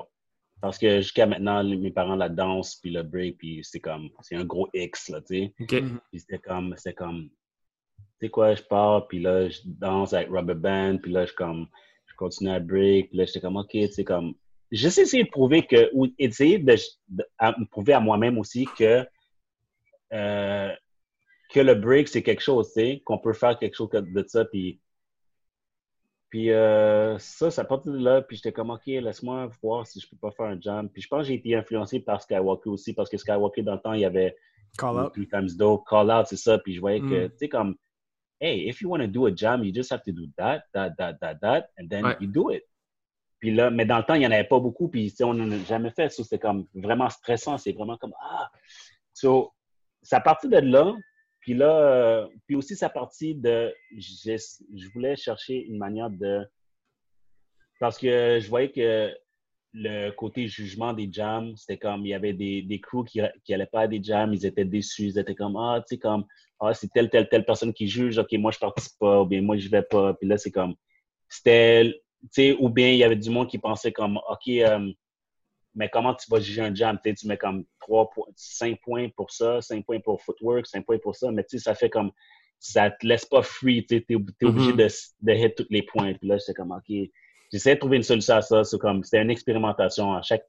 [0.66, 4.10] Parce que jusqu'à maintenant, mes parents, la danse, puis le break, puis c'est comme.
[4.20, 5.54] C'est un gros X, là, tu sais.
[5.60, 5.98] Mm-hmm.
[6.10, 6.74] Puis c'était comme.
[6.76, 7.28] C'était comme.
[8.18, 11.32] Tu sais quoi, je pars, puis là, je danse avec Rubber Band, puis là, je
[11.34, 11.68] comme.
[12.06, 14.34] Je continue à break, puis là, j'étais comme, OK, tu sais, comme
[14.72, 16.74] J'essaie d'essayer de prouver que, ou essayer de,
[17.12, 19.06] me prouver à moi-même aussi que,
[20.12, 20.72] euh,
[21.50, 24.44] que le break, c'est quelque chose, tu sais, qu'on peut faire quelque chose de ça,
[24.46, 24.80] puis,
[26.28, 30.08] puis euh, ça, ça partait de là, puis j'étais comme, OK, laisse-moi voir si je
[30.08, 30.92] peux pas faire un jump.
[30.92, 33.80] Puis je pense que j'ai été influencé par Skywalker aussi, parce que Skywalker, dans le
[33.80, 34.36] temps, il y avait,
[34.78, 35.14] Call out.
[35.14, 36.58] Two times dope, call out, c'est ça.
[36.58, 37.30] Puis je voyais que, Mm.
[37.30, 37.76] tu sais, comme,
[38.40, 40.90] hey, if you want to do a jam, you just have to do that, that,
[40.98, 42.16] that, that, that, and then Ouais.
[42.20, 42.62] you do it.
[43.38, 45.50] Puis là, mais dans le temps, il n'y en avait pas beaucoup, puis on n'en
[45.50, 46.10] a jamais fait.
[46.10, 47.56] So, c'était comme vraiment stressant.
[47.58, 48.50] C'est vraiment comme, ah!
[49.14, 49.52] So,
[50.02, 50.94] ça partit de là.
[51.46, 54.36] Puis là, euh, puis aussi, ça partit de, je,
[54.74, 56.44] je voulais chercher une manière de,
[57.78, 59.16] parce que je voyais que
[59.72, 63.66] le côté jugement des jams, c'était comme, il y avait des, des crews qui n'allaient
[63.66, 66.24] pas à des jams, ils étaient déçus, ils étaient comme, ah, tu sais, comme,
[66.58, 69.40] ah, c'est telle, telle, telle personne qui juge, ok, moi, je participe pas, ou bien
[69.40, 70.14] moi, je vais pas.
[70.14, 70.74] Puis là, c'est comme,
[71.28, 71.92] c'était,
[72.22, 74.92] tu sais, ou bien il y avait du monde qui pensait comme, ok, euh,
[75.76, 76.98] mais comment tu vas juger un jam?
[77.04, 80.98] Tu mets comme 3 points, 5 points pour ça, 5 points pour footwork, 5 points
[80.98, 82.10] pour ça, mais tu sais, ça fait comme,
[82.58, 84.88] ça te laisse pas free, tu t'es, t'es obligé de,
[85.20, 86.14] de hit tous les points.
[86.14, 86.90] Puis là, c'est comme, ok,
[87.52, 88.64] j'essaie de trouver une solution à ça.
[88.64, 90.14] C'est comme, c'était une expérimentation.
[90.14, 90.46] À chaque,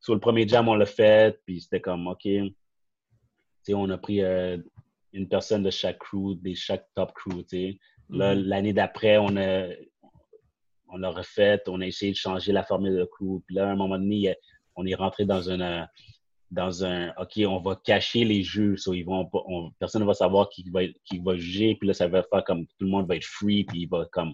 [0.00, 2.54] sur le premier jam, on l'a fait, puis c'était comme, ok, tu
[3.62, 4.58] sais, on a pris euh,
[5.14, 7.78] une personne de chaque crew, de chaque top crew, tu sais.
[8.10, 8.42] Là, Mhm.
[8.44, 9.68] l'année d'après, on a,
[10.90, 13.40] on l'a refait, on a essayé de changer la formule de crew.
[13.46, 14.36] Puis là, à un moment donné, il y a-
[14.78, 15.84] on est rentré dans un, euh,
[16.50, 18.76] dans un, OK, on va cacher les jeux.
[18.76, 21.74] So, ils vont, on- personne ne va savoir qui va, qui va juger.
[21.74, 24.06] Puis là, ça va faire comme tout le monde va être free, puis il va
[24.12, 24.32] comme,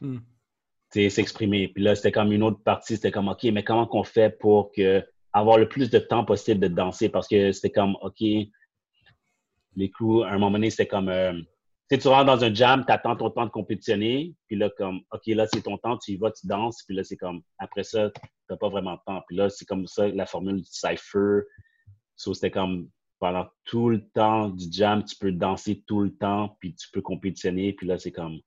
[0.00, 0.20] tu
[0.90, 1.68] sais, s'exprimer.
[1.68, 2.96] Puis là, c'était comme une autre partie.
[2.96, 6.60] C'était comme, OK, mais comment qu'on fait pour que, avoir le plus de temps possible
[6.60, 7.08] de danser?
[7.08, 8.20] Parce que c'était comme, OK,
[9.76, 11.34] les crews, à un moment donné, c'était comme, euh,
[11.90, 15.00] sais, tu rentres dans un jam, tu attends ton temps de compétitionner, puis là, comme,
[15.12, 17.84] OK, là, c'est ton temps, tu y vas, tu danses, puis là, c'est comme, après
[17.84, 18.10] ça,
[18.48, 19.22] t'as pas vraiment de temps.
[19.28, 21.40] Puis là, c'est comme ça, la formule du cypher.
[22.16, 26.56] So, c'était comme, pendant tout le temps du jam, tu peux danser tout le temps,
[26.60, 28.38] puis tu peux compétitionner, puis là, c'est comme,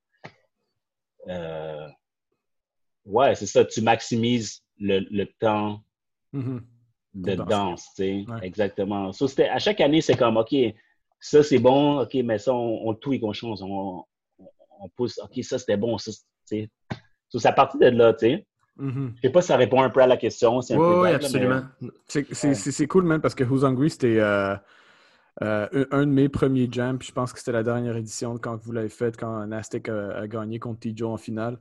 [1.27, 1.87] euh,
[3.05, 5.83] ouais, c'est ça, tu maximises le, le temps
[6.33, 6.61] Mhm.
[7.13, 8.25] de danse, tu sais.
[8.27, 8.39] Ouais.
[8.45, 9.11] Exactement.
[9.13, 10.53] So, c'était- à chaque année, c'est comme, OK,
[11.19, 14.03] ça c'est bon, OK, mais ça, on, on le tweak, on change, on,
[14.39, 14.45] on,
[14.81, 16.11] on pousse, OK, ça c'était bon, ça,
[16.45, 16.69] c'est
[17.45, 18.47] à partir de là, tu sais.
[18.77, 19.13] Mhm.
[19.15, 20.59] Je sais pas si ça répond un peu à la question.
[20.59, 21.63] Oui, peu oui, absolument.
[22.07, 22.29] C'est
[22.79, 22.87] Ouais.
[22.87, 24.55] cool, man, parce que Who's Hungry, c'était euh,
[25.41, 26.99] euh, un, de mes premiers jams.
[26.99, 30.17] Puis je pense que c'était la dernière édition quand vous l'avez faite, quand Nastic a,
[30.19, 31.59] a gagné contre T-Joe en finale.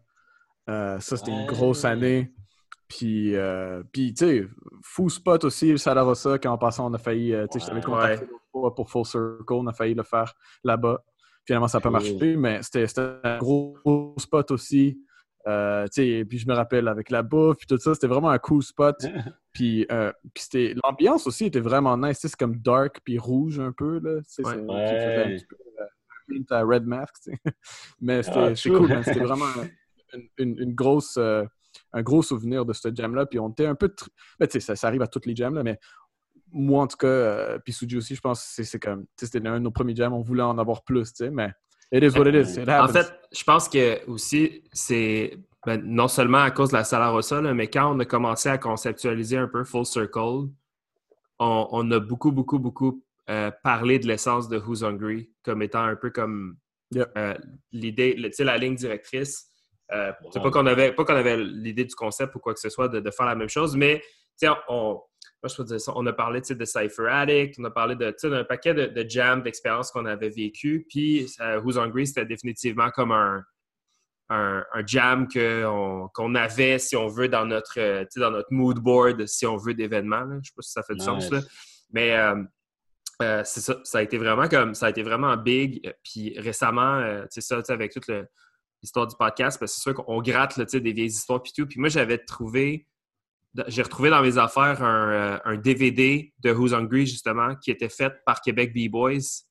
[0.69, 2.33] Euh, ça, c'était une grosse année.
[2.89, 4.49] Puis, euh, puis tu sais,
[4.83, 7.69] fou spot aussi, le Salarossa, quand en passant, on a failli, euh, tu sais, je
[7.71, 10.33] t'avais contacté pour Full Circle, on a failli le faire
[10.65, 11.03] là-bas.
[11.45, 13.77] Finalement, ça n'a pas marché, mais c'était c'était un gros
[14.19, 15.01] spot aussi.
[15.47, 18.31] Euh, tu sais, puis je me rappelle avec la bouffe, puis tout ça, c'était vraiment
[18.31, 18.97] un cool spot.
[19.53, 22.19] Puis, euh, puis c'était l'ambiance aussi était vraiment nice.
[22.19, 24.19] Tu sais, C'est comme dark puis rouge un peu là.
[24.21, 24.53] Tu sais, Ouais.
[24.53, 27.15] c'est- un euh, à Red Mask.
[27.25, 27.39] tu sais.
[28.01, 29.03] Mais c'était Ah, cool.
[29.05, 29.47] C'était vraiment
[30.15, 31.45] une, une- une grosse, euh,
[31.93, 33.27] un gros souvenir de ce jam là.
[33.27, 33.95] Puis on était un peu,
[34.39, 35.79] ben, tu sais, ça, ça arrive à toutes les jams là, mais
[36.53, 39.55] moi en tout cas, euh, puis Suji aussi, je pense que c'est- comme, c'était un
[39.55, 40.13] de nos premiers jams.
[40.13, 41.53] On voulait en avoir plus, tu sais, mais
[41.93, 42.61] it is what it is.
[42.61, 46.85] It En fait, je pense que aussi, c'est ben, non seulement à cause de la
[46.85, 50.49] Salarossa, là, mais quand on a commencé à conceptualiser un peu Full Circle,
[51.39, 55.83] on, on a beaucoup, beaucoup, beaucoup euh, parlé de l'essence de Who's Hungry comme étant
[55.83, 56.57] un peu comme
[56.93, 57.11] Yep.
[57.19, 57.35] euh,
[57.73, 59.49] l'idée, le- tu sais, la ligne directrice.
[59.93, 62.69] Euh, c'est pas qu'on avait, pas qu'on avait l'idée du concept ou quoi que ce
[62.69, 64.03] soit de, de faire la même chose, mais
[64.69, 65.01] on,
[65.43, 68.45] moi, je peux dire ça, on a parlé de Cypher Addict, on a parlé d'un
[68.45, 70.87] paquet de, de jams, d'expériences qu'on avait vécues.
[70.89, 73.45] Puis euh, Who's Hungry, c'était définitivement comme un,
[74.29, 79.27] un, un jam qu'on avait, si on veut, dans notre, euh, dans notre mood board,
[79.27, 80.27] si on veut, d'événements.
[80.43, 81.31] Je sais pas si ça fait du sens.
[81.31, 81.41] Là.
[81.93, 82.43] Mais euh,
[83.23, 85.95] euh, c'est ça, ça a été vraiment comme ça a été vraiment big.
[86.03, 88.27] Puis récemment, tu sais ça, avec toute le-
[88.83, 91.67] l'histoire du podcast, parce que c'est sûr qu'on gratte là, des vieilles histoires puis tout.
[91.67, 92.87] Puis moi, j'avais trouvé,
[93.69, 97.89] j'ai retrouvé dans mes affaires un, euh, un DVD de Who's Hungry, justement, qui était
[97.89, 99.45] fait par Québec B-Boys.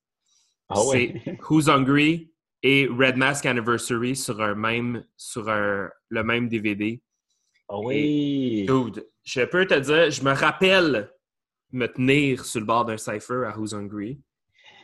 [0.69, 1.21] Ah ouais.
[1.25, 2.31] C'est Who's Hungry
[2.63, 7.01] et Red Mask Anniversary sur un même sur un- le même DVD.
[7.69, 8.65] Ah oui.
[8.67, 11.11] Dude, je peux te dire, je me rappelle
[11.71, 14.21] me tenir sur le bord d'un cipher à Who's Hungry,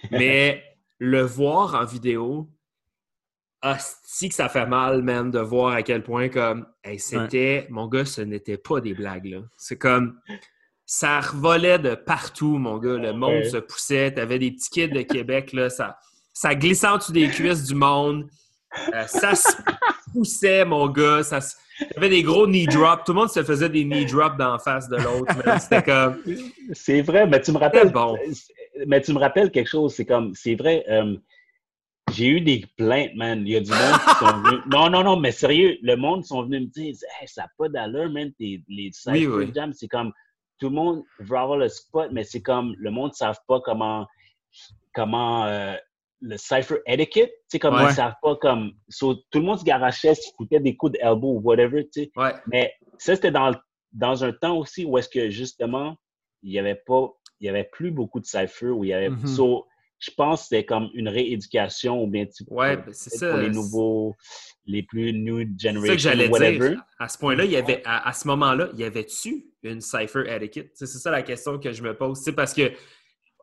[0.12, 0.64] mais
[1.00, 2.50] le voir en vidéo,
[3.64, 7.88] hostie que ça fait mal, man, de voir à quel point comme hey, c'était, mon
[7.88, 9.40] gars, ce n'était pas des blagues là.
[9.58, 10.20] C'est comme
[10.86, 12.98] ça revolait de partout, mon gars.
[12.98, 13.50] Le monde Ouais.
[13.50, 14.12] se poussait.
[14.14, 15.98] T'avais des petits kids de Québec là, ça,
[16.34, 18.28] ça glissait en dessous des cuisses du monde.
[18.94, 19.50] Euh, ça se
[20.14, 21.24] poussait, mon gars.
[21.24, 21.56] Ça se-
[21.96, 23.04] T'avais des gros knee drops.
[23.06, 25.34] Tout le monde se faisait des knee drops d'en face de l'autre.
[25.60, 26.18] C'était comme.
[26.74, 27.92] C'est vrai, mais tu me rappelles.
[27.92, 28.18] Bon.
[28.88, 31.16] Mais tu me rappelles quelque chose, c'est comme, c'est vrai, euh,
[32.14, 33.42] j'ai eu des plaintes, man.
[33.46, 34.62] Il y a du monde qui sont venus.
[34.72, 37.70] Non, non, non, mais sérieux, le monde sont venus me dire, hey, ça n'a pas
[37.70, 38.32] d'allure, man.
[38.38, 39.52] Tes- les Oui, Cypher oui.
[39.54, 40.12] Jam, c'est comme,
[40.60, 43.60] tout le monde veut avoir le spot, mais c'est comme, le monde ne savent pas
[43.62, 44.08] comment
[44.94, 45.76] comment euh,
[46.20, 48.74] le cipher etiquette, tu sais, comme ils savent pas comme.
[49.00, 52.12] tout le monde se garachait, se foutait des coups d'elbow ou whatever, tu sais.
[52.48, 53.52] Mais ça, c'était dans,
[53.94, 55.96] dans un temps aussi où est-ce que justement,
[56.44, 57.10] il y avait pas,
[57.40, 59.10] il y avait plus beaucoup de cipher, où il y avait.
[59.10, 59.64] Mm-hmm
[60.02, 63.30] je pense que c'était comme une rééducation ou bien ouais, c'est ça.
[63.30, 64.16] pour les nouveaux,
[64.66, 65.86] les plus new generation.
[65.86, 66.84] C'est que j'allais dire.
[67.00, 70.72] À ce point-là, il y avait, à, ce moment-là, il y avait-tu une cipher etiquette?
[70.74, 72.20] C'est ça la question que je me pose.
[72.20, 72.72] C'est parce que,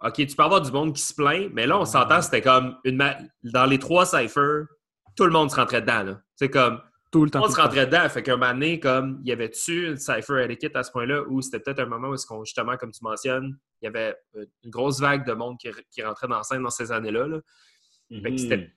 [0.03, 2.77] OK, tu peux avoir du monde qui se plaint, mais là, on s'entend, c'était comme
[2.85, 2.99] une
[3.45, 4.65] dans les trois ciphers,
[5.17, 6.17] tout le monde se rentrait dedans.
[6.35, 6.81] C'est comme
[7.11, 7.43] tout le temps.
[7.45, 8.09] On se rentrait dedans.
[8.09, 11.61] Fait qu'un moment donné, comme, y avait-tu une cipher etiquette à ce point-là où c'était
[11.61, 15.27] peut-être un moment où, qu'on, justement, comme tu mentionnes, il y avait une grosse vague
[15.27, 17.27] de monde qui, qui rentrait dans la scène dans ces années-là.
[17.27, 17.39] Là?
[18.23, 18.71] Fait que c'était,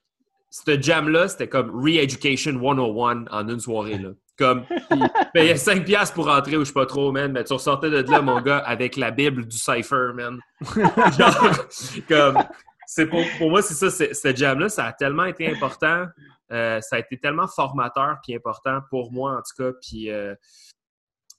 [0.50, 3.98] ce jam-là, c'était comme Re-Education 101 en une soirée.
[3.98, 4.10] Là.
[4.38, 4.64] Comme,
[5.34, 7.52] il y a 5 piastres pour rentrer ou je sais pas trop, man, mais tu
[7.52, 10.38] ressortais de là, mon gars, avec la Bible du cipher, man.
[11.18, 11.68] Genre,
[12.08, 12.38] comme,
[12.86, 16.06] c'est pour, pour moi, c'est ça, ce jam-là, ça a tellement été important
[16.52, 19.72] euh, ça a été tellement formateur puis important pour moi, en tout cas.
[19.80, 20.34] Puis euh,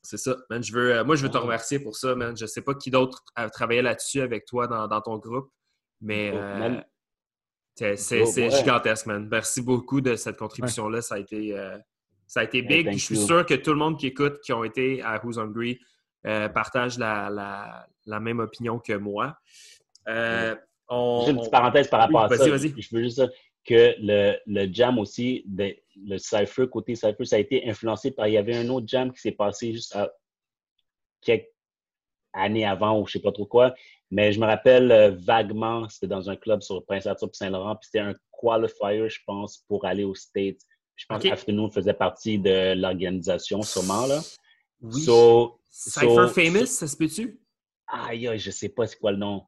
[0.02, 0.64] c'est ça, man.
[0.64, 2.36] Je veux, euh, moi, je veux te remercier pour ça, man.
[2.36, 5.52] Je sais pas qui d'autre a travaillé là-dessus avec toi dans, ton groupe,
[6.02, 6.34] mais
[7.76, 9.28] c'est gigantesque, man.
[9.30, 11.02] Merci beaucoup de cette contribution-là.
[11.02, 11.56] Ça a été,
[12.26, 12.92] ça a été big.
[12.92, 15.80] je suis sûr que tout le monde qui écoute, qui ont été à Who's Hungry,
[16.24, 19.38] partage la, même opinion que moi.
[20.08, 20.56] J'ai
[21.30, 22.50] une petite parenthèse par rapport à ça.
[22.50, 23.22] Vas-y, Je veux juste
[23.66, 28.28] que le, le jam aussi, le cypher, côté cypher, ça a été influencé par.
[28.28, 29.98] Il y avait un autre jam qui s'est passé juste
[31.22, 31.48] quelques
[32.34, 33.74] années avant ou je sais pas trop quoi.
[34.12, 37.90] Mais je me rappelle euh, vaguement, c'était dans un club sur Prince Arthur Saint-Laurent, puis
[37.92, 40.60] c'était un qualifier, je pense, pour aller aux States.
[40.96, 44.20] Je pense qu'Afternoon faisait partie de l'organisation, sûrement, là.
[44.82, 45.02] Oui.
[45.70, 47.40] Cypher Famous, ça se peut-tu?
[47.88, 49.44] Aïe, aïe, je sais pas c'est quoi le nom.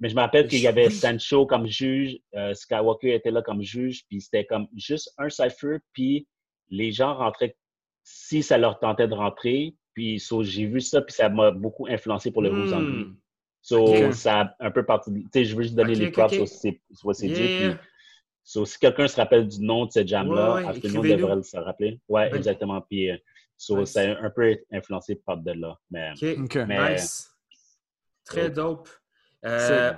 [0.00, 3.62] Mais je me rappelle qu'il y avait Sancho comme juge, euh, Skywalker était là comme
[3.62, 6.26] juge, puis c'était comme juste un cipher, puis
[6.70, 7.56] les gens rentraient
[8.02, 9.74] si ça leur tentait de rentrer.
[9.94, 13.16] Puis j'ai vu ça, puis ça m'a beaucoup influencé pour le Rose hmm.
[13.60, 15.12] So, ça a un peu parti.
[15.12, 17.76] Tu sais, je veux juste donner les props okay, c'est dit.
[18.42, 22.00] so, si quelqu'un se rappelle du nom de cette jam-là, ouais, Afternoon devrait se rappeler.
[22.08, 22.80] Ouais, exactement.
[22.80, 23.16] Puis, euh,
[23.56, 25.78] so, ça a un peu influencé par de là.
[25.92, 26.12] Mais,
[26.66, 27.31] mais nice.
[28.24, 28.88] Très dope.
[29.44, 29.92] Euh,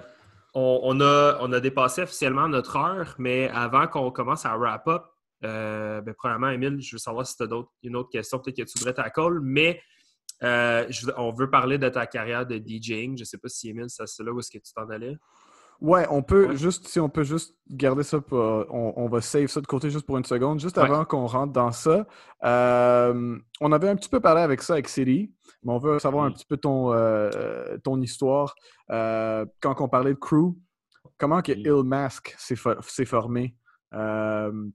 [0.55, 5.05] on, a, on a dépassé officiellement notre heure, mais avant qu'on commence à wrap up,
[5.44, 7.48] euh, ben, premièrement, Emile, je veux savoir si tu as
[7.82, 9.80] une autre question, peut-être que tu voudrais ta call, mais
[10.42, 13.16] euh, on veut parler de ta carrière de DJing.
[13.16, 15.16] Je ne sais pas si Emile, c'est là où est-ce que tu t'en allais.
[15.80, 19.60] Ouais, on peut juste, si on peut juste garder ça, pour, on, va save ça
[19.60, 20.60] de côté juste pour une seconde.
[20.60, 22.06] Juste avant qu'on rentre dans ça,
[22.44, 25.34] euh, on avait un petit peu parlé avec ça avec Siri,
[25.65, 28.55] mais on veut savoir un petit peu ton, euh, ton histoire.
[28.91, 30.55] Euh, quand on parlait de crew,
[31.19, 33.57] comment que Ill Mask s'est formé?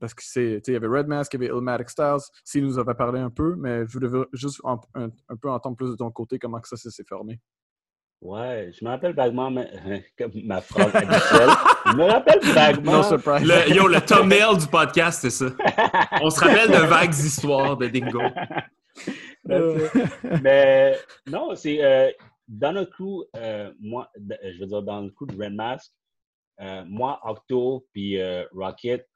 [0.00, 2.24] parce que c'est, il y avait Red Mask, il y avait Illmatic Styles.
[2.42, 4.78] S'il nous avait parlé un peu, mais je voulais juste un,
[5.36, 7.38] peu entendre plus de ton côté comment que ça s'est formé.
[8.22, 9.50] Ouais, je me rappelle vaguement
[10.18, 11.50] comme ma phrase habituelle.
[11.86, 12.92] je me rappelle vaguement.
[12.92, 13.46] No surprise.
[13.46, 15.46] Le, yo, le thumbnail du podcast, c'est ça.
[16.22, 18.20] On se rappelle de vagues histoires de Dingo.
[20.42, 22.10] Mais non, c'est euh,
[22.48, 25.92] dans le coup, euh, moi, je veux dire, dans le coup de Red Mask,
[26.60, 28.18] euh, moi, Octo puis
[28.52, 29.06] Rocket,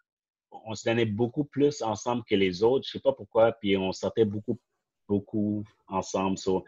[0.66, 2.86] on se tenait beaucoup plus ensemble que les autres.
[2.86, 4.58] Je sais pas pourquoi, puis on sortait beaucoup,
[5.08, 6.38] beaucoup ensemble.
[6.38, 6.64] So,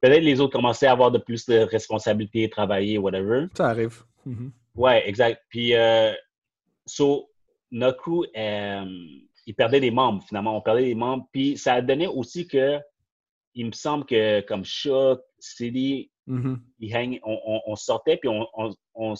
[0.00, 3.46] peut-être les autres commençaient à avoir de plus de responsabilités, travailler, whatever.
[3.54, 4.02] Ça arrive.
[4.26, 4.50] Mm-hmm.
[4.74, 5.42] Ouais, exact.
[5.48, 6.12] Puis, euh,
[6.86, 7.30] so,
[7.70, 8.24] notre crew,
[9.48, 10.56] euh, il perdait des membres, finalement.
[10.56, 11.26] On perdait des membres.
[11.32, 12.78] Puis, ça a donné aussi que,
[13.54, 17.20] il me semble que, comme Chuck, City, mm-hmm.
[17.24, 18.46] on, sortait, puis on,
[18.94, 19.14] on,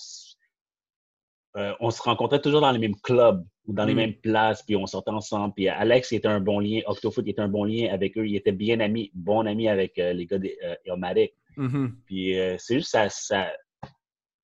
[1.57, 3.97] euh, on se rencontrait toujours dans les mêmes clubs ou dans les mm.
[3.97, 5.55] mêmes places, puis on sortait ensemble.
[5.55, 8.27] Puis Alex était un bon lien, Octofoot était un bon lien avec eux.
[8.27, 11.35] Il était bien ami, bon ami avec euh, les gars d'Ilmatic.
[11.57, 11.93] Mm-hmm.
[12.07, 13.53] Puis euh, c'est juste ça, ça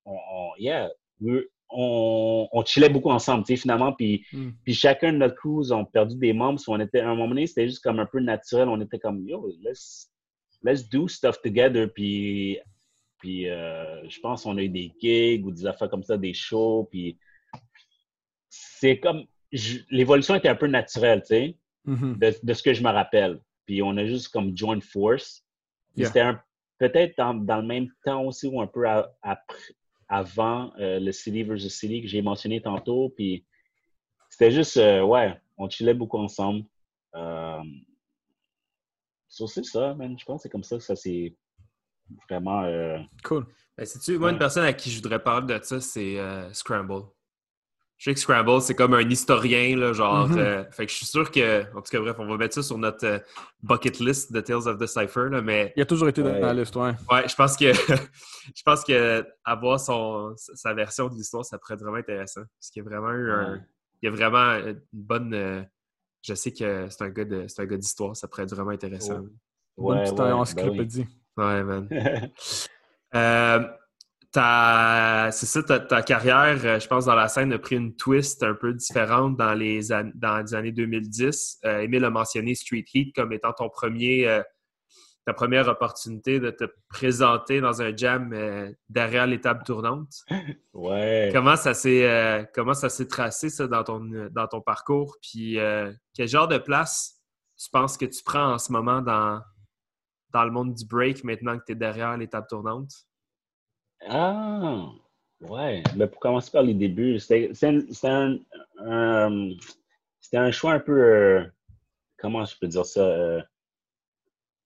[0.05, 0.91] on, yeah,
[1.75, 3.93] on, on, chillait beaucoup ensemble, tu sais, finalement.
[3.93, 4.51] Puis, mm.
[4.65, 6.61] puis chacun de notre crews ont perdu des membres.
[6.69, 8.69] on était, à un moment donné, c'était juste comme un peu naturel.
[8.69, 10.11] On était comme, yo, let's,
[10.63, 11.89] let's do stuff together.
[11.93, 12.59] Puis
[13.25, 16.35] puis euh, je pense qu'on a eu des gigs ou des affaires comme ça, des
[16.35, 16.87] shows.
[16.91, 17.19] Puis
[18.51, 19.25] c'est comme.
[19.91, 21.57] L'évolution était un peu naturelle, tu sais,
[21.87, 22.45] mm-hmm.
[22.45, 23.41] de, ce que je me rappelle.
[23.65, 25.43] Puis on a juste comme joint force.
[25.97, 26.33] C'était
[26.79, 28.85] peut-être dans, le même temps aussi ou un peu
[30.15, 33.09] avant euh, le City versus City que j'ai mentionné tantôt.
[33.17, 33.45] Puis
[34.31, 36.65] c'était juste, euh, ouais, on chillait beaucoup ensemble.
[37.17, 37.63] Euh,
[39.29, 40.17] c'est ça, man.
[40.17, 41.35] Je pense que c'est comme ça que ça s'est
[42.29, 42.63] vraiment.
[42.63, 43.47] Euh, cool.
[43.77, 46.17] Ben, tu moi, une personne à qui je voudrais parler de ça, c'est
[46.53, 47.07] Scramble.
[47.97, 50.29] Je sais que Scramble, c'est comme un historien, là, genre.
[50.29, 50.39] Mm-hmm.
[50.39, 51.63] Euh, fait que je suis sûr que.
[51.77, 53.23] En tout cas, bref, on va mettre ça sur notre
[53.63, 55.73] bucket list de Tales of the Cipher, là, mais.
[55.77, 56.93] Il a toujours été dans la liste, ouais.
[57.11, 57.73] Ouais, je pense que.
[58.55, 62.43] je pense que avoir son, sa version de l'histoire, ça pourrait être vraiment intéressant.
[62.59, 63.63] Parce qu'il y a vraiment eu un.
[64.03, 65.67] Il y a vraiment une bonne.
[66.23, 67.25] je sais que c'est un gars
[67.77, 69.21] d'histoire, ça pourrait être vraiment intéressant.
[69.77, 69.93] Oh.
[69.93, 71.07] Ouais, bonne petite ben encyclopédie.
[71.37, 71.89] Ouais, man.
[74.37, 78.43] euh, c'est ça, ta, carrière, euh, je pense, dans la scène a pris une twist
[78.43, 81.61] un peu différente dans les, dans les années 2010.
[81.65, 84.43] Euh, Emile a mentionné Street Heat comme étant ton premier, euh,
[85.27, 90.13] ta première opportunité de te présenter dans un jam euh, derrière l'étape tournante.
[90.73, 91.31] Ouais.
[91.33, 94.01] Comment ça s'est comment ça s'est tracé ça dans ton
[94.33, 95.17] dans ton parcours?
[95.23, 95.57] Puis
[96.15, 97.23] quel genre de place
[97.57, 99.41] tu penses que tu prends en ce moment dans
[100.33, 102.91] dans le monde du break maintenant que tu es derrière l'étape tournante?
[104.09, 104.89] Ah,
[105.41, 105.83] ouais.
[105.97, 108.39] Mais pour commencer par les débuts, c'était un,
[108.79, 109.51] un,
[110.33, 110.93] un, choix un peu.
[110.93, 111.45] Euh,
[112.19, 113.01] comment je peux dire ça?
[113.01, 113.43] Euh,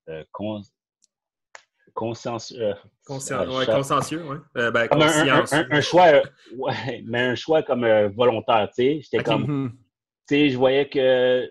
[0.09, 0.24] euh,
[1.94, 2.74] consciencieux.
[3.09, 4.36] ouais, consciencieux, oui.
[4.55, 6.23] Ben, un, choix,
[6.56, 9.01] ouais, mais un choix comme volontaire, tu sais.
[9.02, 9.44] J'étais comme.
[9.44, 9.70] Mm-hmm.
[10.28, 11.51] Tu sais, je voyais que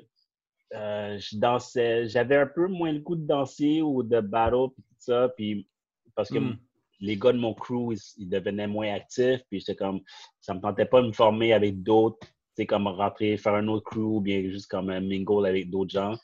[0.73, 4.83] euh, je dansais, j'avais un peu moins le goût de danser ou de battle puis
[4.83, 5.67] tout ça, puis
[6.13, 6.57] parce que hmm.
[6.99, 10.01] Les gars de mon crew, ils, devenaient moins actifs, puis j'étais comme,
[10.39, 13.67] ça me tentait pas de me former avec d'autres, tu sais, comme rentrer, faire un
[13.67, 16.15] autre crew, ou bien juste comme un mingle avec d'autres gens.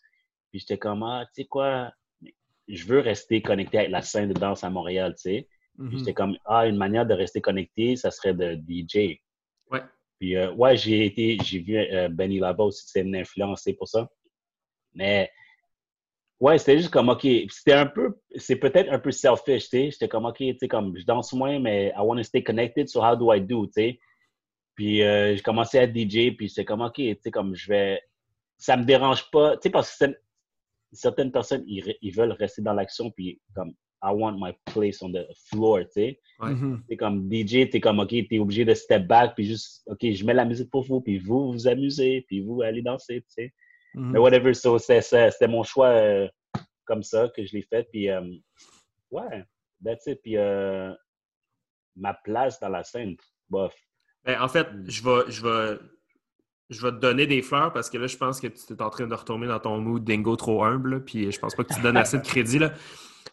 [0.49, 1.91] Puis j'étais comme, ah, tu sais quoi,
[2.67, 5.47] je veux rester connecté avec la scène de danse à Montréal, tu sais.
[5.77, 5.97] Puis mm-hmm.
[5.99, 9.19] j'étais comme, ah, une manière de rester connecté, ça serait de DJ.
[9.71, 9.81] Ouais.
[10.19, 13.87] Puis, euh, ouais, j'ai été, j'ai vu euh, Benny Lava aussi, c'est une influence, pour
[13.87, 14.07] ça.
[14.93, 15.31] Mais
[16.43, 19.91] ouais, c'était juste comme, OK, c'était un peu, c'est peut-être un peu selfish, tu sais.
[19.91, 22.89] J'étais comme, OK, tu sais, comme, je danse moins, mais I want to stay connected,
[22.89, 23.99] so how do I do, tu sais?
[24.75, 27.69] Puis euh, j'ai commencé à être DJ, puis c'est comme, OK, tu sais, comme, je
[27.69, 28.01] vais,
[28.57, 30.05] ça me dérange pas, tu sais, parce que
[30.91, 35.25] certaines personnes, ils, veulent rester dans l'action, puis comme, I want my place on the
[35.49, 36.19] floor, tu sais.
[36.41, 36.97] Mm-hmm.
[36.97, 40.33] comme DJ, t'es comme, OK, t'es obligé de step back, puis juste, OK, je mets
[40.33, 43.53] la musique pour vous, puis vous vous amusez, puis vous allez danser, tu sais.
[43.95, 44.11] Mm-hmm.
[44.11, 46.27] Mais whatever, so, c'était mon choix euh,
[46.85, 47.87] comme ça que je l'ai fait.
[47.91, 48.21] Puis, euh,
[49.11, 49.45] ouais,
[49.83, 50.19] that's it.
[50.21, 50.93] Puis, euh,
[51.95, 53.15] ma place dans la scène,
[53.49, 53.73] bof.
[54.23, 54.89] Ben, en fait, mm.
[54.89, 55.79] je vais, je, vais,
[56.69, 58.89] je vais te donner des fleurs parce que là, je pense que tu es en
[58.89, 61.03] train de retomber dans ton mood dingo trop humble.
[61.03, 62.59] puis, je pense pas que tu donnes assez de crédit.
[62.59, 62.73] Là.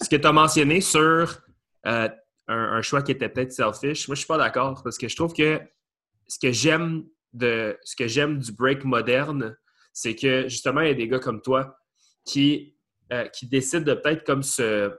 [0.00, 1.40] Ce que tu as mentionné sur
[1.84, 2.10] un,
[2.48, 5.32] un, choix qui était peut-être selfish, moi, je suis pas d'accord parce que je trouve
[5.32, 5.60] que
[6.26, 9.56] ce que j'aime de ce que j'aime du break moderne,
[9.92, 11.76] c'est que justement, il y a des gars comme toi
[12.24, 12.76] qui,
[13.12, 14.92] euh, qui décident de peut-être comme se.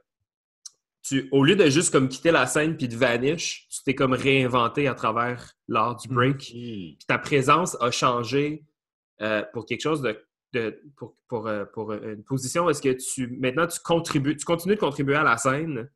[1.03, 4.13] Tu, au lieu de juste comme quitter la scène puis de vanish, tu t'es comme
[4.13, 6.53] réinventé à travers l'art du break.
[6.53, 6.97] Mhm.
[7.07, 8.65] ta présence a changé
[9.21, 13.65] euh, pour quelque chose de, pour, pour, euh, pour, une position est-ce que tu maintenant
[13.65, 15.89] tu contribues, tu continues de contribuer à la scène,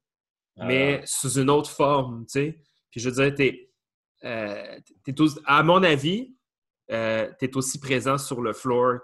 [0.57, 1.05] mais ah.
[1.05, 2.59] sous une autre forme, tu sais.
[2.89, 3.69] Puis je veux dire, t'es,
[5.45, 6.35] à mon avis,
[6.91, 8.99] euh, tu es aussi présent sur le floor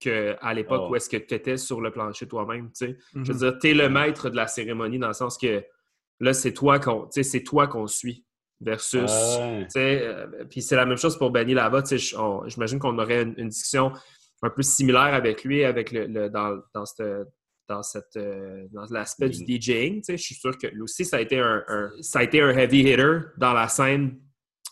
[0.00, 0.90] qu'à l'époque oh.
[0.90, 2.70] où est-ce que tu étais sur le plancher toi-même.
[2.78, 3.32] Je veux mhm.
[3.32, 5.64] dire, tu es le maître de la cérémonie dans le sens que
[6.20, 8.24] là, c'est toi qu'on c'est toi qu'on suit
[8.60, 9.10] versus.
[9.10, 11.82] Euh, puis c'est la même chose pour Benny Lava.
[12.46, 13.92] J'imagine qu'on aurait une, discussion
[14.42, 17.26] un peu similaire avec lui, avec le, dans, dans cette
[17.68, 20.02] dans, cette, euh, dans l'aspect du DJing.
[20.08, 21.62] Je suis sûr que lui aussi, ça a, été un,
[22.00, 24.18] ça a été un heavy hitter dans la scène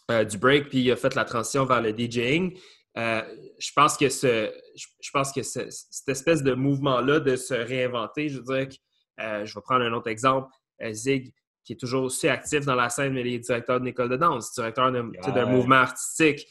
[0.08, 2.56] euh, du break, puis il a fait la transition vers le DJing.
[2.96, 3.22] Euh,
[3.58, 4.52] je pense que, ce,
[5.00, 8.74] je pense que cette espèce de mouvement-là de se réinventer, je veux dire, que,
[9.20, 10.48] euh, je vais prendre un autre exemple,
[10.92, 11.32] Zig,
[11.64, 14.16] qui est toujours aussi actif dans la scène, mais il est directeur d'une école de
[14.16, 16.46] danse, directeur d'un mouvement artistique.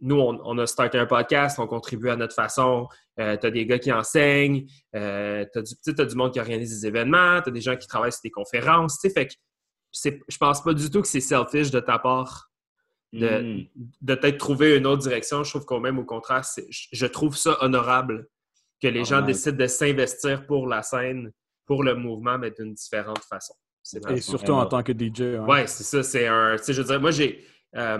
[0.00, 2.88] nous, on, a starté un podcast, on contribue à notre façon.
[3.16, 5.48] tu as des gars qui enseignent, tu as,
[5.98, 8.30] as, du monde qui organise des événements, tu as des gens qui travaillent sur des
[8.30, 9.00] conférences.
[9.00, 9.34] Fait que
[9.92, 12.52] je pense pas du tout que c'est selfish de ta part
[13.12, 13.66] de, hmm.
[14.00, 15.44] de peut-être trouver une autre direction.
[15.44, 18.26] Je trouve qu'au même au contraire, je trouve ça honorable
[18.80, 21.30] que les gens décident de s'investir pour la scène,
[21.66, 23.54] pour le mouvement, mais d'une différente façon.
[24.08, 25.20] Et surtout en tant que DJ.
[25.20, 26.02] Oui, ouais, c'est ça.
[26.02, 26.56] C'est un.
[26.56, 27.44] je veux dire, moi, j'ai.
[27.76, 27.98] Euh,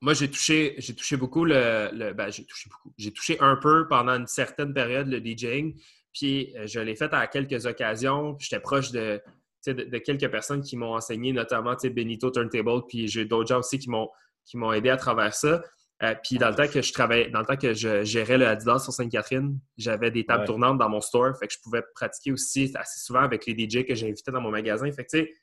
[0.00, 2.12] moi, j'ai touché, j'ai touché beaucoup le.
[2.12, 2.94] ben, j'ai touché beaucoup.
[2.96, 5.78] J'ai touché un peu pendant une certaine période le DJing.
[6.12, 8.36] Puis euh, je l'ai fait à quelques occasions.
[8.38, 9.20] J'étais proche de,
[9.66, 13.90] de, quelques personnes qui m'ont enseigné, notamment Benito Turntable, puis j'ai d'autres gens aussi qui
[13.90, 14.08] m'ont
[14.44, 15.62] qui m'ont aidé à travers ça.
[16.02, 18.46] Euh, puis dans le temps que je travaillais, dans le temps que je gérais le
[18.46, 20.46] Adidas sur Sainte-Catherine, j'avais des tables Ouais.
[20.46, 21.36] tournantes dans mon store.
[21.38, 24.50] Fait que je pouvais pratiquer aussi assez souvent avec les DJ que j'invitais dans mon
[24.50, 24.90] magasin.
[24.92, 25.34] Fait que tu sais,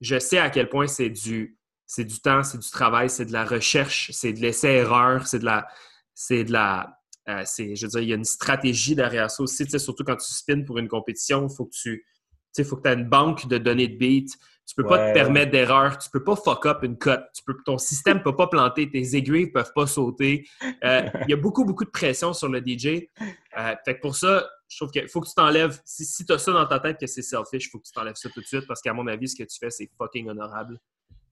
[0.00, 1.56] je sais à quel point c'est du,
[1.86, 5.44] c'est du temps, c'est du travail, c'est de la recherche, c'est de l'essai-erreur, c'est de
[5.44, 5.66] la.
[6.14, 6.98] C'est de la.
[7.28, 10.16] euh, c'est, je veux dire, il y a une stratégie derrière ça aussi, surtout quand
[10.16, 12.04] tu spins pour une compétition, il faut que tu.
[12.52, 14.32] Sais, faut que tu aies une banque de données de beats.
[14.66, 15.98] Tu peux pas te permettre d'erreur.
[15.98, 17.24] Tu peux pas fuck up une cote.
[17.34, 18.88] Tu peux, ton système peut pas planter.
[18.88, 20.46] Tes aiguilles peuvent pas sauter.
[20.84, 23.08] Euh, Il y a beaucoup, beaucoup de pression sur le DJ.
[23.56, 25.80] Euh, fait que pour ça, je trouve qu'il faut que tu t'enlèves.
[25.84, 27.92] Si, si tu as ça dans ta tête que c'est selfish, il faut que tu
[27.92, 30.28] t'enlèves ça tout de suite parce qu'à mon avis, ce que tu fais, c'est fucking
[30.28, 30.78] honorable.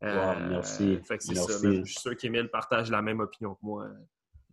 [0.03, 0.99] Euh, Wow, merci.
[1.07, 1.53] Fait que c'est ça.
[1.63, 3.87] Je suis sûr qu'Emile partage la même opinion que moi.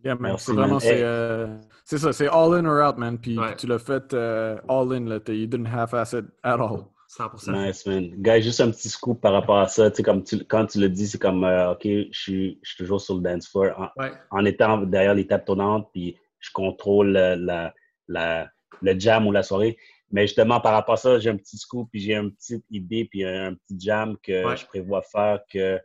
[0.04, 0.32] Yeah, man.
[0.32, 0.80] Merci, C'est vraiment, man.
[0.80, 1.02] c'est Hey.
[1.02, 1.46] euh,
[1.84, 3.18] c'est ça, c'est all in or out, man.
[3.18, 3.56] Puis Ouais.
[3.56, 5.18] tu l'as fait euh, all in, là.
[5.28, 6.86] You didn't half-ass it at all.
[7.08, 7.52] 100%.
[7.52, 8.10] Nice, man.
[8.18, 9.90] Guys, juste un petit scoop par rapport à ça.
[9.90, 12.68] Tu sais, comme tu, quand tu le dis, c'est comme, euh, OK, je suis, je
[12.70, 14.12] suis toujours sur le dance floor en, Ouais.
[14.30, 17.72] en étant derrière les tables tournantes, puis je contrôle la,
[18.08, 18.50] la,
[18.82, 19.76] le jam ou la soirée.
[20.10, 23.06] Mais justement, par rapport à ça, j'ai un petit scoop, puis j'ai une petite idée,
[23.06, 24.56] puis un, un petit jam que Ouais.
[24.56, 25.80] je prévois faire, que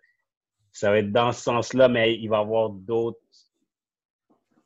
[0.71, 3.19] ça va être dans ce sens-là, mais il va y avoir d'autres.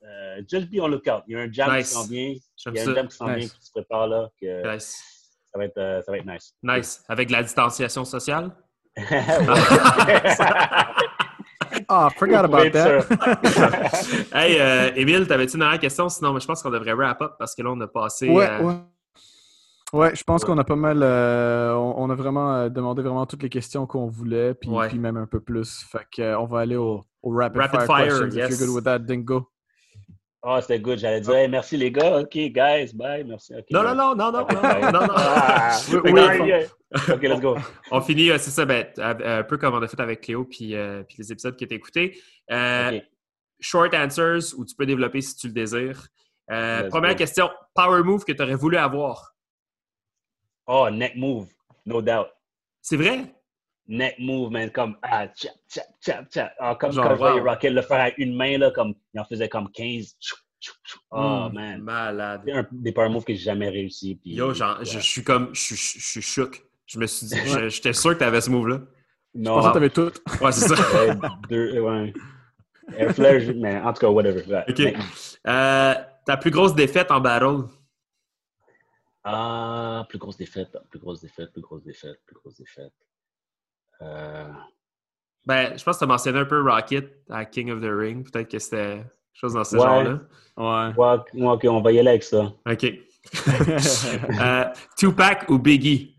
[0.05, 1.23] Euh, just be on lookout.
[1.27, 1.87] Il y a un jam Nice.
[1.89, 2.33] qui s'en vient.
[2.57, 2.91] J'aime Il y a ça.
[2.91, 3.53] un jam qui s'en vient, Nice.
[3.53, 4.95] qui se prépare là, que Nice.
[5.51, 6.53] ça, va être, euh, ça va être nice.
[6.61, 7.03] Nice.
[7.09, 8.51] Avec la distanciation sociale?
[11.87, 14.31] Ah, forgot Vous pouvez about that.
[14.33, 16.07] hey, euh, Émile, t'avais-tu une dernière question?
[16.09, 18.29] Sinon, mais je pense qu'on devrait wrap up parce que là, on a passé.
[18.29, 18.73] Ouais, euh, ouais.
[19.93, 20.47] Ouais, je pense Ouais.
[20.47, 21.01] qu'on a pas mal.
[21.03, 24.87] euh, on, on a vraiment euh, demandé vraiment toutes les questions qu'on voulait, puis, Ouais.
[24.87, 25.83] puis même un peu plus.
[25.91, 28.27] Fait que, euh, on va aller au, au rapid, Rapid fire, fire, questions.
[28.39, 28.51] yes.
[28.53, 29.49] If you're good with that, Dingo.
[30.47, 30.99] Oh, c'était good.
[30.99, 32.19] J'allais dire, hey, merci les gars.
[32.19, 33.23] OK, guys, bye.
[33.23, 33.53] Merci.
[33.71, 33.95] Non, bye.
[33.95, 35.13] non, non, non, non, non, non, non, non.
[35.17, 36.11] Ah, oui,
[37.11, 37.57] OK, let's go.
[37.91, 40.45] On finit, euh, c'est ça, ben, euh, un peu comme on a fait avec Cléo
[40.45, 42.21] puis, euh, puis les épisodes que tu as écoutés.
[42.51, 42.99] Euh.
[43.59, 46.07] Short answers, où tu peux développer si tu le désires.
[46.51, 47.17] Euh, première go.
[47.17, 49.33] question, power move que tu aurais voulu avoir?
[50.67, 51.47] Oh, neck move.
[51.87, 52.27] No doubt.
[52.81, 53.34] C'est vrai?
[53.87, 54.69] Neck move, man.
[54.71, 56.53] Comme, ah, chap, chap, chap, chap.
[56.59, 57.47] Ah, comme Genre, quand je voyais wow.
[57.49, 60.15] Rocket le faire à une main, là, comme, il en faisait comme 15.
[60.19, 60.99] Chou, chou, chou.
[61.11, 61.81] Oh, man.
[61.81, 62.41] Malade.
[62.45, 64.15] C'est un des power moves que j'ai jamais réussi.
[64.15, 64.85] Puis, Yo, genre, ouais.
[64.85, 66.61] je, je suis comme, je, suis- je suis choqué.
[66.87, 68.81] Je me suis dit, je- j'étais sûr que tu avais ce move-là.
[69.33, 70.11] Je Non, pensais que t'avais tout.
[70.43, 71.05] Ouais, c'est ça.
[71.05, 71.15] ouais,
[71.49, 72.13] deux, ouais.
[72.97, 74.43] Air flare, je- mais en tout cas, whatever.
[74.47, 74.93] Ouais, OK.
[75.47, 75.93] Euh,
[76.25, 77.65] ta plus grosse défaite en battle?
[79.23, 82.93] Ah, plus grosse défaite, plus grosse défaite, plus grosse défaite, plus grosse défaite.
[84.01, 84.47] Euh,
[85.45, 88.29] Ben, je pense que tu as mentionné un peu Rocket à King of the Ring.
[88.29, 89.81] Peut-être que c'était quelque chose dans ce Ouais.
[89.83, 90.19] genre-là.
[90.57, 90.93] Ouais.
[90.95, 92.51] ouais, ouais, ok, on va y aller avec ça.
[92.69, 92.85] OK.
[94.41, 94.65] Euh,
[94.97, 96.15] Tupac ou Biggie?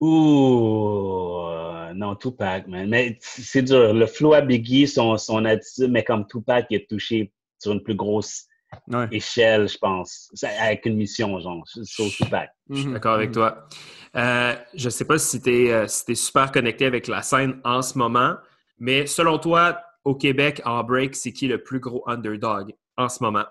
[0.00, 2.88] Ouh, euh, non, Tupac, man.
[2.88, 3.94] Mais c'est dur.
[3.94, 7.82] Le flow à Biggie, son, son attitude, mais comme Tupac, il est touché sur une
[7.82, 8.46] plus grosse
[8.88, 9.08] Ouais.
[9.10, 10.30] échelle, je pense.
[10.60, 11.64] Avec une mission, genre.
[11.76, 12.24] Je suis
[12.68, 12.92] Mhm.
[12.92, 13.68] d'accord avec toi.
[14.16, 17.98] Euh, je ne sais pas si tu es, super connecté avec la scène en ce
[17.98, 18.36] moment,
[18.78, 23.22] mais selon toi, au Québec, en break, c'est qui le plus gros underdog en ce
[23.22, 23.44] moment?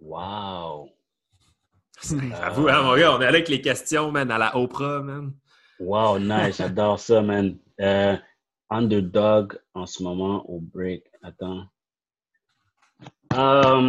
[0.00, 0.90] Wow.
[2.42, 5.32] Avoue, hein, mon gars, on est allé avec les questions, man, à la Oprah, man.
[5.80, 6.58] Wow, nice.
[6.58, 7.58] J'adore ça, man.
[7.80, 8.16] Euh,
[8.70, 11.04] underdog en ce moment au break.
[11.22, 11.64] Attends.
[13.36, 13.88] Um,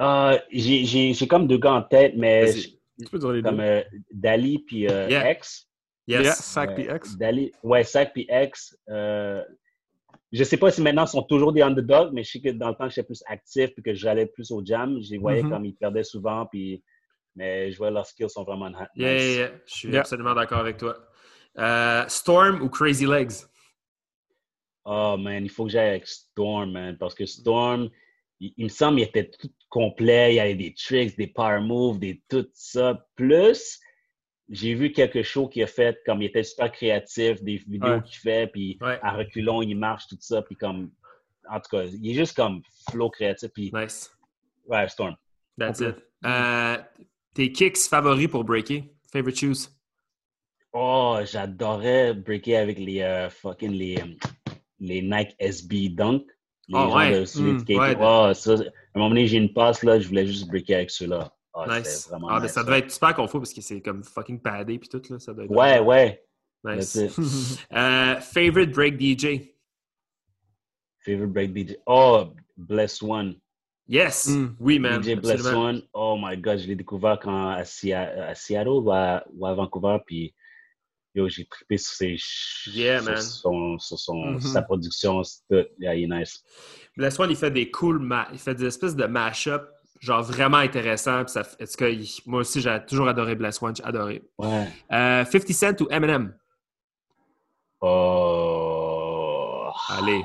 [0.00, 2.60] euh, j'ai- J'ai j'ai comme deux gars en tête, mais Vas-y.
[2.60, 2.68] je-
[3.04, 3.48] Tu peux dire les deux.
[3.48, 5.32] comme euh, Dali puis euh, Yeah.
[5.32, 5.68] X.
[6.06, 6.22] Yes.
[6.24, 7.16] Yeah, Sac puis X.
[7.16, 8.76] Dali, ouais, Sac puis X.
[8.88, 9.42] Euh,
[10.32, 12.68] je sais pas si maintenant ils sont toujours des underdogs, mais je sais que dans
[12.70, 15.42] le temps que j'étais plus actif puis que j'allais plus au jam, je les voyais
[15.42, 15.50] Mhm.
[15.50, 16.82] comme ils perdaient souvent, puis
[17.36, 18.78] mais je vois leurs skills sont vraiment nice.
[18.96, 19.50] Yeah, yeah, yeah.
[19.66, 20.00] Je suis Yeah.
[20.00, 20.96] absolument d'accord avec toi.
[21.58, 23.46] Euh, Storm ou Crazy Legs?
[24.92, 27.90] Oh man, il faut que j'aille avec Storm, man, parce que Storm,
[28.40, 30.32] il, il me semble qu'il était tout complet.
[30.32, 33.06] Il y avait des tricks, des power moves, des tout ça.
[33.14, 33.78] Plus,
[34.48, 38.02] j'ai vu quelque chose qu'il a fait, comme il était super créatif, des vidéos Ouais.
[38.02, 38.98] qu'il fait, puis Ouais.
[39.00, 40.90] à reculons, il marche, tout ça, puis comme,
[41.48, 42.60] en tout cas, il est juste comme
[42.90, 44.10] flow créatif, puis Nice.
[44.66, 45.14] ouais, Storm.
[45.56, 45.94] That's it.
[46.24, 46.78] Euh,
[47.32, 48.82] tes kicks favoris pour breaker?
[49.12, 49.68] Favorite shoes?
[50.72, 54.14] Oh, j'adorais breaker avec les euh, fucking les, euh,
[54.80, 56.24] les Nike SB Dunk.
[56.68, 57.20] Les Oh, gens ouais.
[57.20, 57.78] de street skate.
[57.78, 57.96] ouais.
[58.00, 58.64] Oh, ça, à un
[58.98, 61.32] moment donné, j'ai une passe là, je voulais juste breaker avec ceux-là.
[61.54, 62.06] Oh, nice.
[62.08, 62.66] vraiment Ah, ben, ça ouais.
[62.66, 65.18] devait être super confus parce que c'est comme fucking paddé puis tout, là.
[65.18, 66.24] Ça doit être Ouais, ouais.
[66.64, 66.96] Nice.
[67.72, 69.50] Euh, favorite break DJ?
[71.04, 71.76] Favorite break DJ.
[71.86, 73.36] Oh, Bless One.
[73.88, 74.28] Yes!
[74.28, 74.54] Mm.
[74.60, 75.02] Oui, man.
[75.02, 75.44] DJ Bless.
[75.46, 75.82] One.
[75.94, 79.54] Oh my God, je l'ai découvert quand à, Sia- à Seattle ou à, ou à
[79.54, 79.98] Vancouver.
[80.06, 80.32] Puis
[81.14, 82.16] yo, j'ai trippé sur, ses,
[82.72, 83.20] Yeah, sur, man.
[83.20, 84.40] son, sur son- Mhm.
[84.40, 85.22] sa production.
[85.24, 85.68] c'est tout.
[85.78, 86.42] Yeah, il est nice.
[86.96, 88.00] Bless One, il fait des cool
[88.32, 89.68] il fait des espèces de mash-up
[90.00, 91.24] genre vraiment intéressants.
[91.24, 91.42] Puis ça,
[91.88, 94.22] il- moi aussi, j'ai toujours adoré Bless One, j'ai adoré.
[94.38, 94.66] Ouais.
[94.92, 96.34] Euh, 50 Cent ou Eminem?
[97.82, 99.70] Oh.
[99.88, 100.24] Allez.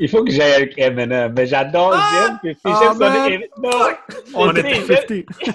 [0.00, 2.38] Il faut que j'aille avec Eminem, mais j'adore, Ah!
[2.42, 3.70] j'aime, Ah, j'aime son, non,
[4.34, 5.08] On était sais, 50.
[5.08, 5.54] j'aime-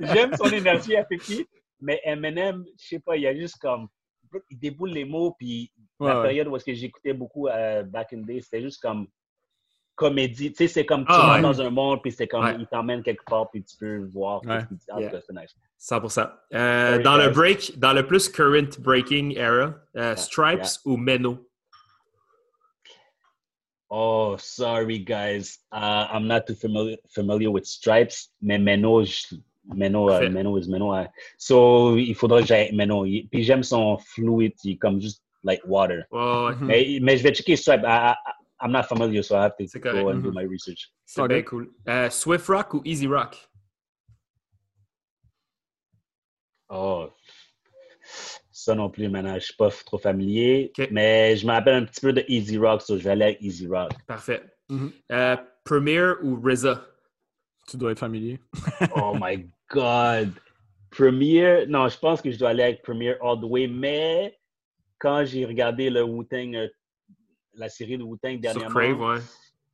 [0.14, 1.46] j'aime son énergie à 50,
[1.80, 3.88] mais Eminem, je sais pas, il y a juste comme,
[4.50, 6.22] il déboule les mots, puis Ouais, la ouais.
[6.28, 9.06] période où est-ce que j'écoutais beaucoup euh, back in the day, c'était juste comme
[9.96, 11.42] comédie, tu sais, c'est comme tu Ah, ouais.
[11.42, 12.56] dans un monde, puis c'est comme, Ouais.
[12.58, 14.60] il t'emmène quelque part, puis tu peux voir Ouais.
[14.60, 14.92] ce qu'il dit.
[14.92, 15.10] En Yeah.
[15.10, 15.54] tout cas, c'est nice.
[15.76, 16.30] 100%.
[16.54, 21.44] Euh, dans le break, dans le plus current breaking era, euh, Stripes ou Meno?
[23.90, 25.58] Oh, sorry, guys.
[25.72, 29.36] Uh, I'm not too familiar familiar with Stripes, mais Meno, je-
[29.74, 30.30] Meno, uh, Parfait.
[30.30, 30.92] Meno is Meno.
[30.94, 33.04] uh, so, il faudrait que j'aille Meno.
[33.04, 36.04] Il- Puis j'aime son fluid, il est comme juste like water.
[36.10, 36.66] Ouais, ouais, Mhm.
[36.66, 37.84] Mais, mais je vais checker Stripes.
[37.84, 38.14] I, I,
[38.60, 40.08] I'm not familiar, so I have to go correct.
[40.08, 40.34] and do Mhm.
[40.34, 40.90] my research.
[41.06, 41.68] c'est bien cool.
[41.88, 43.36] Euh, Swift Rock ou Easy Rock?
[46.70, 47.08] Oh,
[48.50, 50.72] ça non plus, maintenant, je suis pas trop familier.
[50.90, 53.38] Mais je me rappelle un petit peu de Easy Rock, so je vais aller avec
[53.40, 53.92] Easy Rock.
[54.06, 54.42] Parfait.
[54.68, 54.92] Mhm.
[55.12, 56.84] Euh, Premier ou RZA?
[57.68, 58.38] Tu dois être familier.
[58.96, 60.32] Oh my God.
[60.90, 64.38] Premiere, non, je pense que je dois aller avec Premiere All the Way, mais
[64.98, 66.68] quand j'ai regardé le Wu-Tang, euh,
[67.54, 69.20] la série de Wu-Tang dernièrement, Crave, ouais.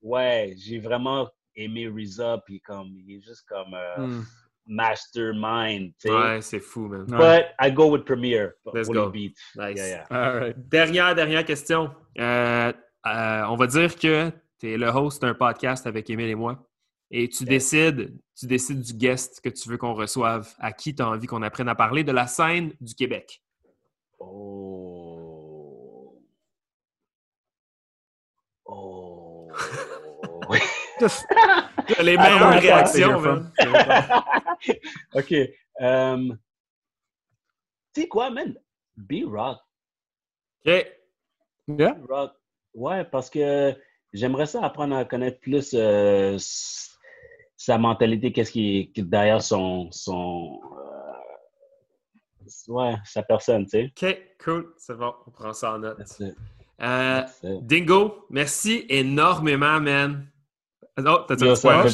[0.02, 4.22] ouais, j'ai vraiment aimé RZA, puis comme, il est juste comme euh, Hmm.
[4.66, 6.14] mastermind, tu sais.
[6.14, 7.02] Ouais, c'est fou, man.
[7.14, 7.42] Ouais.
[7.42, 8.54] But I go with Premiere.
[8.72, 9.10] Let's go.
[9.10, 9.36] Beat.
[9.56, 9.76] Nice.
[9.76, 10.06] Yeah, yeah.
[10.10, 10.56] All right.
[10.68, 11.90] Dernière, dernière question.
[12.18, 12.72] Euh,
[13.06, 16.66] euh, on va dire que tu es le host d'un podcast avec Émile et moi.
[17.16, 21.00] Et tu décides, tu décides du guest que tu veux qu'on reçoive, à qui tu
[21.00, 23.40] as envie qu'on apprenne à parler de la scène du Québec.
[24.18, 26.20] Oh.
[28.64, 29.48] Oh.
[32.02, 33.52] Les meilleures ouais, réactions, man.
[35.14, 35.34] OK.
[35.82, 36.34] euh,
[37.94, 38.58] tu sais quoi, man?
[38.96, 39.60] B-Rock.
[40.66, 40.86] OK.
[41.68, 41.96] Yeah.
[42.08, 42.32] Rock.
[42.74, 43.72] Ouais, parce que
[44.12, 46.36] j'aimerais ça apprendre à connaître plus euh,
[47.64, 49.88] sa mentalité, qu'est-ce qui est derrière son.
[49.90, 50.60] son
[52.38, 53.92] euh, ouais, sa personne, tu sais.
[54.02, 54.74] OK, cool.
[54.76, 55.98] C'est bon, on prend ça en note.
[56.82, 57.22] Euh.
[57.62, 60.28] Dingo, merci énormément, man.
[60.98, 61.86] Oh, t'as dit ça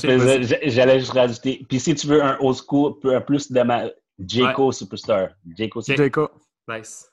[0.64, 1.64] J'allais juste rajouter.
[1.68, 3.84] Puis si tu veux un old school, un plus de ma.
[4.18, 5.30] Jayco Superstar.
[5.56, 6.06] Jayco Superstar.
[6.06, 6.30] Jacob.
[6.68, 7.10] Nice.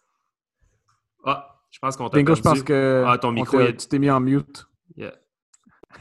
[1.23, 3.88] Ah, je pense qu'on t'a Dingo, je pense que Ah, ton on micro, il tu
[3.88, 4.67] t'es mis en mute.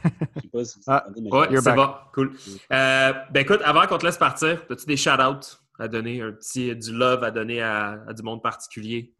[0.03, 1.75] Je sais pas si Ah, c'est back.
[1.75, 1.89] bon.
[2.13, 2.33] Cool.
[2.73, 6.75] Euh, ben écoute, avant qu'on te laisse partir, as-tu des shout-outs à donner, un petit
[6.75, 9.13] du love à donner à, à du monde particulier?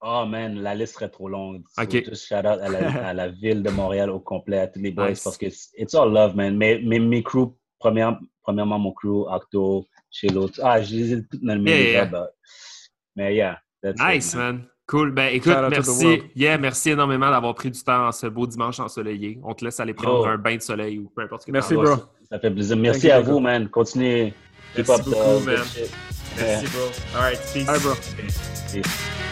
[0.00, 1.62] Oh man, la liste serait trop longue.
[1.76, 2.04] So, Ok.
[2.04, 4.90] Just shout out à la, à la ville de Montréal au complet, à tous les
[4.90, 5.22] boys, Nice.
[5.22, 6.56] parce que it's all love, man.
[6.56, 10.58] Mais, mais mes crews, première- premièrement, mon crew, Octo, chez l'autre.
[10.62, 12.04] Ah, je les ai toutes nommés Yeah, yeah.
[12.06, 12.30] but-
[13.14, 14.66] Mais yeah, that's it, Nice, man.
[14.92, 15.10] Cool.
[15.10, 16.22] Ben écoute, merci.
[16.36, 19.38] Yeah, merci énormément d'avoir pris du temps en ce beau dimanche ensoleillé.
[19.42, 20.32] On te laisse aller prendre Yo.
[20.32, 21.96] un bain de soleil ou peu importe ce que Merci, bro.
[22.30, 22.76] Ça, fait plaisir.
[22.76, 23.70] Merci you, à vous, man.
[23.70, 24.34] Continuez.
[24.76, 25.56] Merci beaucoup, man.
[26.36, 26.90] Merci, bro.
[27.14, 27.66] All right, peace.
[27.66, 27.94] All right, bro.
[28.70, 29.31] Peace.